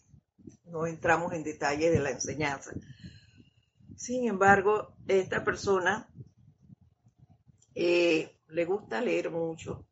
No 0.65 0.87
entramos 0.87 1.33
en 1.33 1.45
detalle 1.45 1.91
de 1.91 1.99
la 1.99 2.11
enseñanza. 2.11 2.73
Sin 3.95 4.27
embargo, 4.27 4.97
esta 5.07 5.45
persona 5.45 6.09
eh, 7.75 8.39
le 8.49 8.65
gusta 8.65 9.01
leer 9.01 9.31
mucho, 9.31 9.87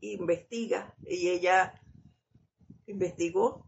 investiga 0.00 0.94
y 1.06 1.28
ella 1.28 1.74
investigó 2.86 3.66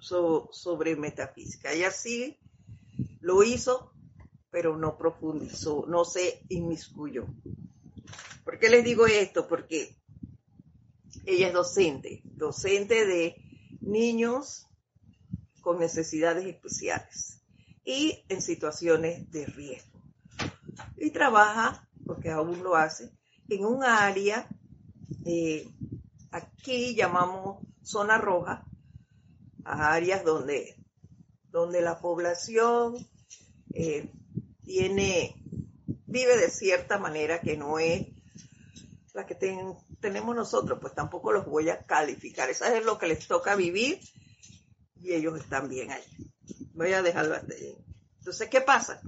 sobre 0.00 0.96
metafísica. 0.96 1.72
Ella 1.72 1.90
sí 1.90 2.38
lo 3.20 3.42
hizo, 3.42 3.92
pero 4.50 4.76
no 4.76 4.96
profundizó, 4.96 5.84
no 5.88 6.04
se 6.04 6.42
inmiscuyó. 6.48 7.26
¿Por 8.44 8.58
qué 8.58 8.68
les 8.68 8.84
digo 8.84 9.06
esto? 9.06 9.48
Porque 9.48 9.96
ella 11.24 11.48
es 11.48 11.52
docente, 11.52 12.22
docente 12.24 13.04
de 13.06 13.36
niños 13.80 14.68
con 15.60 15.80
necesidades 15.80 16.46
especiales 16.46 17.42
y 17.84 18.24
en 18.28 18.40
situaciones 18.40 19.30
de 19.30 19.46
riesgo. 19.46 20.00
Y 20.96 21.10
trabaja, 21.10 21.88
porque 22.04 22.30
aún 22.30 22.62
lo 22.62 22.76
hace, 22.76 23.10
en 23.48 23.64
un 23.64 23.82
área, 23.82 24.48
eh, 25.24 25.68
aquí 26.30 26.94
llamamos 26.94 27.66
zona 27.82 28.18
roja, 28.18 28.64
a 29.64 29.92
áreas 29.94 30.24
donde, 30.24 30.76
donde 31.50 31.80
la 31.80 31.98
población 31.98 32.96
eh, 33.74 34.10
tiene, 34.62 35.34
vive 36.06 36.36
de 36.36 36.50
cierta 36.50 36.98
manera 36.98 37.40
que 37.40 37.56
no 37.56 37.78
es 37.78 38.06
la 39.12 39.26
que 39.26 39.34
tenemos 40.00 40.36
nosotros, 40.36 40.78
pues 40.80 40.94
tampoco 40.94 41.32
los 41.32 41.46
voy 41.46 41.70
a 41.70 41.84
calificar. 41.84 42.50
Esa 42.50 42.76
es 42.76 42.84
lo 42.84 42.98
que 42.98 43.06
les 43.06 43.26
toca 43.26 43.56
vivir 43.56 43.98
y 45.00 45.12
ellos 45.12 45.40
están 45.40 45.68
bien 45.68 45.90
ahí. 45.90 46.04
Voy 46.74 46.92
a 46.92 47.02
dejarlo 47.02 47.34
hasta 47.34 47.54
ahí. 47.54 47.76
Entonces, 48.18 48.48
¿qué 48.50 48.60
pasa? 48.60 49.00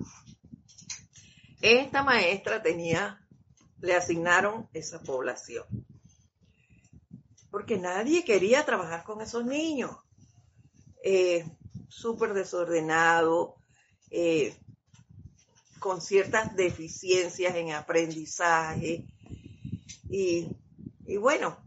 Esta 1.60 2.02
maestra 2.02 2.62
tenía, 2.62 3.20
le 3.80 3.94
asignaron 3.94 4.68
esa 4.72 5.00
población. 5.00 5.66
Porque 7.58 7.76
nadie 7.76 8.24
quería 8.24 8.64
trabajar 8.64 9.02
con 9.02 9.20
esos 9.20 9.44
niños. 9.44 9.90
Eh, 11.02 11.44
súper 11.88 12.32
desordenado, 12.32 13.56
eh, 14.12 14.54
con 15.80 16.00
ciertas 16.00 16.54
deficiencias 16.54 17.56
en 17.56 17.72
aprendizaje. 17.72 19.08
Y, 20.08 20.56
y 21.04 21.16
bueno, 21.16 21.58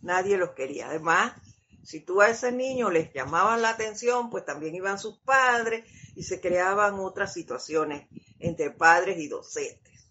nadie 0.00 0.38
los 0.38 0.52
quería. 0.52 0.88
Además, 0.88 1.34
si 1.82 2.00
tú 2.00 2.22
a 2.22 2.30
ese 2.30 2.50
niño 2.50 2.88
les 2.90 3.12
llamabas 3.12 3.60
la 3.60 3.68
atención, 3.68 4.30
pues 4.30 4.46
también 4.46 4.74
iban 4.74 4.98
sus 4.98 5.18
padres 5.18 5.84
y 6.16 6.22
se 6.22 6.40
creaban 6.40 6.94
otras 6.94 7.34
situaciones 7.34 8.08
entre 8.38 8.70
padres 8.70 9.18
y 9.18 9.28
docentes. 9.28 10.08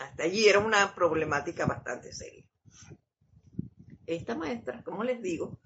Hasta 0.00 0.24
allí 0.24 0.48
era 0.48 0.58
una 0.58 0.92
problemática 0.92 1.66
bastante 1.66 2.12
seria. 2.12 2.47
Esta 4.08 4.34
maestra, 4.34 4.82
como 4.84 5.04
les 5.04 5.20
digo, 5.20 5.58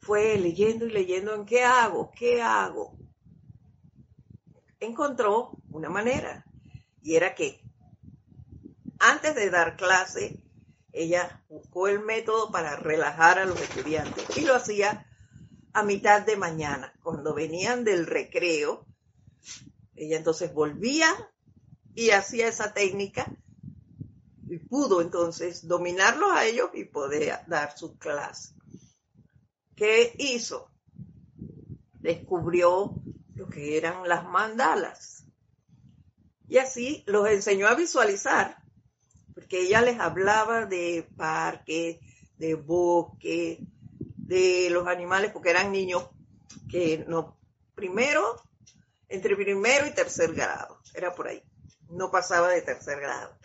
fue 0.00 0.36
leyendo 0.38 0.86
y 0.86 0.90
leyendo 0.90 1.36
en 1.36 1.46
qué 1.46 1.62
hago, 1.62 2.10
qué 2.10 2.42
hago. 2.42 2.98
Encontró 4.80 5.52
una 5.70 5.88
manera 5.88 6.44
y 7.00 7.14
era 7.14 7.36
que 7.36 7.62
antes 8.98 9.36
de 9.36 9.50
dar 9.50 9.76
clase, 9.76 10.42
ella 10.92 11.44
buscó 11.48 11.86
el 11.86 12.00
método 12.00 12.50
para 12.50 12.74
relajar 12.74 13.38
a 13.38 13.44
los 13.44 13.60
estudiantes 13.62 14.36
y 14.36 14.40
lo 14.40 14.56
hacía 14.56 15.06
a 15.72 15.84
mitad 15.84 16.22
de 16.22 16.36
mañana, 16.36 16.92
cuando 17.04 17.34
venían 17.34 17.84
del 17.84 18.08
recreo. 18.08 18.84
Ella 19.94 20.16
entonces 20.16 20.52
volvía 20.52 21.06
y 21.94 22.10
hacía 22.10 22.48
esa 22.48 22.74
técnica 22.74 23.32
y 24.50 24.58
pudo 24.58 25.00
entonces 25.00 25.66
dominarlos 25.68 26.32
a 26.32 26.44
ellos 26.44 26.70
y 26.74 26.84
poder 26.84 27.38
dar 27.46 27.76
su 27.78 27.96
clase. 27.96 28.52
¿Qué 29.76 30.12
hizo? 30.18 30.68
Descubrió 32.00 32.94
lo 33.36 33.48
que 33.48 33.76
eran 33.76 34.08
las 34.08 34.28
mandalas. 34.28 35.24
Y 36.48 36.58
así 36.58 37.04
los 37.06 37.28
enseñó 37.28 37.68
a 37.68 37.76
visualizar, 37.76 38.56
porque 39.34 39.60
ella 39.62 39.82
les 39.82 40.00
hablaba 40.00 40.66
de 40.66 41.08
parques, 41.16 41.98
de 42.36 42.54
bosque, 42.54 43.60
de 44.16 44.68
los 44.70 44.88
animales, 44.88 45.30
porque 45.32 45.50
eran 45.50 45.70
niños 45.70 46.08
que 46.68 47.04
no, 47.06 47.38
primero, 47.76 48.42
entre 49.08 49.36
primero 49.36 49.86
y 49.86 49.94
tercer 49.94 50.34
grado, 50.34 50.80
era 50.92 51.14
por 51.14 51.28
ahí, 51.28 51.40
no 51.88 52.10
pasaba 52.10 52.48
de 52.48 52.62
tercer 52.62 53.00
grado. 53.00 53.39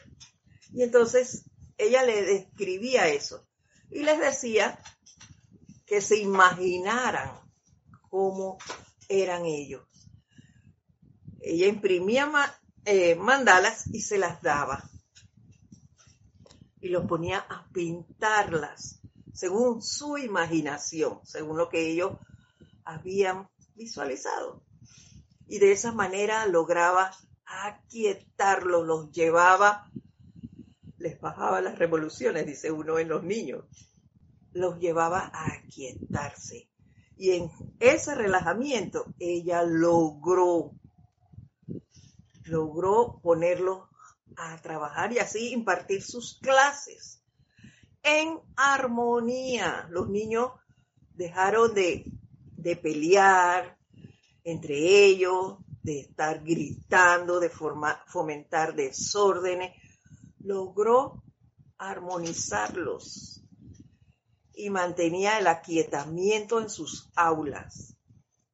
Y 0.75 0.83
entonces 0.83 1.45
ella 1.77 2.03
le 2.03 2.21
describía 2.21 3.07
eso 3.07 3.47
y 3.89 4.03
les 4.03 4.19
decía 4.19 4.77
que 5.85 6.01
se 6.01 6.17
imaginaran 6.19 7.31
cómo 8.09 8.57
eran 9.07 9.45
ellos. 9.45 9.87
Ella 11.39 11.67
imprimía 11.67 12.29
eh, 12.83 13.15
mandalas 13.15 13.87
y 13.93 14.01
se 14.01 14.17
las 14.17 14.41
daba. 14.41 14.83
Y 16.81 16.89
los 16.89 17.07
ponía 17.07 17.39
a 17.39 17.69
pintarlas 17.71 18.99
según 19.31 19.81
su 19.81 20.17
imaginación, 20.17 21.21
según 21.23 21.57
lo 21.57 21.69
que 21.69 21.89
ellos 21.89 22.17
habían 22.83 23.49
visualizado. 23.75 24.61
Y 25.47 25.59
de 25.59 25.71
esa 25.71 25.93
manera 25.93 26.45
lograba 26.47 27.11
aquietarlos, 27.45 28.85
los 28.85 29.11
llevaba, 29.11 29.89
les 31.05 31.21
bajaba 31.21 31.61
las 31.61 31.77
revoluciones, 31.77 32.47
dice 32.47 32.71
uno 32.71 32.97
en 32.97 33.09
los 33.09 33.21
niños, 33.23 33.63
los 34.53 34.79
llevaba 34.79 35.29
a 35.31 35.53
aquietarse. 35.53 36.67
Y 37.15 37.33
en 37.33 37.51
ese 37.79 38.15
relajamiento 38.15 39.05
ella 39.19 39.61
logró, 39.61 40.71
logró 42.45 43.19
ponerlos 43.21 43.87
a 44.35 44.57
trabajar 44.63 45.13
y 45.13 45.19
así 45.19 45.53
impartir 45.53 46.01
sus 46.01 46.39
clases 46.39 47.21
en 48.01 48.39
armonía. 48.55 49.87
Los 49.91 50.09
niños 50.09 50.53
dejaron 51.13 51.75
de, 51.75 52.03
de 52.57 52.75
pelear 52.77 53.77
entre 54.43 55.05
ellos, 55.05 55.57
de 55.83 55.99
estar 55.99 56.43
gritando, 56.43 57.39
de 57.39 57.51
fomentar 57.51 58.73
desórdenes. 58.73 59.84
Logró 60.45 61.23
armonizarlos 61.79 63.41
y 64.53 64.69
mantenía 64.69 65.39
el 65.39 65.47
aquietamiento 65.47 66.61
en 66.61 66.69
sus 66.69 67.09
aulas, 67.15 67.97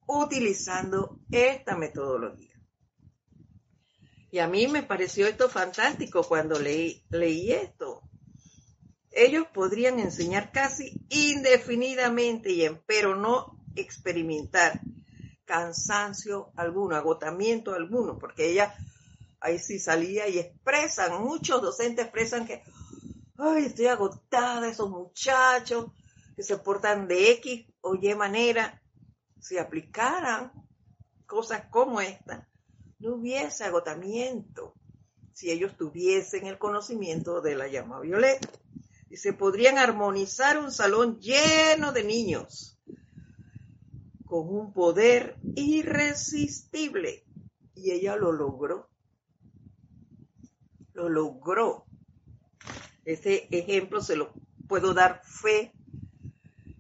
utilizando 0.07 1.19
esta 1.29 1.75
metodología. 1.75 2.55
Y 4.31 4.39
a 4.39 4.47
mí 4.47 4.69
me 4.69 4.83
pareció 4.83 5.27
esto 5.27 5.49
fantástico 5.49 6.23
cuando 6.23 6.57
leí, 6.57 7.03
leí 7.09 7.51
esto. 7.51 8.03
Ellos 9.11 9.47
podrían 9.53 9.99
enseñar 9.99 10.53
casi 10.53 11.05
indefinidamente, 11.09 12.51
y 12.51 12.69
pero 12.85 13.17
no 13.17 13.61
experimentar 13.75 14.79
cansancio 15.43 16.53
alguno, 16.55 16.95
agotamiento 16.95 17.73
alguno, 17.73 18.17
porque 18.17 18.49
ella 18.49 18.73
ahí 19.41 19.59
sí 19.59 19.79
salía 19.79 20.27
y 20.27 20.39
expresan, 20.39 21.21
muchos 21.23 21.61
docentes 21.61 22.05
expresan 22.05 22.47
que, 22.47 22.63
ay, 23.37 23.65
estoy 23.65 23.87
agotada, 23.87 24.69
esos 24.69 24.89
muchachos 24.89 25.91
que 26.35 26.43
se 26.43 26.57
portan 26.57 27.07
de 27.07 27.31
X 27.33 27.65
o 27.81 27.95
Y 27.95 28.15
manera, 28.15 28.81
si 29.39 29.57
aplicaran 29.57 30.51
cosas 31.25 31.65
como 31.69 31.99
esta, 31.99 32.47
no 32.99 33.15
hubiese 33.15 33.63
agotamiento 33.63 34.75
si 35.33 35.49
ellos 35.49 35.75
tuviesen 35.75 36.45
el 36.45 36.59
conocimiento 36.59 37.41
de 37.41 37.55
la 37.55 37.67
llama 37.67 37.99
violeta. 37.99 38.47
Y 39.09 39.17
se 39.17 39.33
podrían 39.33 39.79
armonizar 39.79 40.59
un 40.59 40.71
salón 40.71 41.19
lleno 41.19 41.91
de 41.91 42.03
niños 42.03 42.79
con 44.25 44.47
un 44.47 44.71
poder 44.71 45.37
irresistible. 45.55 47.25
Y 47.73 47.89
ella 47.89 48.15
lo 48.15 48.31
logró. 48.31 48.90
Lo 50.93 51.09
logró. 51.09 51.85
Ese 53.05 53.47
ejemplo 53.51 54.01
se 54.01 54.15
lo 54.15 54.33
puedo 54.67 54.93
dar 54.93 55.21
fe 55.25 55.73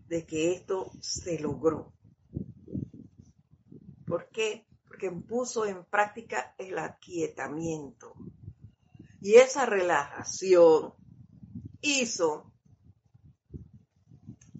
de 0.07 0.25
que 0.25 0.53
esto 0.53 0.91
se 0.99 1.39
logró. 1.39 1.93
¿Por 4.05 4.29
qué? 4.29 4.67
Porque 4.85 5.09
puso 5.09 5.65
en 5.65 5.85
práctica 5.85 6.53
el 6.57 6.77
aquietamiento. 6.77 8.13
Y 9.21 9.35
esa 9.35 9.65
relajación 9.65 10.93
hizo 11.81 12.51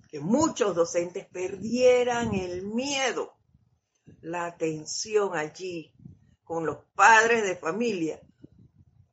que 0.10 0.20
muchos 0.20 0.76
docentes 0.76 1.26
perdieran 1.28 2.34
el 2.34 2.66
miedo, 2.66 3.34
la 4.22 4.46
atención 4.46 5.36
allí 5.36 5.94
con 6.44 6.66
los 6.66 6.78
padres 6.96 7.44
de 7.44 7.56
familia 7.56 8.22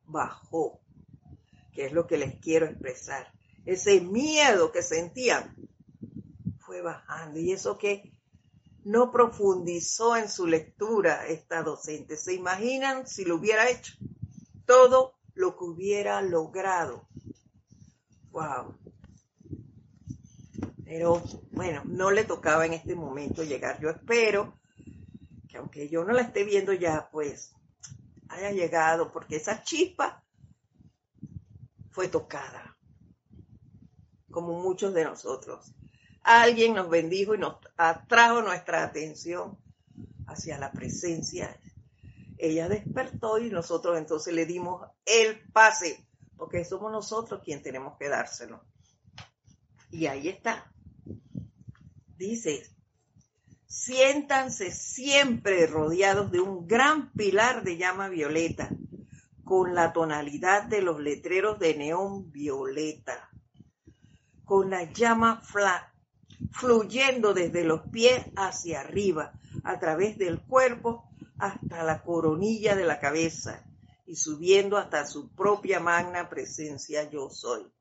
bajó, 0.09 0.81
que 1.71 1.85
es 1.85 1.93
lo 1.93 2.07
que 2.07 2.17
les 2.17 2.35
quiero 2.39 2.65
expresar. 2.65 3.31
Ese 3.65 4.01
miedo 4.01 4.71
que 4.71 4.81
sentían 4.81 5.55
fue 6.59 6.81
bajando 6.81 7.39
y 7.39 7.51
eso 7.51 7.77
que 7.77 8.11
no 8.83 9.11
profundizó 9.11 10.15
en 10.15 10.29
su 10.29 10.47
lectura 10.47 11.27
esta 11.27 11.61
docente. 11.63 12.17
¿Se 12.17 12.33
imaginan 12.33 13.07
si 13.07 13.25
lo 13.25 13.35
hubiera 13.35 13.69
hecho? 13.69 13.93
Todo 14.65 15.19
lo 15.35 15.57
que 15.57 15.63
hubiera 15.63 16.21
logrado. 16.21 17.07
Wow. 18.31 18.75
Pero 20.85 21.21
bueno, 21.51 21.83
no 21.85 22.09
le 22.09 22.23
tocaba 22.23 22.65
en 22.65 22.73
este 22.73 22.95
momento 22.95 23.43
llegar. 23.43 23.79
Yo 23.79 23.89
espero 23.89 24.59
que 25.47 25.57
aunque 25.57 25.89
yo 25.89 26.03
no 26.03 26.13
la 26.13 26.21
esté 26.21 26.43
viendo 26.43 26.73
ya, 26.73 27.09
pues 27.11 27.53
haya 28.29 28.51
llegado, 28.51 29.11
porque 29.11 29.35
esa 29.35 29.63
chispa 29.63 30.23
fue 31.91 32.07
tocada, 32.07 32.77
como 34.31 34.61
muchos 34.61 34.93
de 34.93 35.03
nosotros. 35.03 35.73
Alguien 36.23 36.75
nos 36.75 36.89
bendijo 36.89 37.35
y 37.35 37.39
nos 37.39 37.57
atrajo 37.75 38.41
nuestra 38.41 38.83
atención 38.83 39.57
hacia 40.27 40.57
la 40.57 40.71
presencia. 40.71 41.59
Ella 42.37 42.69
despertó 42.69 43.39
y 43.39 43.49
nosotros 43.49 43.97
entonces 43.97 44.33
le 44.33 44.45
dimos 44.45 44.87
el 45.05 45.41
pase, 45.51 46.07
porque 46.37 46.63
somos 46.63 46.91
nosotros 46.91 47.41
quien 47.43 47.61
tenemos 47.61 47.97
que 47.97 48.07
dárselo. 48.07 48.63
Y 49.91 50.05
ahí 50.05 50.29
está. 50.29 50.71
Dice, 52.15 52.63
siéntanse 53.69 54.71
siempre 54.71 55.67
rodeados 55.67 56.31
de 56.31 56.39
un 56.39 56.65
gran 56.67 57.11
pilar 57.11 57.63
de 57.63 57.77
llama 57.77 58.09
violeta, 58.09 58.71
con 59.43 59.75
la 59.75 59.93
tonalidad 59.93 60.63
de 60.63 60.81
los 60.81 60.99
letreros 60.99 61.59
de 61.59 61.75
neón 61.75 62.31
violeta, 62.31 63.29
con 64.43 64.71
la 64.71 64.91
llama 64.91 65.43
fluyendo 66.51 67.35
desde 67.35 67.63
los 67.63 67.81
pies 67.91 68.25
hacia 68.35 68.79
arriba, 68.81 69.33
a 69.63 69.79
través 69.79 70.17
del 70.17 70.41
cuerpo 70.41 71.07
hasta 71.37 71.83
la 71.83 72.01
coronilla 72.01 72.75
de 72.75 72.85
la 72.85 72.99
cabeza 72.99 73.63
y 74.07 74.15
subiendo 74.15 74.77
hasta 74.77 75.05
su 75.05 75.29
propia 75.35 75.79
magna 75.79 76.27
presencia 76.27 77.07
yo 77.07 77.29
soy. 77.29 77.71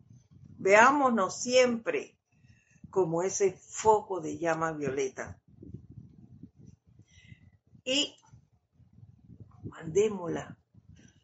Veámonos 0.59 1.41
siempre 1.41 2.19
como 2.91 3.23
ese 3.23 3.53
foco 3.53 4.21
de 4.21 4.37
llama 4.37 4.73
violeta 4.73 5.39
y 7.89 8.15
mandémosla. 9.63 10.59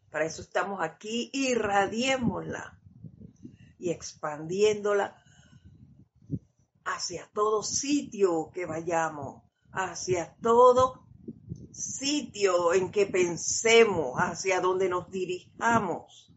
Para 0.09 0.25
eso 0.25 0.41
estamos 0.41 0.81
aquí, 0.81 1.29
irradiémosla 1.31 2.79
y 3.77 3.91
expandiéndola 3.91 5.15
hacia 6.83 7.29
todo 7.33 7.61
sitio 7.61 8.49
que 8.51 8.65
vayamos, 8.65 9.43
hacia 9.71 10.35
todo 10.41 11.05
sitio 11.71 12.73
en 12.73 12.91
que 12.91 13.05
pensemos, 13.05 14.15
hacia 14.17 14.59
donde 14.59 14.89
nos 14.89 15.11
dirijamos. 15.11 16.33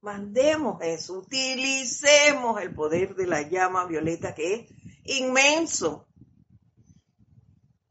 Mandemos 0.00 0.80
eso, 0.80 1.18
utilicemos 1.18 2.62
el 2.62 2.74
poder 2.74 3.14
de 3.14 3.26
la 3.26 3.42
llama 3.42 3.84
violeta 3.84 4.34
que 4.34 4.54
es 4.54 5.20
inmenso 5.20 6.09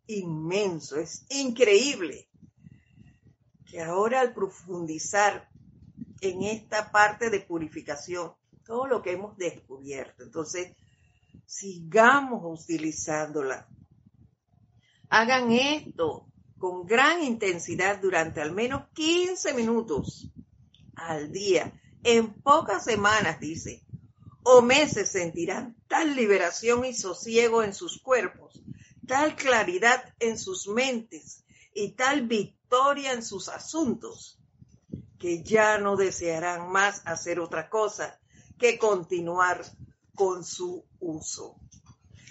inmenso, 0.09 0.99
es 0.99 1.25
increíble 1.29 2.27
que 3.65 3.81
ahora 3.81 4.21
al 4.21 4.33
profundizar 4.33 5.47
en 6.21 6.43
esta 6.43 6.91
parte 6.91 7.29
de 7.29 7.41
purificación, 7.41 8.33
todo 8.65 8.87
lo 8.87 9.01
que 9.01 9.11
hemos 9.11 9.37
descubierto, 9.37 10.23
entonces 10.23 10.75
sigamos 11.45 12.41
utilizándola. 12.43 13.67
Hagan 15.09 15.51
esto 15.51 16.27
con 16.57 16.85
gran 16.85 17.23
intensidad 17.23 18.01
durante 18.01 18.41
al 18.41 18.51
menos 18.51 18.89
15 18.93 19.53
minutos 19.53 20.31
al 20.95 21.31
día. 21.31 21.79
En 22.03 22.33
pocas 22.33 22.83
semanas, 22.83 23.39
dice, 23.39 23.85
o 24.43 24.61
meses 24.61 25.11
sentirán 25.11 25.75
tal 25.87 26.15
liberación 26.15 26.85
y 26.85 26.93
sosiego 26.93 27.63
en 27.63 27.73
sus 27.73 28.01
cuerpos 28.01 28.61
tal 29.09 29.35
claridad 29.35 30.13
en 30.19 30.37
sus 30.37 30.67
mentes 30.67 31.43
y 31.73 31.93
tal 31.93 32.27
victoria 32.27 33.11
en 33.11 33.23
sus 33.23 33.49
asuntos, 33.49 34.39
que 35.17 35.41
ya 35.41 35.79
no 35.79 35.95
desearán 35.95 36.71
más 36.71 37.01
hacer 37.05 37.39
otra 37.39 37.71
cosa 37.71 38.19
que 38.59 38.77
continuar 38.77 39.65
con 40.13 40.45
su 40.45 40.85
uso. 40.99 41.55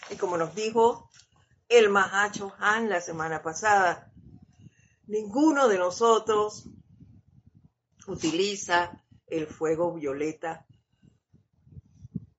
Y 0.09 0.15
como 0.15 0.37
nos 0.37 0.55
dijo 0.55 1.11
el 1.69 1.89
Mahacho 1.89 2.55
Han 2.61 2.89
la 2.89 3.01
semana 3.01 3.43
pasada, 3.43 4.13
ninguno 5.09 5.67
de 5.67 5.79
nosotros 5.79 6.69
utiliza 8.07 9.03
el 9.27 9.49
fuego 9.49 9.95
violeta 9.95 10.65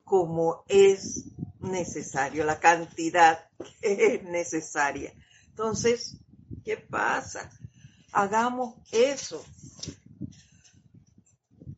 como 0.06 0.64
es 0.70 1.26
necesario, 1.60 2.44
la 2.44 2.60
cantidad 2.60 3.50
que 3.82 4.16
es 4.16 4.24
necesaria. 4.24 5.14
Entonces, 5.48 6.18
¿qué 6.64 6.78
pasa? 6.78 7.50
Hagamos 8.12 8.76
eso. 8.92 9.44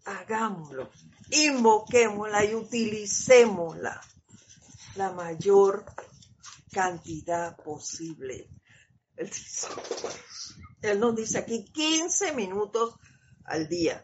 Hagámoslo. 0.05 0.89
Invoquémosla 1.29 2.45
y 2.45 2.55
utilicémosla 2.55 4.01
la 4.95 5.11
mayor 5.11 5.85
cantidad 6.71 7.55
posible. 7.57 8.49
Él, 9.15 10.99
nos 10.99 11.15
dice 11.15 11.37
aquí 11.37 11.65
15 11.65 12.33
minutos 12.33 12.95
al 13.43 13.67
día. 13.67 14.03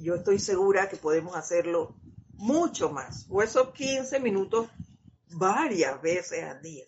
Yo 0.00 0.16
estoy 0.16 0.38
segura 0.38 0.88
que 0.88 0.96
podemos 0.96 1.36
hacerlo 1.36 1.96
mucho 2.34 2.90
más, 2.90 3.26
o 3.30 3.42
esos 3.42 3.72
15 3.72 4.20
minutos 4.20 4.68
varias 5.36 6.00
veces 6.00 6.44
al 6.44 6.62
día. 6.62 6.84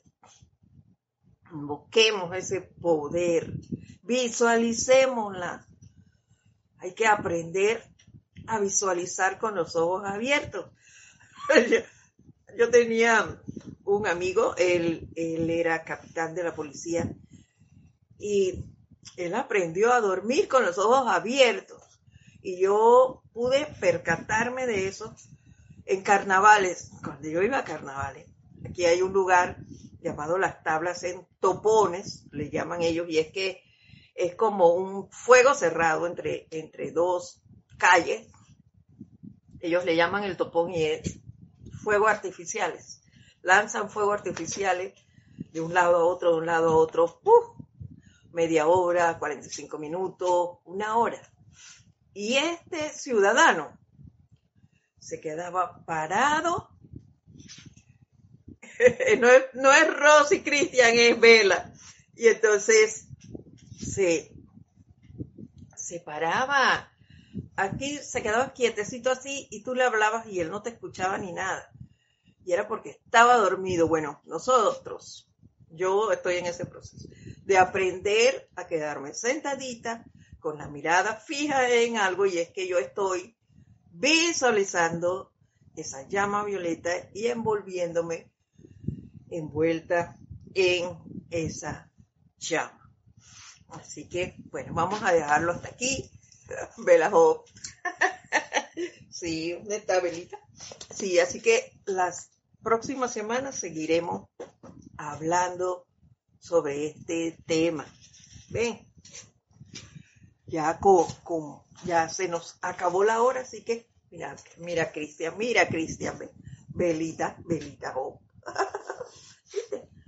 Invoquemos 1.52 2.36
ese 2.36 2.60
poder, 2.60 3.52
visualicémosla. 4.02 5.66
Hay 6.78 6.94
que 6.94 7.06
aprender 7.06 7.82
a 8.46 8.60
visualizar 8.60 9.38
con 9.38 9.54
los 9.54 9.76
ojos 9.76 10.04
abiertos. 10.04 10.70
Yo, 12.58 12.70
tenía 12.70 13.38
un 13.84 14.06
amigo, 14.06 14.54
él, 14.56 15.10
él 15.14 15.50
era 15.50 15.84
capitán 15.84 16.34
de 16.34 16.42
la 16.42 16.54
policía 16.54 17.06
y 18.18 18.64
él 19.16 19.34
aprendió 19.34 19.92
a 19.92 20.00
dormir 20.00 20.48
con 20.48 20.64
los 20.64 20.78
ojos 20.78 21.06
abiertos. 21.06 21.82
Y 22.42 22.60
yo 22.60 23.22
pude 23.32 23.66
percatarme 23.80 24.66
de 24.66 24.88
eso 24.88 25.14
en 25.84 26.02
carnavales, 26.02 26.90
cuando 27.02 27.28
yo 27.28 27.42
iba 27.42 27.58
a 27.58 27.64
carnavales, 27.64 28.25
aquí 28.76 28.84
hay 28.84 29.00
un 29.00 29.14
lugar 29.14 29.56
llamado 30.02 30.36
Las 30.36 30.62
Tablas 30.62 31.02
en 31.02 31.26
Topones, 31.40 32.26
le 32.30 32.50
llaman 32.50 32.82
ellos, 32.82 33.06
y 33.08 33.16
es 33.16 33.32
que 33.32 33.62
es 34.14 34.34
como 34.34 34.74
un 34.74 35.10
fuego 35.10 35.54
cerrado 35.54 36.06
entre, 36.06 36.46
entre 36.50 36.92
dos 36.92 37.40
calles. 37.78 38.28
Ellos 39.60 39.86
le 39.86 39.96
llaman 39.96 40.24
el 40.24 40.36
topón 40.36 40.74
y 40.74 40.84
es 40.84 41.18
fuego 41.82 42.06
artificiales. 42.06 43.00
Lanzan 43.40 43.88
fuego 43.88 44.12
artificiales 44.12 44.92
de 45.54 45.60
un 45.62 45.72
lado 45.72 45.96
a 45.96 46.04
otro, 46.04 46.32
de 46.32 46.38
un 46.40 46.46
lado 46.46 46.68
a 46.68 46.76
otro, 46.76 47.18
media 48.32 48.66
hora, 48.66 49.18
45 49.18 49.78
minutos, 49.78 50.58
una 50.66 50.98
hora. 50.98 51.22
Y 52.12 52.36
este 52.36 52.90
ciudadano 52.90 53.78
se 54.98 55.18
quedaba 55.18 55.82
parado. 55.86 56.75
no, 59.18 59.28
es, 59.28 59.44
no 59.54 59.72
es 59.72 59.96
Rosy 59.96 60.42
Cristian, 60.42 60.90
es 60.94 61.18
Vela. 61.18 61.72
Y 62.14 62.28
entonces 62.28 63.08
se, 63.78 64.32
se 65.76 66.00
paraba 66.00 66.90
aquí, 67.56 67.98
se 67.98 68.22
quedaba 68.22 68.52
quietecito 68.52 69.10
así 69.10 69.48
y 69.50 69.62
tú 69.62 69.74
le 69.74 69.84
hablabas 69.84 70.26
y 70.26 70.40
él 70.40 70.50
no 70.50 70.62
te 70.62 70.70
escuchaba 70.70 71.18
ni 71.18 71.32
nada. 71.32 71.70
Y 72.44 72.52
era 72.52 72.68
porque 72.68 72.90
estaba 72.90 73.36
dormido. 73.36 73.88
Bueno, 73.88 74.20
nosotros, 74.24 75.28
yo 75.68 76.12
estoy 76.12 76.36
en 76.36 76.46
ese 76.46 76.64
proceso 76.64 77.08
de 77.44 77.58
aprender 77.58 78.48
a 78.56 78.66
quedarme 78.66 79.14
sentadita 79.14 80.04
con 80.38 80.58
la 80.58 80.68
mirada 80.68 81.16
fija 81.16 81.68
en 81.70 81.96
algo 81.96 82.26
y 82.26 82.38
es 82.38 82.50
que 82.50 82.68
yo 82.68 82.78
estoy 82.78 83.36
visualizando 83.90 85.32
esa 85.74 86.06
llama 86.08 86.44
violeta 86.44 86.90
y 87.12 87.26
envolviéndome 87.26 88.30
envuelta 89.38 90.16
en 90.54 90.98
esa 91.30 91.90
llama. 92.38 92.92
Así 93.68 94.08
que, 94.08 94.36
bueno, 94.50 94.74
vamos 94.74 95.02
a 95.02 95.12
dejarlo 95.12 95.52
hasta 95.52 95.68
aquí. 95.68 96.10
Velajo. 96.78 97.44
sí, 99.10 99.52
¿dónde 99.52 99.76
está 99.76 100.00
Belita? 100.00 100.38
Sí, 100.94 101.18
así 101.18 101.40
que 101.40 101.78
las 101.84 102.30
próximas 102.62 103.12
semanas 103.12 103.56
seguiremos 103.56 104.28
hablando 104.96 105.86
sobre 106.38 106.86
este 106.86 107.38
tema. 107.46 107.86
Ven, 108.50 108.80
ya 110.46 110.78
con, 110.78 111.62
ya 111.84 112.08
se 112.08 112.28
nos 112.28 112.56
acabó 112.62 113.04
la 113.04 113.22
hora, 113.22 113.40
así 113.40 113.64
que 113.64 113.88
mira, 114.10 114.36
mira 114.58 114.92
Cristian, 114.92 115.36
mira 115.36 115.68
Cristian, 115.68 116.18
Belita, 116.68 117.36
Belita, 117.44 117.94
oh. 117.96 118.20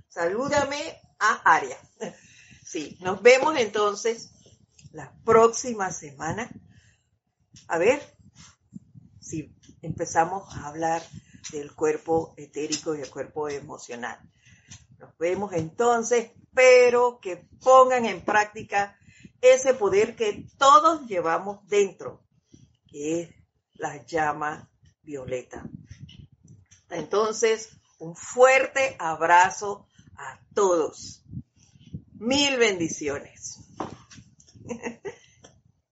Salúdame 0.07 0.99
a 1.19 1.55
Aria. 1.55 1.77
Sí, 2.65 2.97
nos 3.01 3.21
vemos 3.21 3.57
entonces 3.57 4.31
la 4.91 5.13
próxima 5.23 5.91
semana. 5.91 6.49
A 7.67 7.77
ver 7.77 8.01
si 9.19 9.55
empezamos 9.81 10.55
a 10.55 10.67
hablar 10.67 11.01
del 11.51 11.73
cuerpo 11.73 12.33
etérico 12.37 12.95
y 12.95 13.01
el 13.01 13.09
cuerpo 13.09 13.49
emocional. 13.49 14.19
Nos 14.97 15.17
vemos 15.17 15.53
entonces, 15.53 16.31
pero 16.53 17.19
que 17.19 17.37
pongan 17.61 18.05
en 18.05 18.23
práctica 18.23 18.97
ese 19.41 19.73
poder 19.73 20.15
que 20.15 20.45
todos 20.57 21.07
llevamos 21.07 21.65
dentro, 21.67 22.25
que 22.87 23.21
es 23.21 23.29
la 23.73 24.05
llama 24.05 24.69
violeta. 25.01 25.63
Entonces, 26.89 27.78
un 27.99 28.15
fuerte 28.15 28.95
abrazo 28.97 29.85
a 30.15 30.39
todos. 30.53 31.23
Mil 32.13 32.57
bendiciones. 32.57 33.59